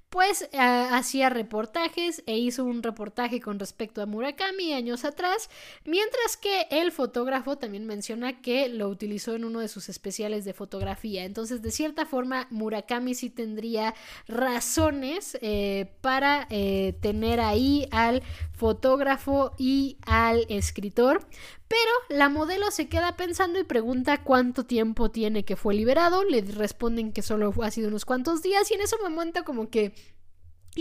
[0.10, 5.50] pues eh, hacía reportajes e hizo un reportaje con respecto a Murakami años atrás,
[5.84, 10.54] mientras que el fotógrafo también menciona que lo utilizó en uno de sus especiales de
[10.54, 11.26] fotografía.
[11.26, 13.94] Entonces, de cierta forma, Murakami sí tendría
[14.28, 18.24] razones eh, para eh, tener ahí al
[18.54, 21.28] fotógrafo y al escritor.
[21.68, 26.24] Pero la modelo se queda pensando y pregunta cuánto tiempo tiene que fue liberado.
[26.24, 29.94] Le responden que solo ha sido unos cuantos días y en ese momento como que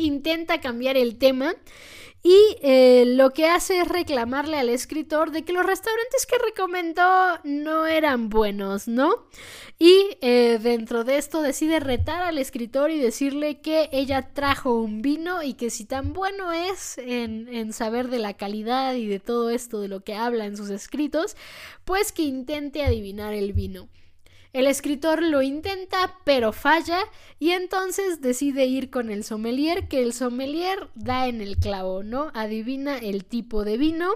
[0.02, 1.54] intenta cambiar el tema
[2.28, 7.38] y eh, lo que hace es reclamarle al escritor de que los restaurantes que recomendó
[7.44, 9.28] no eran buenos, ¿no?
[9.78, 15.02] Y eh, dentro de esto decide retar al escritor y decirle que ella trajo un
[15.02, 19.20] vino y que si tan bueno es en, en saber de la calidad y de
[19.20, 21.36] todo esto de lo que habla en sus escritos,
[21.84, 23.88] pues que intente adivinar el vino.
[24.56, 27.00] El escritor lo intenta, pero falla,
[27.38, 32.30] y entonces decide ir con el sommelier, que el sommelier da en el clavo, ¿no?
[32.32, 34.14] Adivina el tipo de vino.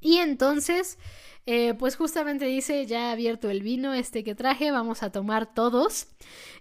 [0.00, 0.96] Y entonces,
[1.44, 6.06] eh, pues justamente dice, ya abierto el vino este que traje, vamos a tomar todos.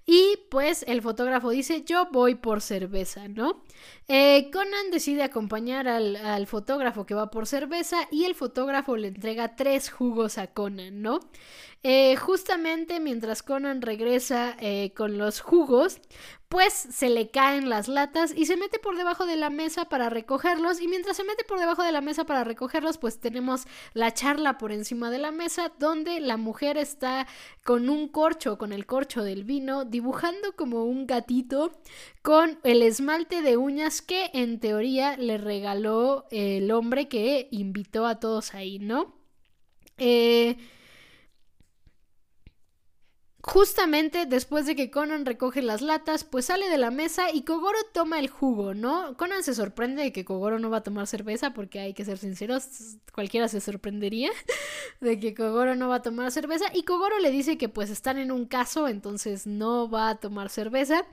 [0.05, 3.63] Y pues el fotógrafo dice, yo voy por cerveza, ¿no?
[4.07, 9.55] Eh, Conan decide acompañar al, fotógrafo que va por cerveza y el fotógrafo le entrega
[9.55, 11.19] tres jugos a Conan, ¿no?
[11.83, 14.57] Eh, justamente mientras Conan regresa
[14.95, 15.99] con los jugos,
[16.51, 20.09] pues se le caen las latas y se mete por debajo de la mesa para
[20.09, 20.81] recogerlos.
[20.81, 24.57] Y mientras se mete por debajo de la mesa para recogerlos, pues tenemos la charla
[24.57, 27.25] por encima de la mesa donde la mujer está
[27.63, 31.71] con un corcho, con el corcho del vino, dibujando como un gatito
[32.21, 38.19] con el esmalte de uñas que en teoría le regaló el hombre que invitó a
[38.19, 39.15] todos ahí, ¿no?
[39.97, 40.57] Eh,
[43.43, 47.79] Justamente después de que Conan recoge las latas, pues sale de la mesa y Kogoro
[47.91, 49.17] toma el jugo, ¿no?
[49.17, 52.19] Conan se sorprende de que Kogoro no va a tomar cerveza, porque hay que ser
[52.19, 54.29] sinceros, cualquiera se sorprendería
[55.01, 56.65] de que Kogoro no va a tomar cerveza.
[56.73, 60.49] Y Kogoro le dice que pues están en un caso, entonces no va a tomar
[60.49, 61.05] cerveza.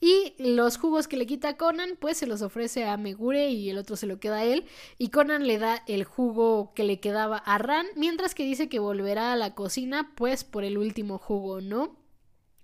[0.00, 3.78] Y los jugos que le quita Conan, pues se los ofrece a Megure y el
[3.78, 4.66] otro se lo queda a él.
[4.98, 8.78] Y Conan le da el jugo que le quedaba a Ran, mientras que dice que
[8.78, 11.81] volverá a la cocina, pues por el último jugo, ¿no?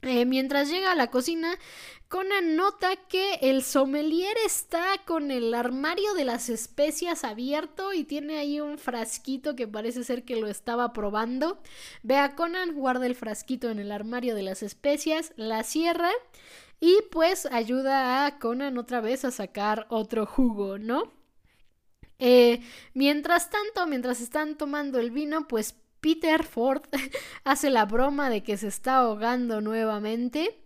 [0.03, 1.59] Eh, mientras llega a la cocina,
[2.09, 8.39] Conan nota que el sommelier está con el armario de las especias abierto y tiene
[8.39, 11.61] ahí un frasquito que parece ser que lo estaba probando.
[12.03, 16.11] Ve a Conan, guarda el frasquito en el armario de las especias, la cierra
[16.81, 21.12] y pues ayuda a Conan otra vez a sacar otro jugo, ¿no?
[22.19, 22.61] Eh,
[22.95, 26.83] mientras tanto, mientras están tomando el vino, pues Peter Ford
[27.45, 30.59] hace la broma de que se está ahogando nuevamente.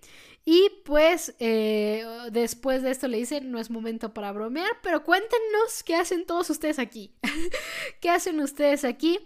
[0.45, 5.85] Y pues eh, después de esto le dicen, no es momento para bromear, pero cuéntenos
[5.85, 7.15] qué hacen todos ustedes aquí.
[8.01, 9.21] ¿Qué hacen ustedes aquí?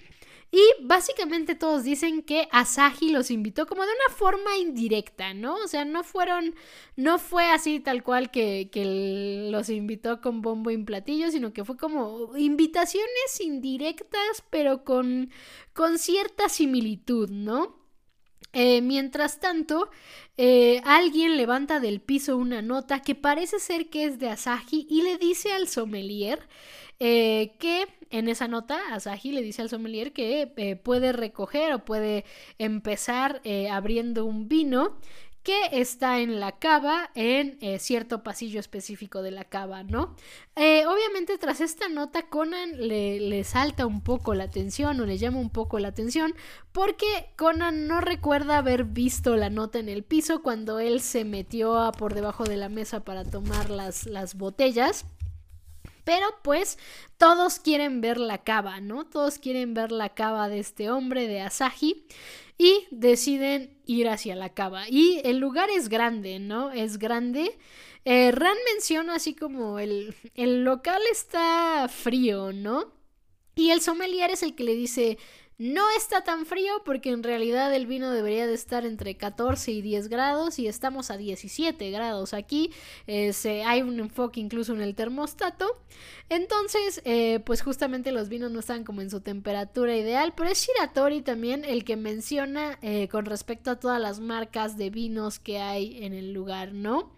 [0.51, 5.57] Y básicamente todos dicen que Asahi los invitó como de una forma indirecta, ¿no?
[5.57, 6.55] O sea, no fueron,
[6.95, 11.65] no fue así tal cual que, que los invitó con bombo y platillo, sino que
[11.65, 15.31] fue como invitaciones indirectas, pero con,
[15.75, 17.85] con cierta similitud, ¿no?
[18.53, 19.91] Eh, mientras tanto,
[20.39, 25.03] eh, alguien levanta del piso una nota que parece ser que es de Asahi y
[25.03, 26.49] le dice al sommelier
[27.01, 32.25] eh, que en esa nota Asahi le dice al sommelier que puede recoger o puede
[32.59, 34.97] empezar abriendo un vino
[35.47, 40.17] que está en la cava, en eh, cierto pasillo específico de la cava, ¿no?
[40.57, 45.19] Eh, obviamente tras esta nota Conan le, le, salta un poco la atención o le
[45.19, 46.35] llama un poco la atención
[46.73, 47.07] porque
[47.37, 52.15] Conan no recuerda haber visto la nota en el piso cuando él se metió por
[52.15, 55.07] debajo de la mesa para tomar las, las botellas.
[56.07, 56.79] Pero pues
[57.19, 59.07] todos quieren ver la cava, ¿no?
[59.07, 62.07] Todos quieren ver la cava de este hombre, de Asahi
[62.57, 64.89] y deciden ir hacia la cava.
[64.89, 66.71] Y el lugar es grande, ¿no?
[66.71, 67.59] Es grande.
[68.05, 72.93] Eh, Ran menciona así como el, el local está frío, ¿no?
[73.57, 75.19] Y el sommelier es el que le dice,
[75.59, 79.81] no está tan frío porque en realidad el vino debería de estar entre 14 y
[79.81, 82.73] 10 grados y estamos a 17 grados aquí.
[83.07, 83.33] Eh,
[83.65, 85.81] hay un enfoque incluso en el termostato.
[86.29, 90.35] Entonces, eh, pues justamente los vinos no están como en su temperatura ideal.
[90.37, 94.91] Pero es Shiratori también el que menciona eh, con respecto a todas las marcas de
[94.91, 97.17] vinos que hay en el lugar, ¿no?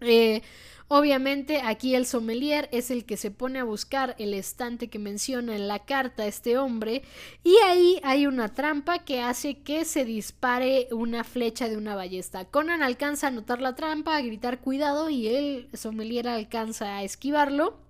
[0.00, 0.42] Eh,
[0.88, 5.56] Obviamente aquí el sommelier es el que se pone a buscar el estante que menciona
[5.56, 7.02] en la carta este hombre
[7.42, 12.44] y ahí hay una trampa que hace que se dispare una flecha de una ballesta.
[12.44, 17.80] Conan alcanza a notar la trampa, a gritar cuidado y el sommelier alcanza a esquivarlo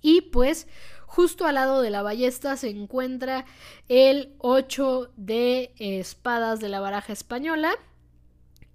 [0.00, 0.68] y pues
[1.06, 3.44] justo al lado de la ballesta se encuentra
[3.88, 7.72] el 8 de espadas de la baraja española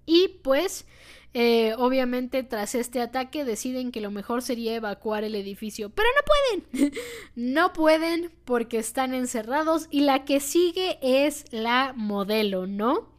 [0.06, 0.86] y pues
[1.34, 5.90] eh, obviamente, tras este ataque, deciden que lo mejor sería evacuar el edificio.
[5.90, 6.92] Pero no pueden.
[7.34, 9.88] no pueden porque están encerrados.
[9.90, 13.12] Y la que sigue es la modelo, ¿no?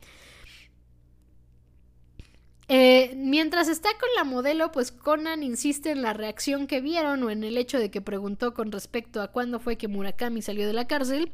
[2.70, 7.30] Eh, mientras está con la modelo, pues Conan insiste en la reacción que vieron o
[7.30, 10.74] en el hecho de que preguntó con respecto a cuándo fue que Murakami salió de
[10.74, 11.32] la cárcel.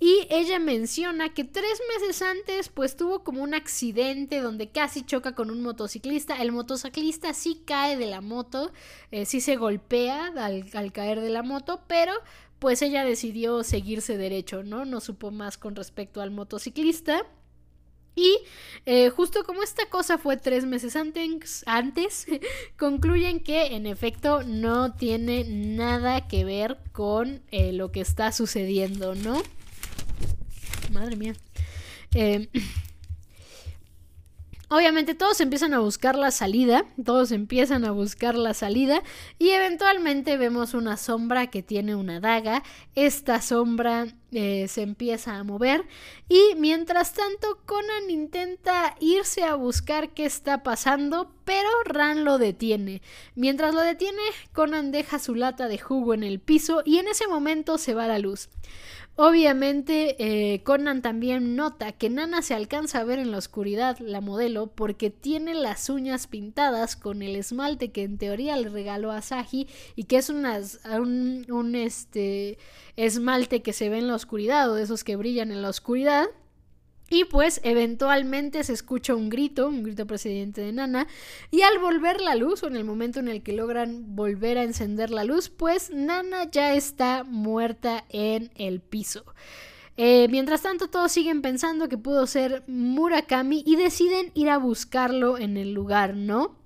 [0.00, 5.34] Y ella menciona que tres meses antes pues tuvo como un accidente donde casi choca
[5.34, 6.40] con un motociclista.
[6.40, 8.72] El motociclista sí cae de la moto,
[9.10, 12.12] eh, sí se golpea al, caer de la moto, pero
[12.60, 14.84] pues ella decidió seguirse derecho, ¿no?
[14.84, 17.26] No supo más con respecto al motociclista.
[18.14, 18.36] Y
[18.84, 22.26] eh, justo como esta cosa fue tres meses antes, antes
[22.76, 29.14] concluyen que en efecto no tiene nada que ver con eh, lo que está sucediendo,
[29.14, 29.40] ¿no?
[30.90, 31.34] Madre mía.
[32.14, 32.48] Eh,
[34.70, 39.02] obviamente todos empiezan a buscar la salida, todos empiezan a buscar la salida
[39.38, 42.62] y eventualmente vemos una sombra que tiene una daga.
[42.94, 45.84] Esta sombra eh, se empieza a mover
[46.28, 53.02] y mientras tanto Conan intenta irse a buscar qué está pasando, pero Ran lo detiene.
[53.34, 57.26] Mientras lo detiene, Conan deja su lata de jugo en el piso y en ese
[57.26, 58.48] momento se va la luz.
[59.20, 64.20] Obviamente, eh, Conan también nota que Nana se alcanza a ver en la oscuridad, la
[64.20, 69.20] modelo, porque tiene las uñas pintadas con el esmalte que en teoría le regaló a
[69.20, 69.66] Saji
[69.96, 70.46] y que es un,
[71.50, 72.58] un este,
[72.94, 76.26] esmalte que se ve en la oscuridad o de esos que brillan en la oscuridad.
[77.10, 81.06] Y pues eventualmente se escucha un grito, un grito procedente de Nana,
[81.50, 84.62] y al volver la luz, o en el momento en el que logran volver a
[84.62, 89.24] encender la luz, pues Nana ya está muerta en el piso.
[89.96, 95.38] Eh, mientras tanto, todos siguen pensando que pudo ser Murakami y deciden ir a buscarlo
[95.38, 96.57] en el lugar, ¿no?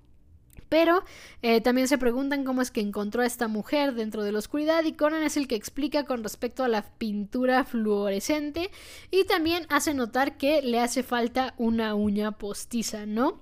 [0.73, 1.05] Pero
[1.43, 4.83] eh, también se preguntan cómo es que encontró a esta mujer dentro de la oscuridad
[4.85, 8.71] y Conan es el que explica con respecto a la pintura fluorescente
[9.11, 13.39] y también hace notar que le hace falta una uña postiza, ¿no?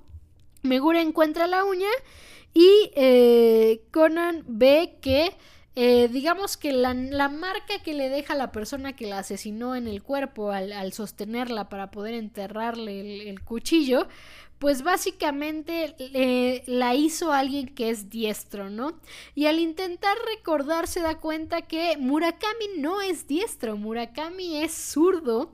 [0.62, 1.86] Megura encuentra la uña
[2.52, 5.31] y eh, Conan ve que
[5.76, 10.02] eh, digamos que la, marca que le deja la persona que la asesinó en el
[10.02, 14.09] cuerpo al, sostenerla para poder enterrarle el cuchillo,
[14.59, 15.94] pues básicamente
[16.66, 19.01] la hizo alguien que es diestro, ¿no?
[19.34, 25.52] Y al intentar recordar se da cuenta que Murakami no es diestro, Murakami es zurdo.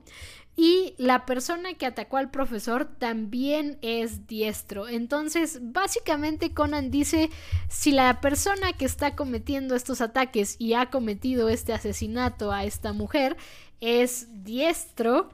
[0.58, 4.88] Y la persona que atacó al profesor también es diestro.
[4.88, 7.28] Entonces, básicamente Conan dice,
[7.68, 12.94] si la persona que está cometiendo estos ataques y ha cometido este asesinato a esta
[12.94, 13.36] mujer
[13.82, 15.28] es diestro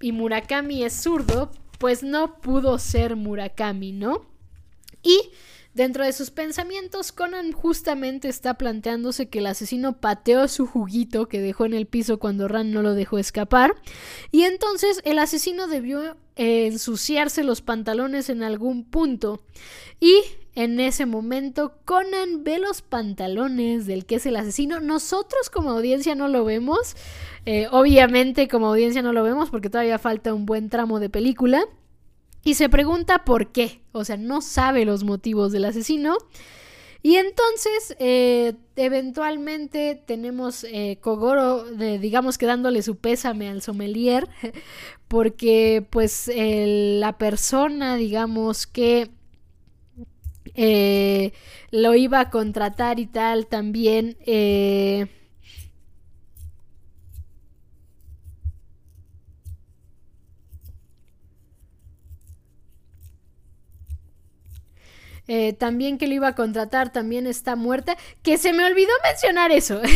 [0.00, 4.26] y Murakami es zurdo, pues no pudo ser Murakami, ¿no?
[5.02, 5.30] Y
[5.78, 11.40] dentro de sus pensamientos, Conan justamente está planteándose que el asesino pateó su juguito que
[11.40, 13.76] dejó en el piso cuando Ran no lo dejó escapar,
[14.32, 19.40] y entonces el asesino debió eh, ensuciarse los pantalones en algún punto.
[20.00, 20.20] Y
[20.56, 24.80] en ese momento, Conan ve los pantalones del que es el asesino.
[24.80, 26.96] Nosotros como audiencia no lo vemos.
[27.46, 31.64] Eh, obviamente como audiencia no lo vemos porque todavía falta un buen tramo de película.
[32.44, 33.82] Y se pregunta por qué.
[33.92, 36.16] O sea, no sabe los motivos del asesino.
[37.02, 44.28] Y entonces, eh, eventualmente tenemos eh, Kogoro, digamos que dándole su pésame al sommelier,
[45.08, 49.10] porque pues la persona, digamos que
[50.54, 51.32] eh,
[51.70, 54.16] lo iba a contratar y tal también.
[65.28, 67.96] Eh, también que lo iba a contratar, también está muerta.
[68.22, 69.80] Que se me olvidó mencionar eso.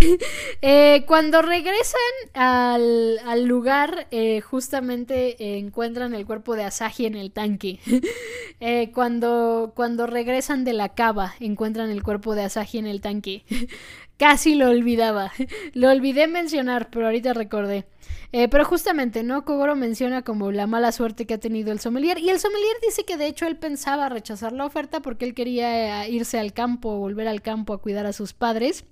[0.65, 2.01] Eh, cuando regresan
[2.35, 7.81] al, lugar, eh, justamente encuentran el cuerpo de Asahi en el tanque.
[8.95, 13.45] cuando, cuando regresan de la cava, encuentran el cuerpo de Asahi en el tanque.
[14.23, 15.33] Casi lo olvidaba.
[15.75, 17.87] Lo olvidé mencionar, pero ahorita recordé.
[18.31, 19.45] Eh, pero justamente, ¿no?
[19.45, 22.21] Kogoro menciona como la mala suerte que ha tenido el sommelier.
[22.21, 26.05] Y el sommelier dice que de hecho él pensaba rechazar la oferta porque él quería
[26.05, 28.85] eh, irse al campo, volver al campo a cuidar a sus padres.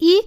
[0.00, 0.22] Y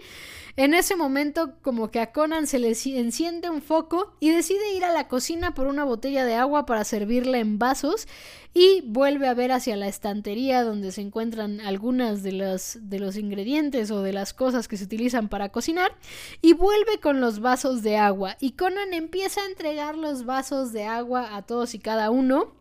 [0.55, 4.85] en ese momento como que a Conan se le enciende un foco y decide ir
[4.85, 8.07] a la cocina por una botella de agua para servirla en vasos
[8.53, 13.17] y vuelve a ver hacia la estantería donde se encuentran algunas de los, de los
[13.17, 15.97] ingredientes o de las cosas que se utilizan para cocinar
[16.39, 18.37] y vuelve con los vasos de agua.
[18.39, 22.53] Y Conan empieza a entregar los vasos de agua a todos y cada uno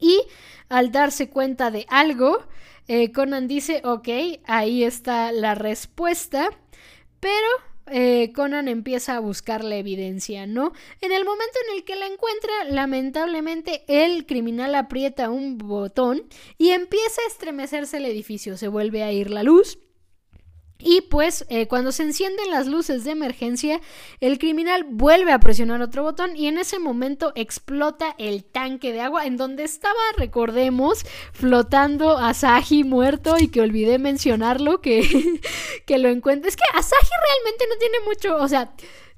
[0.00, 0.20] y
[0.68, 2.42] al darse cuenta de algo,
[2.88, 4.08] eh, Conan dice, ok,
[4.44, 6.50] ahí está la respuesta
[7.24, 7.48] pero
[7.86, 10.72] eh, Conan empieza a buscar la evidencia, ¿no?
[11.00, 16.28] En el momento en el que la encuentra, lamentablemente el criminal aprieta un botón
[16.58, 19.78] y empieza a estremecerse el edificio, se vuelve a ir la luz
[20.84, 23.80] y pues eh, cuando se encienden las luces de emergencia,
[24.20, 29.00] el criminal vuelve a presionar otro botón y en ese momento explota el tanque de
[29.00, 35.40] agua en donde estaba, recordemos, flotando Asahi muerto y que olvidé mencionarlo, que,
[35.86, 36.50] que lo encuentre.
[36.50, 38.74] Es que Asahi realmente no tiene mucho, o sea,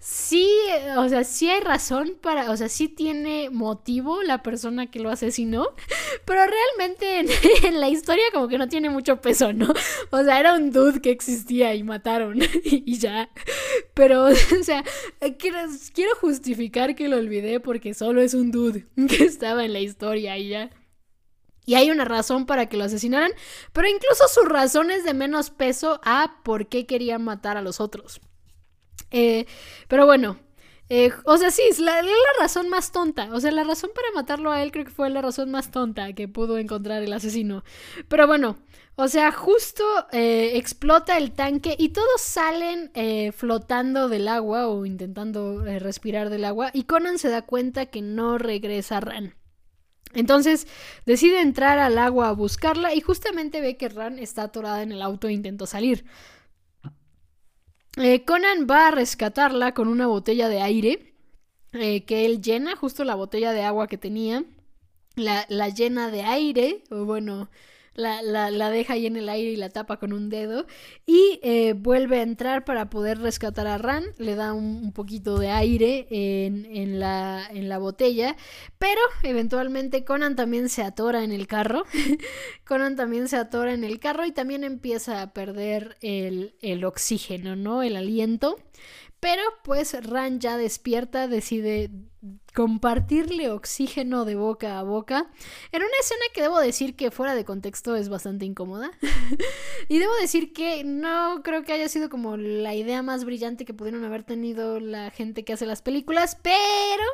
[0.07, 0.49] sí,
[0.97, 5.11] o sea, sí hay razón para, o sea, sí tiene motivo la persona que lo
[5.11, 5.67] asesinó,
[6.25, 7.35] pero realmente
[7.67, 9.75] en, la historia como que no tiene mucho peso, ¿no?
[10.11, 13.31] O sea, era un dude que existía y mataron y, ya.
[13.95, 14.85] Pero, o sea,
[15.39, 15.59] quiero,
[15.93, 20.39] quiero justificar que lo olvidé porque solo es un dude que estaba en la historia
[20.39, 20.71] y ya.
[21.65, 23.33] Y hay una razón para que lo asesinaran,
[23.73, 27.81] pero incluso su razón es de menos peso a por qué querían matar a los
[27.81, 28.21] otros.
[29.11, 29.47] Eh,
[29.89, 30.39] pero bueno,
[30.89, 32.01] eh, o sea, sí, es la,
[32.41, 33.29] razón más tonta.
[33.33, 36.13] O sea, la razón para matarlo a él creo que fue la razón más tonta
[36.13, 37.65] que pudo encontrar el asesino.
[38.09, 38.59] Pero bueno,
[38.97, 42.91] o sea, justo eh, explota el tanque y todos salen
[43.35, 46.71] flotando del agua o intentando respirar del agua.
[46.73, 49.35] Y Conan se da cuenta que no regresa Ran.
[50.17, 50.67] Entonces
[51.05, 55.03] decide entrar al agua a buscarla y justamente ve que Ran está atorada en el
[55.03, 56.07] auto e intentó salir.
[57.97, 61.13] Eh, Conan va a rescatarla con una botella de aire.
[61.73, 64.45] eh, que él llena justo la botella de agua que tenía,
[65.17, 67.51] la, la llena de aire, o bueno,
[67.97, 70.67] la, la, deja ahí en el aire y la tapa con un dedo.
[71.07, 74.05] Y eh, vuelve a entrar para poder rescatar a Ran.
[74.19, 78.37] Le da un, poquito de aire en, en, la, en la botella.
[78.79, 81.85] Pero eventualmente Conan también se atora en el carro.
[82.65, 87.57] Conan también se atora en el carro y también empieza a perder el, el oxígeno,
[87.57, 87.83] ¿no?
[87.83, 88.57] El aliento.
[89.21, 91.91] Pero pues Ran ya despierta, decide
[92.55, 95.31] compartirle oxígeno de boca a boca
[95.73, 98.91] en una escena que debo decir que fuera de contexto es bastante incómoda.
[99.89, 103.75] y debo decir que no creo que haya sido como la idea más brillante que
[103.75, 107.05] pudieron haber tenido la gente que hace las películas, pero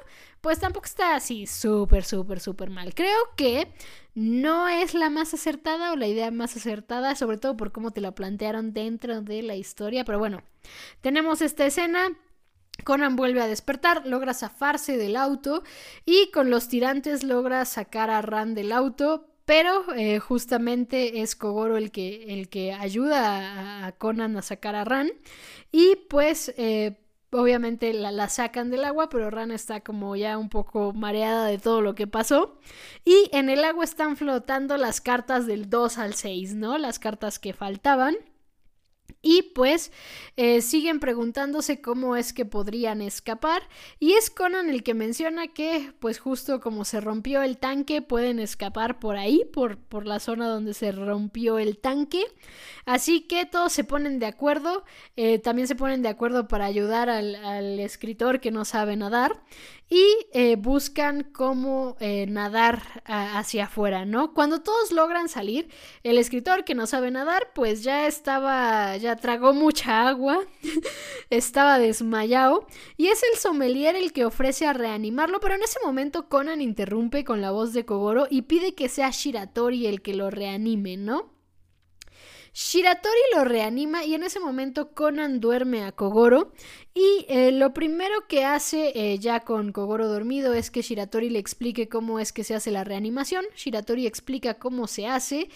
[0.41, 2.95] pues tampoco está así súper, súper, súper mal.
[2.95, 3.69] Creo que
[4.15, 8.01] no es la más acertada o la idea más acertada, sobre todo por cómo te
[8.01, 10.43] la plantearon dentro de la historia, pero bueno,
[11.01, 12.17] tenemos esta escena
[12.85, 15.63] Conan vuelve a despertar, logra zafarse del auto
[16.05, 21.77] y con los tirantes logra sacar a Ran del auto, pero eh, justamente es Kogoro
[21.77, 25.13] el que, el que ayuda a, Conan a sacar a Ran
[25.71, 26.99] y pues eh,
[27.31, 31.59] obviamente la, la, sacan del agua, pero Ran está como ya un poco mareada de
[31.59, 32.59] todo lo que pasó.
[33.05, 36.79] Y en el agua están flotando las cartas del 2 al 6, ¿no?
[36.79, 38.17] Las cartas que faltaban.
[39.23, 39.93] Y pues
[40.37, 43.63] eh, siguen preguntándose cómo es que podrían escapar.
[44.01, 48.41] Y es Conan el que menciona que pues justo como se rompió el tanque pueden
[48.41, 52.25] escapar por ahí, por, por la zona donde se rompió el tanque.
[52.85, 54.85] Así que todos se ponen de acuerdo.
[55.17, 59.41] Eh, también se ponen de acuerdo para ayudar al, al escritor que no sabe nadar
[59.93, 64.33] y eh, buscan cómo eh, nadar hacia afuera, ¿no?
[64.33, 65.69] Cuando todos logran salir,
[66.03, 70.41] el escritor que no sabe nadar, pues ya estaba, ya tragó mucha agua,
[71.29, 72.67] estaba desmayado,
[72.97, 77.23] y es el sommelier el que ofrece a reanimarlo, pero en ese momento Conan interrumpe
[77.23, 81.42] con la voz de Kogoro y pide que sea Shiratori el que lo reanime, ¿no?
[82.55, 86.53] Shiratori lo reanima y en ese momento Conan duerme a Kogoro
[86.93, 91.39] y eh, lo primero que hace eh, ya con Kogoro dormido es que Shiratori le
[91.39, 93.47] explique cómo es que se hace la reanimación.
[93.57, 95.49] Shiratori explica cómo se hace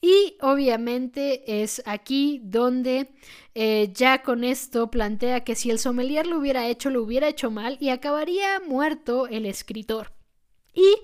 [0.00, 3.08] y obviamente es aquí donde
[3.56, 7.50] eh, ya con esto plantea que si el sommelier lo hubiera hecho, lo hubiera hecho
[7.50, 10.12] mal y acabaría muerto el escritor.
[10.72, 10.98] Y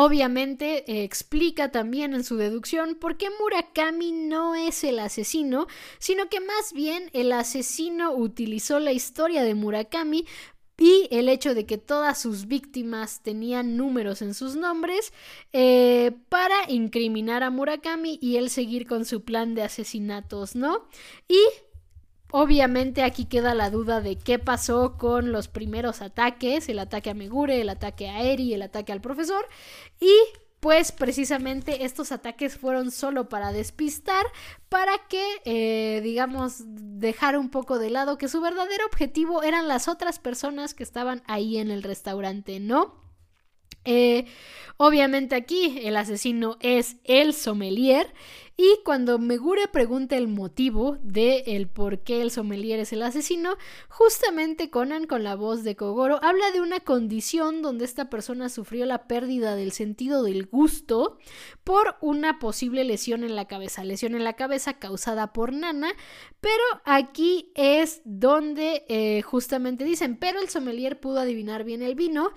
[0.00, 5.66] Obviamente eh, explica también en su deducción por qué Murakami no es el asesino,
[5.98, 10.24] sino que más bien el asesino utilizó la historia de Murakami
[10.76, 15.12] y el hecho de que todas sus víctimas tenían números en sus nombres
[15.52, 20.86] eh, para incriminar a Murakami y él seguir con su plan de asesinatos, ¿no?
[21.26, 21.40] Y
[22.30, 27.14] Obviamente aquí queda la duda de qué pasó con los primeros ataques, el ataque a
[27.14, 29.46] Megure, el ataque a Eri, el ataque al profesor.
[29.98, 30.12] Y
[30.60, 34.26] pues precisamente estos ataques fueron solo para despistar,
[34.68, 39.88] para que, eh, digamos, dejar un poco de lado que su verdadero objetivo eran las
[39.88, 43.07] otras personas que estaban ahí en el restaurante, ¿no?
[43.90, 44.26] Eh,
[44.76, 48.12] obviamente aquí el asesino es el sommelier
[48.60, 53.56] y cuando Megure pregunta el motivo de el por qué el sommelier es el asesino,
[53.88, 58.84] justamente Conan con la voz de Kogoro habla de una condición donde esta persona sufrió
[58.84, 61.18] la pérdida del sentido del gusto
[61.62, 65.92] por una posible lesión en la cabeza, lesión en la cabeza causada por Nana,
[66.40, 72.32] pero aquí es donde eh, justamente dicen, pero el sommelier pudo adivinar bien el vino,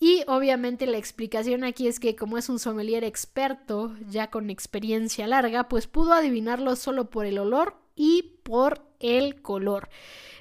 [0.00, 5.26] y obviamente la explicación aquí es que como es un sommelier experto, ya con experiencia
[5.26, 9.88] larga, pues pudo adivinarlo solo por el olor y por el color.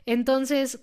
[0.06, 0.80] Entonces,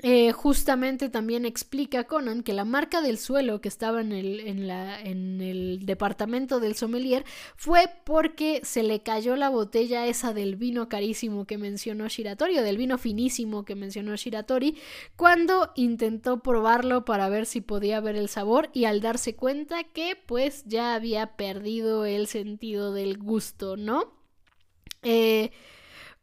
[0.00, 4.66] eh, justamente también explica Conan que la marca del suelo que estaba en el, en,
[4.66, 10.56] la, en el departamento del sommelier fue porque se le cayó la botella esa del
[10.56, 14.78] vino carísimo que mencionó Shiratori o del vino finísimo que mencionó Shiratori
[15.14, 20.16] cuando intentó probarlo para ver si podía ver el sabor y al darse cuenta que
[20.16, 24.14] pues ya había perdido el sentido del gusto, ¿no?
[25.02, 25.50] Eh,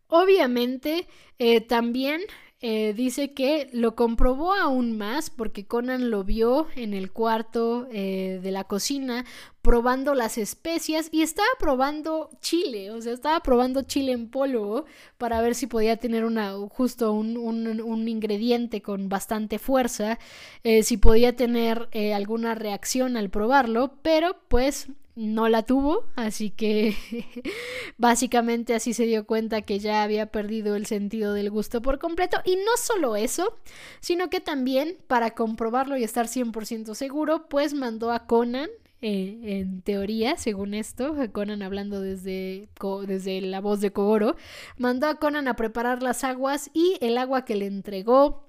[0.07, 2.21] obviamente eh, también
[2.61, 8.41] eh, dice que lo comprobó aún más porque Conan lo vio en el cuarto eh,
[8.43, 9.23] de la cocina
[9.61, 14.83] probando las especias y estaba probando chile, o sea, estaba probando chile en polvo
[15.17, 20.19] para ver si podía tener una, justo un, un, ingrediente con bastante fuerza,
[20.63, 26.95] eh, si podía tener alguna reacción al probarlo, pero pues no la tuvo, así que
[27.97, 32.37] básicamente así se dio cuenta que ya había perdido el sentido del gusto por completo.
[32.45, 33.57] Y no solo eso,
[33.99, 38.69] sino que también para comprobarlo y estar 100% seguro, pues mandó a Conan,
[39.01, 42.69] eh, en teoría, según esto, Conan hablando desde,
[43.05, 44.37] desde la voz de Kogoro,
[44.77, 48.47] mandó a Conan a preparar las aguas y el agua que le entregó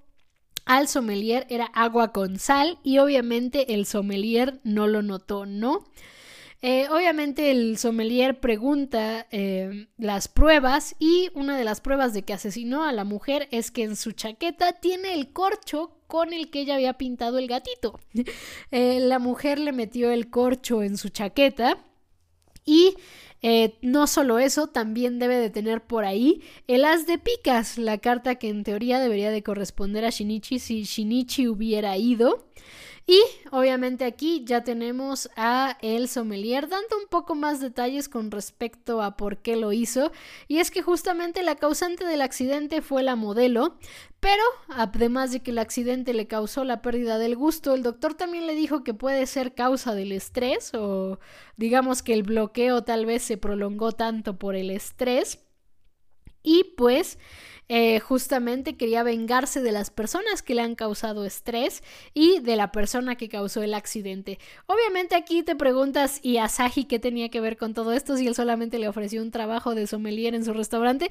[0.67, 5.85] al sommelier era agua con sal y obviamente el sommelier no lo notó, ¿no?
[6.63, 12.35] Eh, obviamente el sommelier pregunta eh, las pruebas y una de las pruebas de que
[12.35, 16.61] asesinó a la mujer es que en su chaqueta tiene el corcho con el que
[16.61, 17.99] ella había pintado el gatito.
[18.73, 21.79] Eh, la mujer le metió el corcho en su chaqueta
[22.65, 22.95] y
[23.81, 28.35] no solo eso, también debe de tener por ahí el as de picas, la carta
[28.35, 32.47] que en teoría debería de corresponder a Shinichi si Shinichi hubiera ido.
[33.07, 33.21] Y
[33.51, 39.17] obviamente aquí ya tenemos a el sommelier dando un poco más detalles con respecto a
[39.17, 40.13] por qué lo hizo.
[40.49, 43.77] Y es que justamente la causante del accidente fue la modelo.
[44.21, 48.47] Pero además de que el accidente le causó la pérdida del gusto, el doctor también
[48.47, 51.19] le dijo que puede ser causa del estrés o
[51.57, 55.39] digamos que el bloqueo tal vez se prolongó tanto por el estrés.
[56.43, 57.19] Y pues
[57.73, 61.85] eh, justamente quería vengarse de las personas que le han causado estrés
[62.15, 64.41] y de la persona que causó el accidente.
[64.67, 68.35] Obviamente aquí te preguntas, ¿y Asahi qué tenía que ver con todo esto si él
[68.35, 71.11] solamente le ofreció un trabajo de sommelier en su restaurante?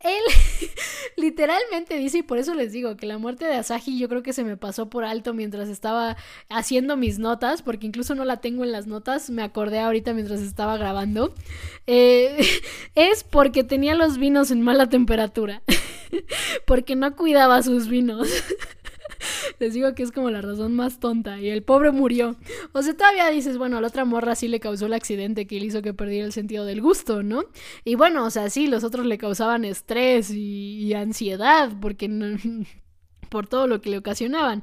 [0.00, 0.22] Él
[1.16, 4.32] literalmente dice, y por eso les digo que la muerte de Asahi yo creo que
[4.32, 6.16] se me pasó por alto mientras estaba
[6.48, 10.40] haciendo mis notas, porque incluso no la tengo en las notas, me acordé ahorita mientras
[10.40, 11.32] estaba grabando,
[11.86, 12.36] eh,
[12.96, 15.62] es porque tenía los vinos en mala temperatura.
[16.66, 18.28] porque no cuidaba sus vinos.
[19.58, 21.40] Les digo que es como la razón más tonta.
[21.40, 22.36] Y el pobre murió.
[22.72, 25.60] O sea, todavía dices, bueno, a la otra morra sí le causó el accidente que
[25.60, 27.44] le hizo que perdiera el sentido del gusto, ¿no?
[27.84, 32.08] Y bueno, o sea, sí, los otros le causaban estrés y, ansiedad porque
[33.28, 34.62] por todo lo que le ocasionaban.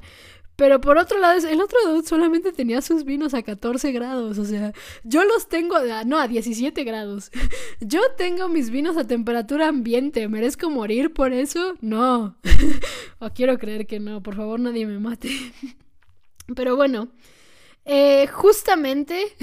[0.58, 4.38] Pero por otro lado, el otro dude solamente tenía sus vinos a 14 grados.
[4.38, 4.72] O sea,
[5.04, 7.30] yo los tengo, no, a 17 grados.
[7.80, 10.26] Yo tengo mis vinos a temperatura ambiente.
[10.26, 11.76] ¿Merezco morir por eso?
[11.80, 12.36] No.
[13.20, 14.20] o quiero creer que no.
[14.20, 15.30] Por favor, nadie me mate.
[16.56, 17.06] Pero bueno,
[17.84, 19.36] eh, justamente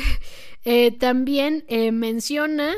[0.66, 2.74] eh, también eh, menciona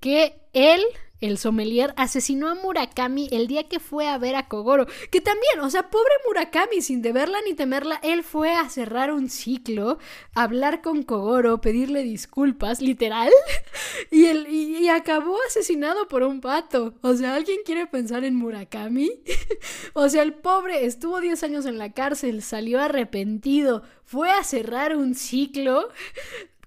[0.00, 0.80] que él
[1.22, 4.86] el sommelier, asesinó a Murakami el día que fue a ver a Kogoro.
[5.10, 9.30] Que también, o sea, pobre Murakami, sin deberla ni temerla, él fue a cerrar un
[9.30, 9.98] ciclo,
[10.34, 13.30] hablar con Kogoro, pedirle disculpas, literal,
[14.10, 16.94] y, el, y, acabó asesinado por un pato.
[17.00, 19.22] O sea, ¿alguien quiere pensar en Murakami?
[19.94, 24.96] o sea, el pobre estuvo 10 años en la cárcel, salió arrepentido, fue a cerrar
[24.96, 25.88] un ciclo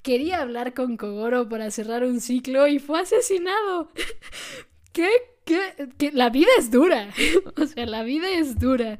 [0.05, 3.89] quería hablar con Kogoro para cerrar un ciclo y fue asesinado.
[4.93, 5.09] ¿Qué?
[5.43, 6.11] ¿Qué?
[6.13, 7.09] La vida es dura.
[7.57, 8.99] o sea, la vida es dura.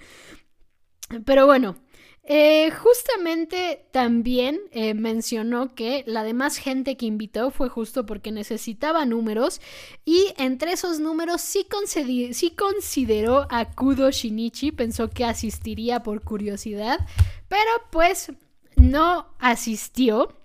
[1.23, 1.75] Pero bueno,
[2.23, 9.05] eh, justamente también eh, mencionó que la demás gente que invitó fue justo porque necesitaba
[9.05, 9.61] números
[10.05, 11.67] y entre esos números sí,
[12.31, 16.97] sí consideró a Kudo Shinichi, pensó que asistiría por curiosidad,
[17.47, 18.31] pero pues
[18.75, 20.44] no asistió.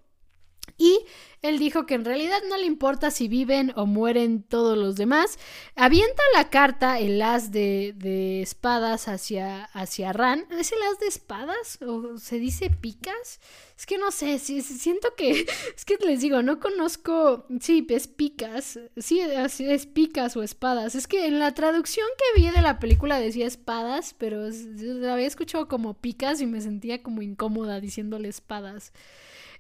[0.81, 1.05] Y
[1.43, 5.39] él dijo que en realidad no le importa si viven o mueren todos los demás.
[5.77, 10.47] Avienta la carta, el as de, espadas hacia, hacia Ran.
[10.51, 11.79] ¿Es el as de espadas?
[11.83, 13.41] ¿O se dice picas?
[13.77, 15.47] Es que no sé, siento que...
[15.77, 17.45] Es que les digo, no conozco...
[17.61, 18.81] Sí, es picas.
[18.97, 20.95] Sí, es picas o espadas.
[20.95, 25.69] Es que en la traducción que vi de la película decía espadas, pero había escuchado
[25.69, 28.95] como picas y me sentía como incómoda diciéndole espadas.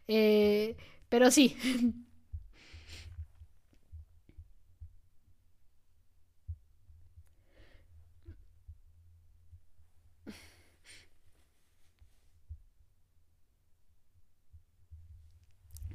[0.08, 0.76] Eh,
[1.10, 1.56] pero sí.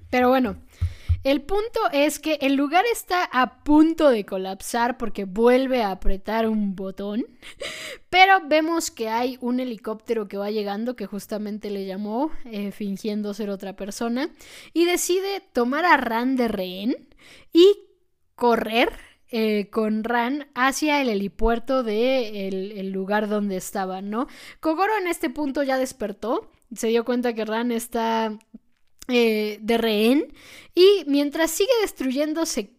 [0.09, 0.55] Pero bueno,
[1.25, 6.47] el punto es que el lugar está a punto de colapsar porque vuelve a apretar
[6.47, 7.25] un botón,
[8.11, 13.33] pero vemos que hay un helicóptero que va llegando que justamente le llamó eh, fingiendo
[13.33, 14.29] ser otra persona
[14.71, 17.07] y decide tomar a Ran de rehén
[17.51, 17.75] y
[18.35, 18.93] correr
[19.31, 24.27] eh, con Ran hacia el helipuerto del de lugar donde estaba, ¿no?
[24.59, 28.37] Kogoro en este punto ya despertó, se dio cuenta que Ran está
[29.07, 30.33] eh, de rehén
[30.73, 32.71] y mientras sigue destruyéndose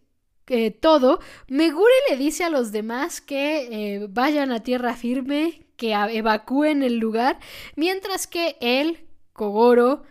[0.49, 5.91] eh, todo, Megure le dice a los demás que eh, vayan a tierra firme, que
[5.93, 7.37] evacúen el lugar,
[7.75, 10.03] mientras que él, Kogoro,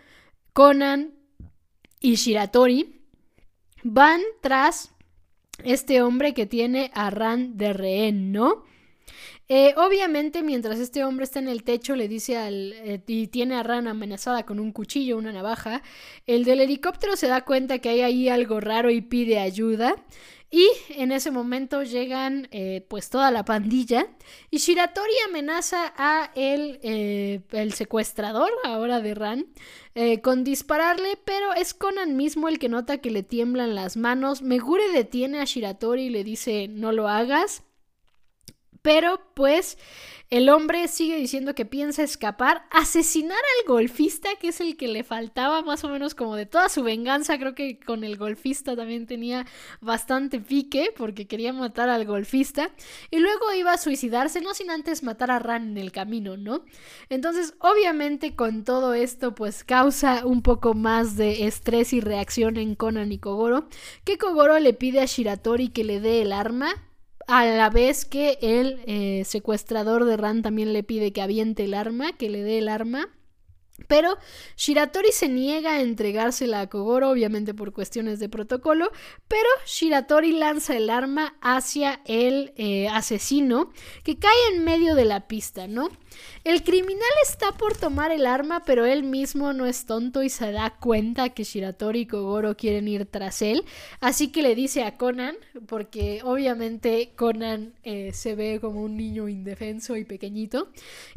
[0.53, 1.15] Conan
[2.01, 3.01] y Shiratori
[3.83, 4.93] van tras
[5.65, 8.65] este hombre que tiene a Ran de rehén, ¿no?
[9.49, 12.73] Eh, obviamente, mientras este hombre está en el techo, le dice al.
[12.73, 15.83] Eh, y tiene a Ran amenazada con un cuchillo, una navaja.
[16.27, 19.95] El del helicóptero se da cuenta que hay ahí algo raro y pide ayuda.
[20.51, 24.07] Y en ese momento llegan eh, pues toda la pandilla
[24.49, 26.79] y Shiratori amenaza a el,
[27.51, 29.47] el secuestrador ahora de Ran
[30.23, 34.43] con dispararle, pero es Conan mismo el que nota que le tiemblan las manos.
[34.43, 37.65] Megure detiene a Shiratori y le dice no lo hagas.
[38.87, 39.79] Pero pues
[40.31, 45.03] el hombre sigue diciendo que piensa escapar, asesinar al golfista, que es el que le
[45.03, 47.37] faltaba más o menos como de toda su venganza.
[47.37, 49.45] Creo que con el golfista también tenía
[49.81, 52.71] bastante pique porque quería matar al golfista.
[53.11, 56.65] Y luego iba a suicidarse, no sin antes matar a Ran en el camino, ¿no?
[57.09, 62.77] Entonces, obviamente con todo esto pues causa un poco más de estrés y reacción en
[62.77, 63.69] Conan y Kogoro,
[64.05, 66.86] que Kogoro le pide a Shiratori que le dé el arma
[67.27, 71.75] a la vez que el eh, secuestrador de Ran también le pide que aviente el
[71.75, 73.09] arma, que le dé el arma.
[73.89, 74.17] Pero
[74.57, 78.91] Shiratori se niega a entregársela a Kogoro, obviamente por cuestiones de protocolo,
[79.29, 83.71] pero Shiratori lanza el arma hacia el eh, asesino
[84.03, 85.91] que cae en medio de la pista, ¿no?
[86.45, 90.53] El criminal está por tomar el arma, pero él mismo no es tonto y se
[90.53, 93.65] da cuenta que Shiratori y Kogoro quieren ir tras él.
[94.01, 95.37] Así que le dice a Conan,
[95.67, 100.69] porque obviamente Conan eh, se ve como un niño indefenso y pequeñito,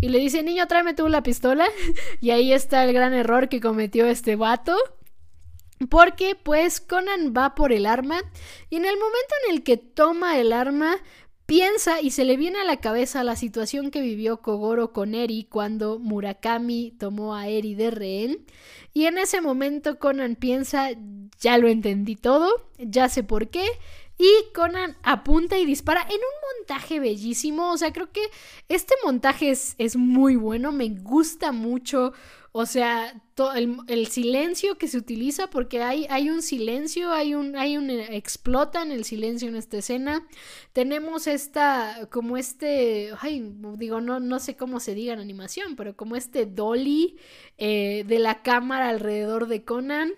[0.02, 1.66] y le dice, niño, tráeme tú la pistola.
[2.22, 4.76] y ahí está el gran error que cometió este vato.
[5.90, 8.20] Porque pues Conan va por el arma
[8.70, 10.98] y en el momento en el que toma el arma
[11.50, 15.48] Piensa y se le viene a la cabeza la situación que vivió Kogoro con Eri
[15.50, 18.46] cuando Murakami tomó a Eri de rehén.
[18.94, 20.90] Y en ese momento Conan piensa,
[21.40, 23.66] ya lo entendí todo, ya sé por qué.
[24.20, 27.72] Y Conan apunta y dispara en un montaje bellísimo.
[27.72, 28.30] O sea, creo que
[28.68, 30.72] este montaje es, es muy bueno.
[30.72, 32.14] Me gusta mucho
[32.52, 33.14] o sea,
[33.88, 38.18] el, silencio que se utiliza, porque hay, hay un silencio, hay un, hay un, eh,
[38.18, 40.28] explota en el silencio en esta escena.
[40.74, 45.96] Tenemos esta, como este, ay, digo, no, no sé cómo se diga en animación, pero
[45.96, 47.18] como este dolly
[47.60, 50.12] eh, de la cámara alrededor de Conan.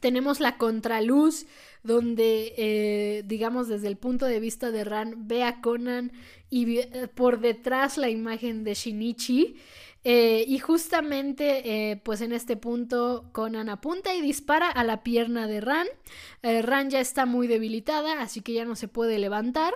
[0.00, 1.46] Tenemos la contraluz
[1.82, 6.12] donde, eh, digamos, desde el punto de vista de Ran, ve a Conan
[6.50, 6.80] y
[7.14, 9.56] por detrás la imagen de Shinichi.
[10.02, 15.46] Eh, y justamente, eh, pues en este punto, Conan apunta y dispara a la pierna
[15.46, 15.86] de Ran.
[16.42, 19.74] Eh, Ran ya está muy debilitada, así que ya no se puede levantar.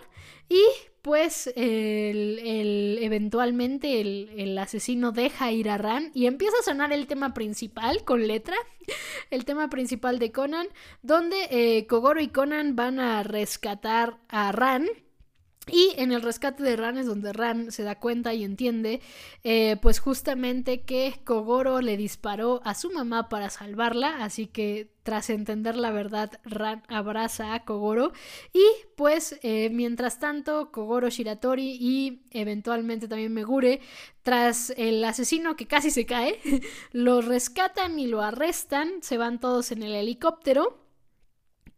[0.48, 0.62] Y
[1.05, 7.06] pues el, eventualmente el, el, asesino deja ir a Ran y empieza a sonar el
[7.06, 8.56] tema principal con letra,
[9.31, 10.66] el tema principal de Conan,
[11.02, 14.89] donde Kogoro y Conan van a rescatar a Ran
[15.70, 19.01] y en el rescate de Ran es donde Ran se da cuenta y entiende,
[19.45, 25.31] eh, pues justamente que Kogoro le disparó a su mamá para salvarla, así que tras
[25.31, 28.12] entender la verdad, Ran abraza a Kogoro
[28.53, 28.65] y
[28.97, 33.81] pues eh, mientras tanto Kogoro Shiratori y eventualmente también Megure,
[34.23, 36.41] tras el asesino que casi se cae,
[36.93, 40.84] lo rescatan y lo arrestan, se van todos en el helicóptero.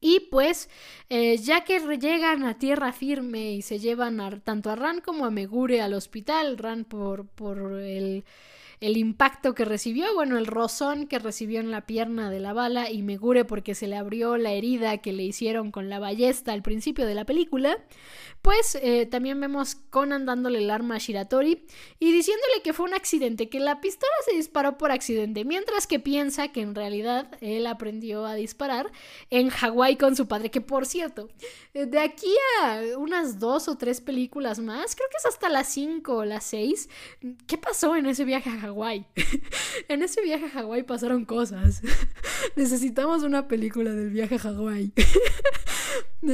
[0.00, 0.68] Y pues,
[1.08, 5.30] eh, ya que llegan a tierra firme y se llevan tanto a Ran como a
[5.30, 8.24] Megure al hospital, Ran por, por el
[8.80, 12.90] el impacto que recibió, bueno, el rozón que recibió en la pierna de la bala
[12.90, 16.62] y Megure porque se le abrió la herida que le hicieron con la ballesta al
[16.62, 17.78] principio de la película,
[18.46, 21.66] pues eh, también vemos Conan dándole el arma a Shiratori
[21.98, 25.98] y diciéndole que fue un accidente, que la pistola se disparó por accidente, mientras que
[25.98, 28.92] piensa que en realidad él aprendió a disparar
[29.30, 31.28] en Hawái con su padre, que por cierto,
[31.74, 32.32] eh, de aquí
[32.62, 36.44] a unas dos o tres películas más, creo que es hasta las cinco o las
[36.44, 36.88] seis,
[37.48, 39.06] ¿qué pasó en ese viaje a Hawái.
[39.88, 41.82] en ese viaje a Hawái pasaron cosas.
[42.54, 44.92] Necesitamos una película del viaje a Hawái.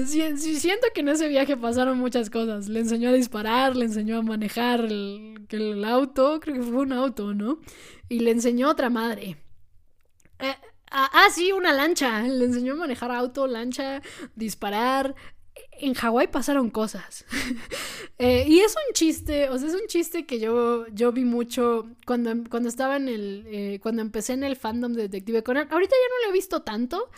[0.07, 2.69] Siento que en ese viaje pasaron muchas cosas.
[2.69, 7.35] Le enseñó a disparar, le enseñó a manejar el, auto, creo que fue un auto,
[7.35, 7.61] ¿no?
[8.09, 9.37] Y le enseñó otra madre.
[10.39, 10.55] Eh,
[10.91, 12.23] ah, ah, sí, una lancha.
[12.23, 14.01] Le enseñó a manejar auto, lancha,
[14.35, 15.15] disparar,
[15.83, 17.25] en Hawái pasaron cosas.
[18.19, 21.89] Eh, y es un chiste, o sea, es un chiste que yo, yo vi mucho
[22.07, 25.67] cuando, cuando estaba en el, eh, cuando empecé en el fandom de Detective Conan.
[25.69, 27.11] Ahorita ya no lo he visto tanto,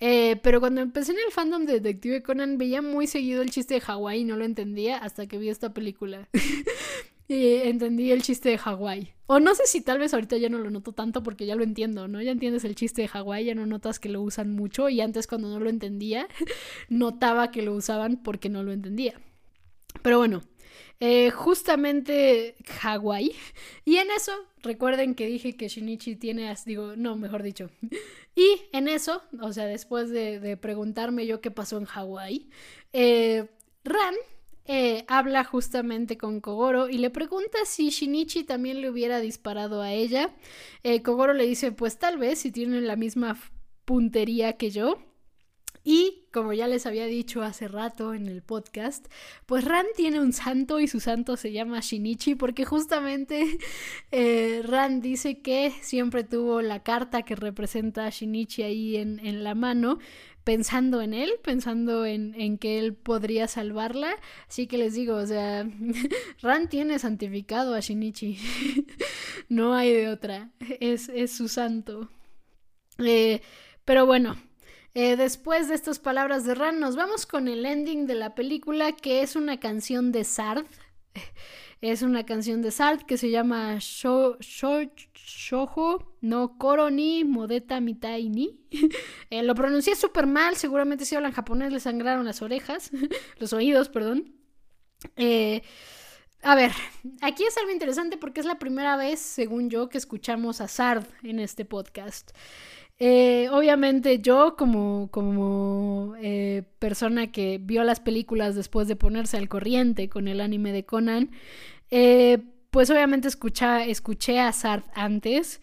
[0.00, 3.74] eh, pero cuando empecé en el fandom de Detective Conan veía muy seguido el chiste
[3.74, 6.26] de Hawái y no lo entendía hasta que vi esta película.
[7.28, 9.12] entendí el chiste de Hawái.
[9.26, 11.64] O no sé si tal vez ahorita ya no lo noto tanto porque ya lo
[11.64, 12.22] entiendo, ¿no?
[12.22, 15.26] Ya entiendes el chiste de Hawái, ya no notas que lo usan mucho y antes
[15.26, 16.28] cuando no lo entendía,
[16.88, 19.20] notaba que lo usaban porque no lo entendía.
[20.02, 20.42] Pero bueno,
[21.00, 23.32] eh, justamente Hawái.
[23.84, 24.32] Y en eso,
[24.62, 27.70] recuerden que dije que Shinichi tiene, digo, no, mejor dicho.
[28.38, 32.50] Y en eso, o sea, después de, preguntarme yo qué pasó en Hawái,
[32.92, 33.48] eh,
[33.82, 34.14] Ran
[34.66, 39.92] eh, habla justamente con Kogoro y le pregunta si Shinichi también le hubiera disparado a
[39.92, 40.34] ella.
[41.02, 43.36] Kogoro le dice, pues tal vez, si tienen la misma
[43.84, 44.98] puntería que yo.
[45.88, 49.06] Y como ya les había dicho hace rato en el podcast,
[49.46, 53.56] pues Ran tiene un santo y su santo se llama Shinichi porque justamente
[54.10, 59.54] eh, Ran dice que siempre tuvo la carta que representa a Shinichi ahí en, la
[59.54, 60.00] mano,
[60.46, 64.14] pensando en él, pensando en, en, que él podría salvarla.
[64.48, 65.68] Así que les digo, o sea,
[66.40, 68.38] Ran tiene santificado a Shinichi.
[69.48, 70.52] no hay de otra.
[70.78, 72.08] Es, es su santo.
[72.98, 73.42] Eh,
[73.84, 74.40] pero bueno,
[74.94, 78.92] eh, después de estas palabras de Ran, nos vamos con el ending de la película,
[78.92, 80.64] que es una canción de Sard.
[81.82, 83.80] Es una canción de Sard que se llama
[85.26, 88.60] Shoho no Koroni Modeta Mitai ni.
[89.30, 92.92] Eh, lo pronuncié súper mal, seguramente si hablan japonés le sangraron las orejas,
[93.40, 94.36] los oídos, perdón.
[95.16, 95.62] Eh,
[96.42, 96.70] a ver,
[97.22, 101.04] aquí es algo interesante porque es la primera vez, según yo, que escuchamos a Sard
[101.24, 102.30] en este podcast.
[102.98, 109.48] Eh, obviamente yo como, como eh, persona que vio las películas después de ponerse al
[109.48, 111.32] corriente con el anime de Conan,
[111.90, 112.38] eh,
[112.76, 115.62] pues obviamente escuché a Sard antes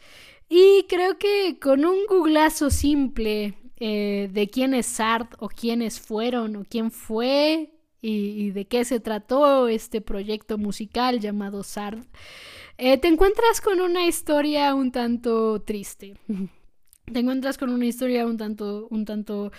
[0.49, 6.63] y creo que con un googlazo simple de quién es Sard o quiénes fueron o
[6.67, 7.71] quién fue
[8.01, 11.99] y, de qué se trató este proyecto musical llamado Sard,
[12.77, 16.15] te encuentras con una historia un tanto triste.
[17.13, 19.51] te encuentras con una historia un tanto, un tanto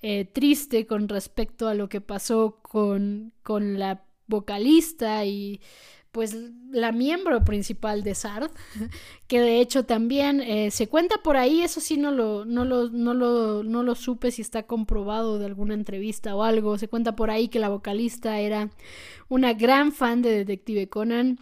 [0.00, 5.60] eh, triste con respecto a lo que pasó con, con la vocalista y
[6.12, 6.36] pues
[6.70, 8.50] la miembro principal de Sard,
[9.28, 12.88] que de hecho también eh, se cuenta por ahí, eso sí no lo, no, lo,
[12.88, 17.16] no, lo, no lo supe si está comprobado de alguna entrevista o algo, se cuenta
[17.16, 18.70] por ahí que la vocalista era
[19.28, 21.38] una gran fan de Detective Conan.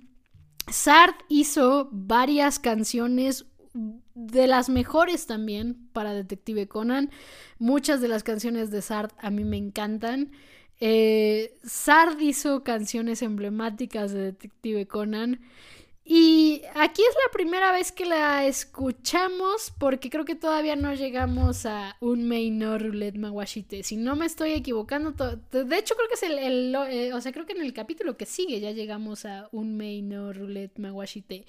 [0.70, 3.47] Sard hizo varias canciones
[4.15, 7.11] de las mejores también para Detective Conan.
[7.59, 10.32] Muchas de las canciones de Sard a mí me encantan.
[10.81, 15.41] Eh, Sard hizo canciones emblemáticas de Detective Conan.
[16.10, 21.66] Y aquí es la primera vez que la escuchamos porque creo que todavía no llegamos
[21.66, 23.82] a un Maino Roulette Mawashite.
[23.82, 27.44] Si no me estoy equivocando, de hecho creo que es el, eh, o sea, creo
[27.44, 31.44] que en el capítulo que sigue ya llegamos a un Maino Roulette Mawashite.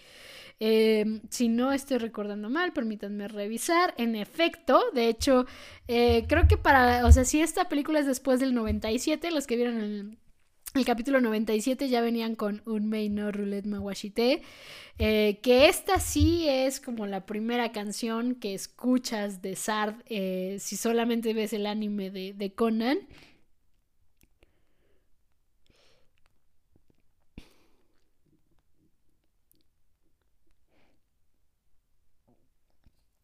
[0.60, 3.94] Eh, si no estoy recordando mal, permítanme revisar.
[3.98, 5.46] En efecto, de hecho,
[5.88, 9.56] eh, creo que para, o sea, si esta película es después del 97, los que
[9.56, 10.18] vieron el,
[10.76, 14.42] el capítulo 97 ya venían con Un Mei no Roulette Mawashite,
[15.00, 21.34] eh, que esta sí es como la primera canción que escuchas de Sard si solamente
[21.34, 23.00] ves el anime de, de Conan.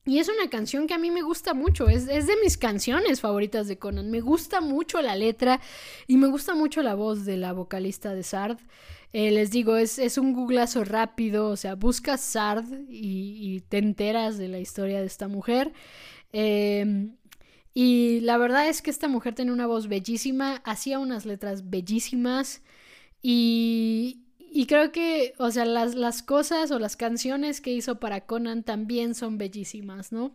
[0.05, 3.67] Y es una canción que a mí me gusta mucho, es, de mis canciones favoritas
[3.67, 4.11] de Conan.
[4.11, 5.59] Me gusta mucho la letra
[6.05, 8.59] y me gusta mucho la voz de la vocalista de Sard.
[9.13, 14.37] Eh, les digo, es, es, un googlazo rápido, o sea, buscas Sard y, te enteras
[14.37, 15.73] de la historia de esta mujer.
[16.31, 17.15] Em,
[17.73, 22.61] y la verdad es que esta mujer tiene una voz bellísima, hacía unas letras bellísimas
[23.23, 24.24] y,
[24.57, 28.63] y creo que, o sea, las, las cosas o las canciones que hizo para Conan
[28.63, 30.31] también son bellísimas, ¿no?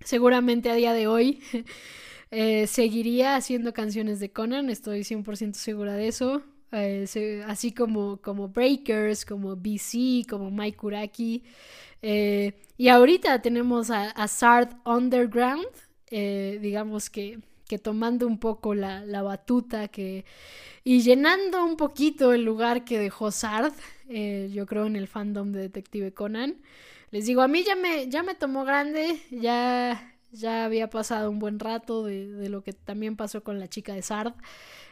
[0.00, 1.38] Seguramente a día de hoy
[2.30, 6.42] eh, seguiría haciendo canciones de Conan, estoy 100% segura de eso.
[6.72, 11.44] Eh, así como, como Breakers, como BC, como Mike Kuraki.
[12.00, 15.68] Eh, y ahorita tenemos a, a Sard Underground,
[16.10, 20.24] digamos que que tomando un poco la, batuta que,
[20.84, 23.72] y llenando un poquito el lugar que dejó Sard,
[24.08, 26.56] eh, yo creo en el fandom de Detective Conan.
[27.10, 31.38] Les digo, a mí ya me, ya me tomó grande, ya, ya había pasado un
[31.38, 34.34] buen rato de, lo que también pasó con la chica de Sard.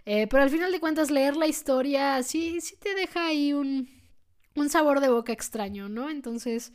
[0.07, 3.89] Eh, pero al final de cuentas, leer la historia sí, sí te deja ahí un,
[4.57, 6.11] un sabor de boca extraño, ¿no?
[6.11, 6.73] Entonces,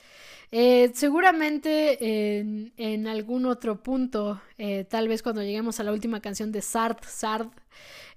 [0.52, 2.39] eh, seguramente
[2.77, 6.97] en, algún otro punto, eh, tal vez cuando lleguemos a la última canción de Sard,
[7.06, 7.49] Sard,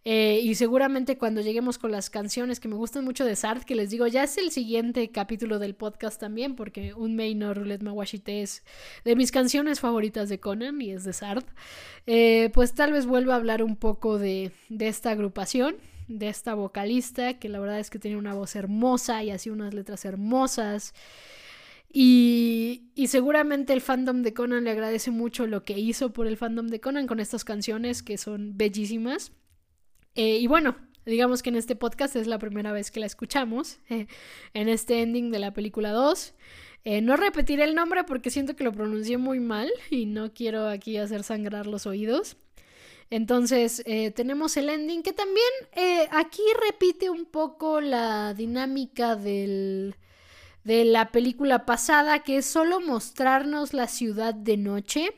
[0.05, 3.75] eh, y seguramente cuando lleguemos con las canciones que me gustan mucho de Sard, que
[3.75, 7.83] les digo, ya es el siguiente capítulo del podcast también, porque Un Mei no Roulette
[7.83, 8.63] Mawashite es
[9.05, 11.45] de mis canciones favoritas de Conan y es de Sard,
[12.55, 15.77] pues tal vez vuelva a hablar un poco de, de esta agrupación
[16.09, 19.75] de esta vocalista, que la verdad es que tenía una voz hermosa y hacía unas
[19.75, 20.95] letras hermosas.
[21.91, 26.37] Y, y, seguramente el fandom de Conan le agradece mucho lo que hizo por el
[26.37, 29.33] fandom de Conan con estas canciones que son bellísimas.
[30.15, 30.77] Eh, y bueno,
[31.07, 35.31] digamos que en este podcast es la primera vez que la escuchamos, en este ending
[35.31, 36.35] de la película 2.
[36.85, 40.69] Eh, no repetiré el nombre porque siento que lo pronuncié muy mal y no quiero
[40.69, 42.37] aquí hacer sangrar los oídos.
[43.11, 49.97] Entonces eh, tenemos el ending que también eh, aquí repite un poco la dinámica del,
[50.65, 55.15] de la película pasada, que es solo mostrarnos la ciudad de noche.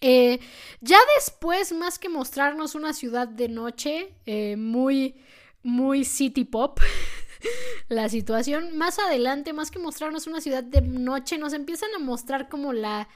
[0.00, 0.38] Eh,
[0.80, 4.14] ya después, más que mostrarnos una ciudad de noche,
[4.56, 5.16] muy,
[5.62, 6.78] muy city pop,
[7.88, 12.48] la situación, más adelante, más que mostrarnos una ciudad de noche, nos empiezan a mostrar
[12.48, 13.08] como la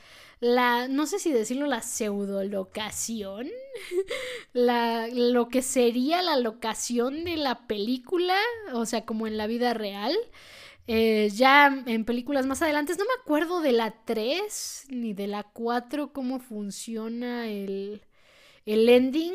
[0.43, 3.49] la, no sé si decirlo, la pseudolocación,
[4.53, 8.37] la, lo que sería la locación de la película,
[8.73, 10.15] o sea, como en la vida real.
[10.89, 15.45] Eh, ya en películas más adelante, no me acuerdo de la 3 ni de la
[15.45, 18.03] 4 cómo funciona el,
[18.67, 19.35] el ending.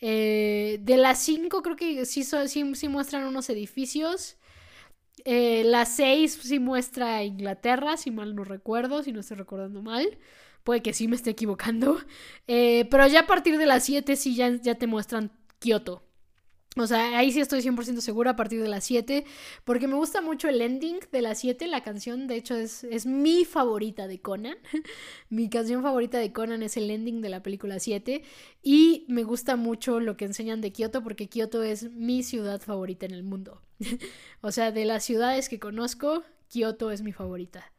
[0.00, 4.37] Eh, de la 5 creo que sí, sí, sí muestran unos edificios.
[5.30, 10.18] Eh, la 6 sí muestra Inglaterra, si mal no recuerdo, si no estoy recordando mal.
[10.64, 11.98] Puede que sí me esté equivocando.
[12.46, 16.07] Eh, pero ya a partir de la 7 sí ya, ya te muestran Kioto.
[16.76, 19.24] O sea, ahí sí estoy 100% segura a partir de las 7,
[19.64, 23.06] porque me gusta mucho el ending de las 7, la canción, de hecho es, es
[23.06, 24.56] mi favorita de Conan.
[25.30, 28.22] mi canción favorita de Conan es el ending de la película 7
[28.62, 33.06] y me gusta mucho lo que enseñan de Kioto porque Kioto es mi ciudad favorita
[33.06, 33.62] en el mundo.
[34.42, 37.72] o sea, de las ciudades que conozco, Kioto es mi favorita.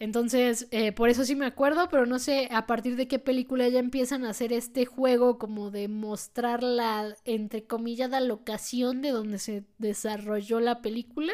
[0.00, 3.68] Entonces, eh, por eso sí me acuerdo, pero no sé a partir de qué película
[3.68, 9.10] ya empiezan a hacer este juego como de mostrar la, entre comillas, la locación de
[9.10, 11.32] donde se desarrolló la película.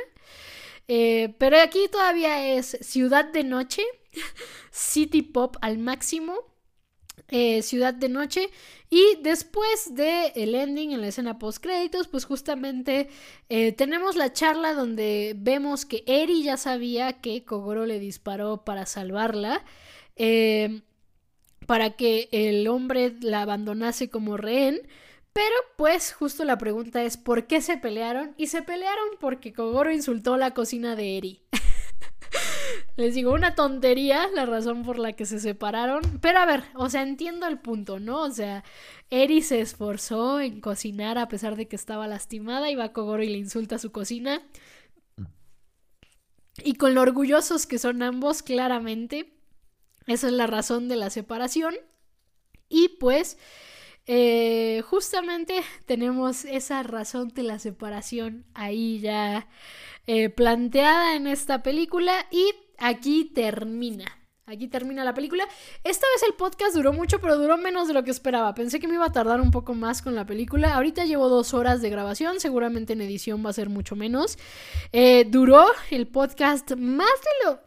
[0.88, 3.82] Eh, pero aquí todavía es ciudad de noche,
[4.70, 6.49] city pop al máximo.
[7.30, 8.50] Eh, ciudad de Noche.
[8.90, 13.08] Y después de el ending en la escena post créditos, pues justamente
[13.48, 18.86] eh, tenemos la charla donde vemos que Eri ya sabía que Kogoro le disparó para
[18.86, 19.64] salvarla.
[20.16, 20.82] Eh,
[21.66, 24.80] para que el hombre la abandonase como rehén.
[25.32, 28.34] Pero pues justo la pregunta es ¿por qué se pelearon?
[28.36, 31.42] Y se pelearon porque Kogoro insultó la cocina de Eri.
[33.00, 36.02] Les digo, una tontería la razón por la que se separaron.
[36.20, 38.20] Pero a ver, o sea, entiendo el punto, ¿no?
[38.24, 38.62] O sea,
[39.08, 43.22] Eri se esforzó en cocinar a pesar de que estaba lastimada y va a Kogoro
[43.22, 44.42] y le insulta a su cocina.
[46.62, 49.32] Y con lo orgullosos que son ambos, claramente.
[50.06, 51.74] Esa es la razón de la separación.
[52.68, 53.38] Y pues,
[54.04, 59.48] eh, justamente tenemos esa razón de la separación ahí ya
[60.06, 64.06] eh, planteada en esta película y aquí termina.
[64.50, 65.48] Aquí termina la película.
[65.84, 68.52] Esta vez el podcast duró mucho, pero duró menos de lo que esperaba.
[68.52, 70.74] Pensé que me iba a tardar un poco más con la película.
[70.74, 72.40] Ahorita llevo dos horas de grabación.
[72.40, 74.38] Seguramente en edición va a ser mucho menos.
[74.90, 77.60] Eh, duró el podcast más de lo...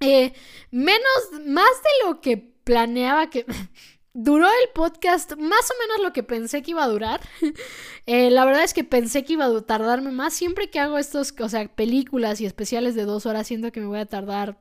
[0.00, 0.34] Eh,
[0.70, 3.46] menos, más de lo que planeaba que...
[4.20, 7.20] Duró el podcast más o menos lo que pensé que iba a durar.
[8.06, 10.32] Eh, la verdad es que pensé que iba a tardarme más.
[10.32, 13.86] Siempre que hago estos, o sea, películas y especiales de dos horas, siento que me
[13.86, 14.58] voy a tardar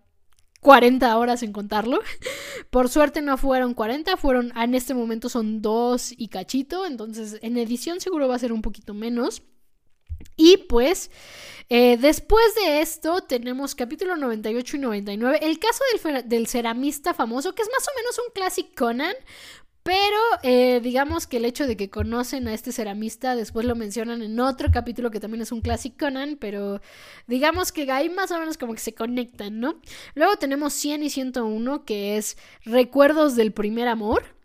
[0.60, 2.02] 40 horas en contarlo.
[2.70, 6.86] Por suerte no fueron 40, fueron, en este momento son dos y cachito.
[6.86, 9.44] Entonces en edición seguro va a ser un poquito menos.
[10.38, 11.12] Y pues,
[11.70, 15.40] eh, después de esto, tenemos capítulo 98 y 99.
[15.42, 15.84] El caso
[16.26, 19.16] del, ceramista famoso, que es más o menos un clásico Conan.
[19.84, 24.22] Pero eh, digamos que el hecho de que conocen a este ceramista, después lo mencionan
[24.22, 26.82] en otro capítulo que también es un clásico Conan, pero
[27.26, 29.80] digamos que ahí más o menos como que se conectan, ¿no?
[30.14, 34.37] Luego tenemos 100 y 101, que es Recuerdos del primer amor.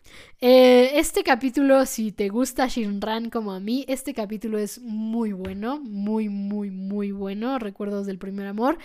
[0.45, 5.79] Eh, este capítulo, si te gusta Shinran como a mí, este capítulo es muy bueno,
[5.79, 7.59] muy, muy, muy bueno.
[7.59, 8.77] Recuerdos del primer amor.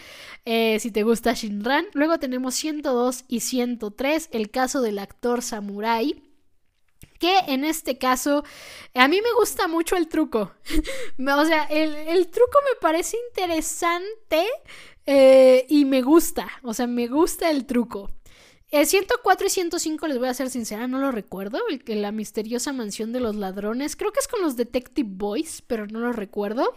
[0.45, 1.87] Eh, si te gusta Shinran.
[1.95, 6.23] Luego tenemos 102 y 103, el caso del actor Samurai
[7.19, 8.45] que en este caso
[8.95, 10.53] a mí me gusta mucho el truco.
[11.19, 14.47] o sea, el, truco me parece interesante
[15.07, 16.49] eh, y me gusta.
[16.63, 18.13] O sea, me gusta el truco.
[18.71, 21.59] El 104 y 105, les voy a ser sincera, no lo recuerdo.
[21.69, 23.97] El, la misteriosa mansión de los ladrones.
[23.97, 26.75] Creo que es con los Detective Boys, pero no lo recuerdo.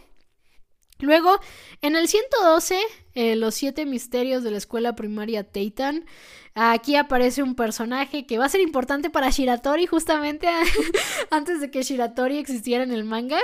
[1.00, 1.40] Luego,
[1.82, 2.80] en el 112,
[3.16, 6.06] eh, los siete misterios de la escuela primaria Teitan.
[6.54, 10.48] Aquí aparece un personaje que va a ser importante para Shiratori, justamente
[11.32, 13.40] antes de que Shiratori existiera en el manga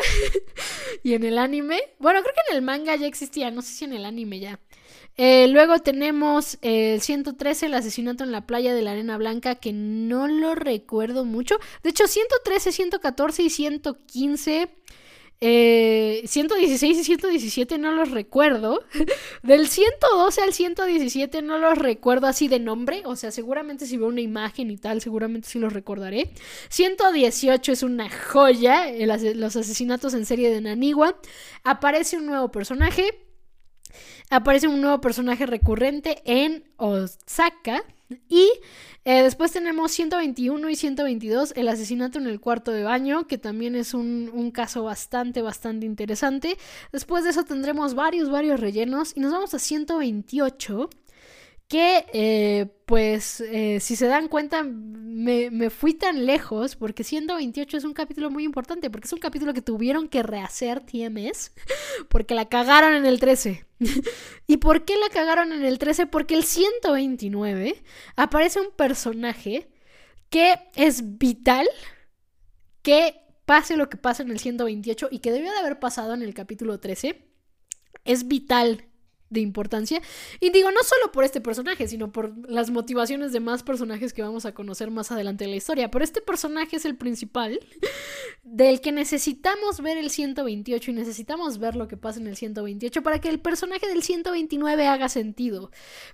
[1.04, 1.82] y en el anime.
[2.00, 4.60] Bueno, creo que en el manga ya existía, no sé si en el anime ya.
[5.18, 9.74] Eh, luego tenemos el 113, el asesinato en la playa de la Arena Blanca, que
[9.74, 11.58] no lo recuerdo mucho.
[11.84, 14.70] De hecho, 113, 114 y 115
[15.40, 18.84] eh, 116 y 117 no los recuerdo.
[19.44, 23.04] Del 112 al 117 no los recuerdo así de nombre.
[23.06, 26.32] O sea, seguramente si veo una imagen y tal, seguramente sí los recordaré.
[26.70, 28.92] 118 es una joya.
[29.36, 31.20] los asesinatos en serie de Naniwa.
[31.64, 33.27] Aparece un nuevo personaje.
[34.30, 37.84] Aparece un nuevo personaje recurrente en Osaka.
[38.30, 38.50] Y
[39.04, 43.76] eh, después tenemos 121 y 122, el asesinato en el cuarto de baño, que también
[43.76, 46.58] es un, un, caso bastante, bastante interesante.
[46.94, 49.12] Después de eso tendremos varios, varios rellenos.
[49.16, 50.90] Y nos vamos a 128,
[51.68, 57.84] que eh, pues eh, si se dan cuenta me, fui tan lejos porque 128 es
[57.84, 61.52] un capítulo muy importante porque es un capítulo que tuvieron que rehacer TMS
[62.10, 63.66] porque la cagaron en el 13
[64.48, 66.08] ¿y por qué la cagaron en el 13?
[66.08, 67.84] porque el 129
[68.16, 69.70] aparece un personaje
[70.30, 71.68] que es vital
[72.82, 76.22] que pase lo que pasa en el 128 y que debió de haber pasado en
[76.22, 77.28] el capítulo 13
[78.06, 78.88] es vital
[79.30, 80.02] de importancia.
[80.40, 84.22] Y digo, no solo por este personaje, sino por las motivaciones de más personajes que
[84.22, 85.92] vamos a conocer más adelante en la historia.
[85.92, 87.60] Pero este personaje es el principal,
[88.44, 93.04] del que necesitamos ver el 128 y necesitamos ver lo que pasa en el 128
[93.04, 95.72] para que el personaje del 129 haga sentido.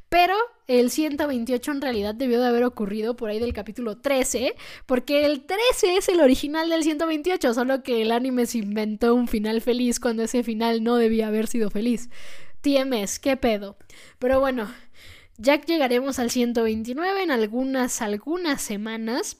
[0.10, 0.35] Pero
[0.68, 5.45] el 128 en realidad debió de haber ocurrido por ahí del capítulo 13, porque el
[5.45, 9.99] 13 es el original del 128, solo que el anime se inventó un final feliz
[9.99, 12.10] cuando ese final no debía haber sido feliz.
[12.64, 13.77] TMS, qué pedo.
[14.18, 14.73] Pero bueno,
[15.38, 19.38] ya llegaremos al 129 en algunas, algunas semanas.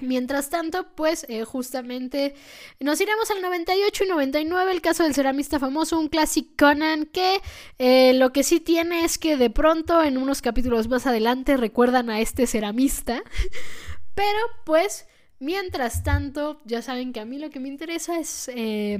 [0.00, 2.34] Mientras tanto, pues eh, justamente
[2.80, 7.40] nos iremos al 98 y 99, el caso del ceramista famoso, un Classic Conan que
[7.78, 12.10] eh, lo que sí tiene es que de pronto en unos capítulos más adelante recuerdan
[12.10, 13.22] a este ceramista.
[14.14, 15.06] Pero pues,
[15.38, 18.50] mientras tanto, ya saben que a mí lo que me interesa es...
[18.54, 18.98] Eh,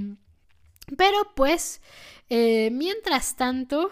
[0.98, 1.80] pero pues,
[2.28, 3.90] eh, mientras tanto,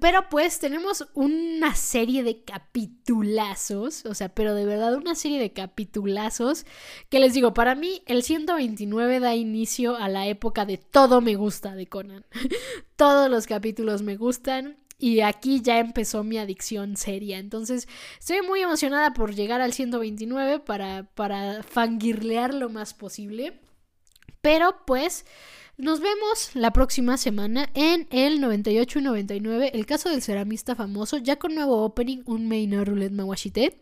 [0.00, 5.52] pero pues tenemos una serie de capitulazos, o sea, pero de verdad una serie de
[5.52, 6.64] capitulazos
[7.10, 11.36] que les digo, para mí el 129 da inicio a la época de todo me
[11.36, 12.24] gusta de Conan.
[12.96, 17.38] Todos los capítulos me gustan y aquí ya empezó mi adicción seria.
[17.38, 17.86] Entonces,
[18.18, 23.60] estoy muy emocionada por llegar al 129 para, para fangirlear lo más posible.
[24.40, 25.26] Pero pues
[25.76, 31.18] nos vemos la próxima semana en el 98 y 99, el caso del ceramista famoso,
[31.18, 33.80] ya con nuevo opening, un Meino Roulette Mawashite.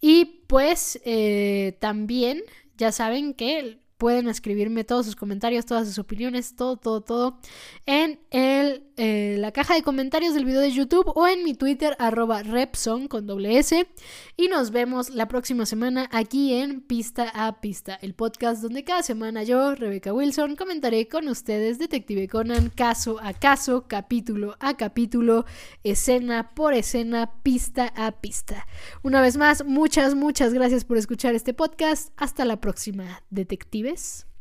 [0.00, 2.42] Y pues eh, también,
[2.76, 7.38] ya saben que pueden escribirme todos sus comentarios, todas sus opiniones, todo, todo, todo
[7.86, 11.96] en el, eh, la caja de comentarios del video de YouTube o en mi Twitter
[11.98, 13.86] arroba Repson con doble S.
[14.36, 19.02] Y nos vemos la próxima semana aquí en Pista a Pista, el podcast donde cada
[19.02, 25.44] semana yo, Rebeca Wilson, comentaré con ustedes Detective Conan caso a caso, capítulo a capítulo,
[25.82, 28.66] escena por escena, pista a pista.
[29.02, 32.12] Una vez más, muchas, muchas gracias por escuchar este podcast.
[32.16, 34.33] Hasta la próxima, detective this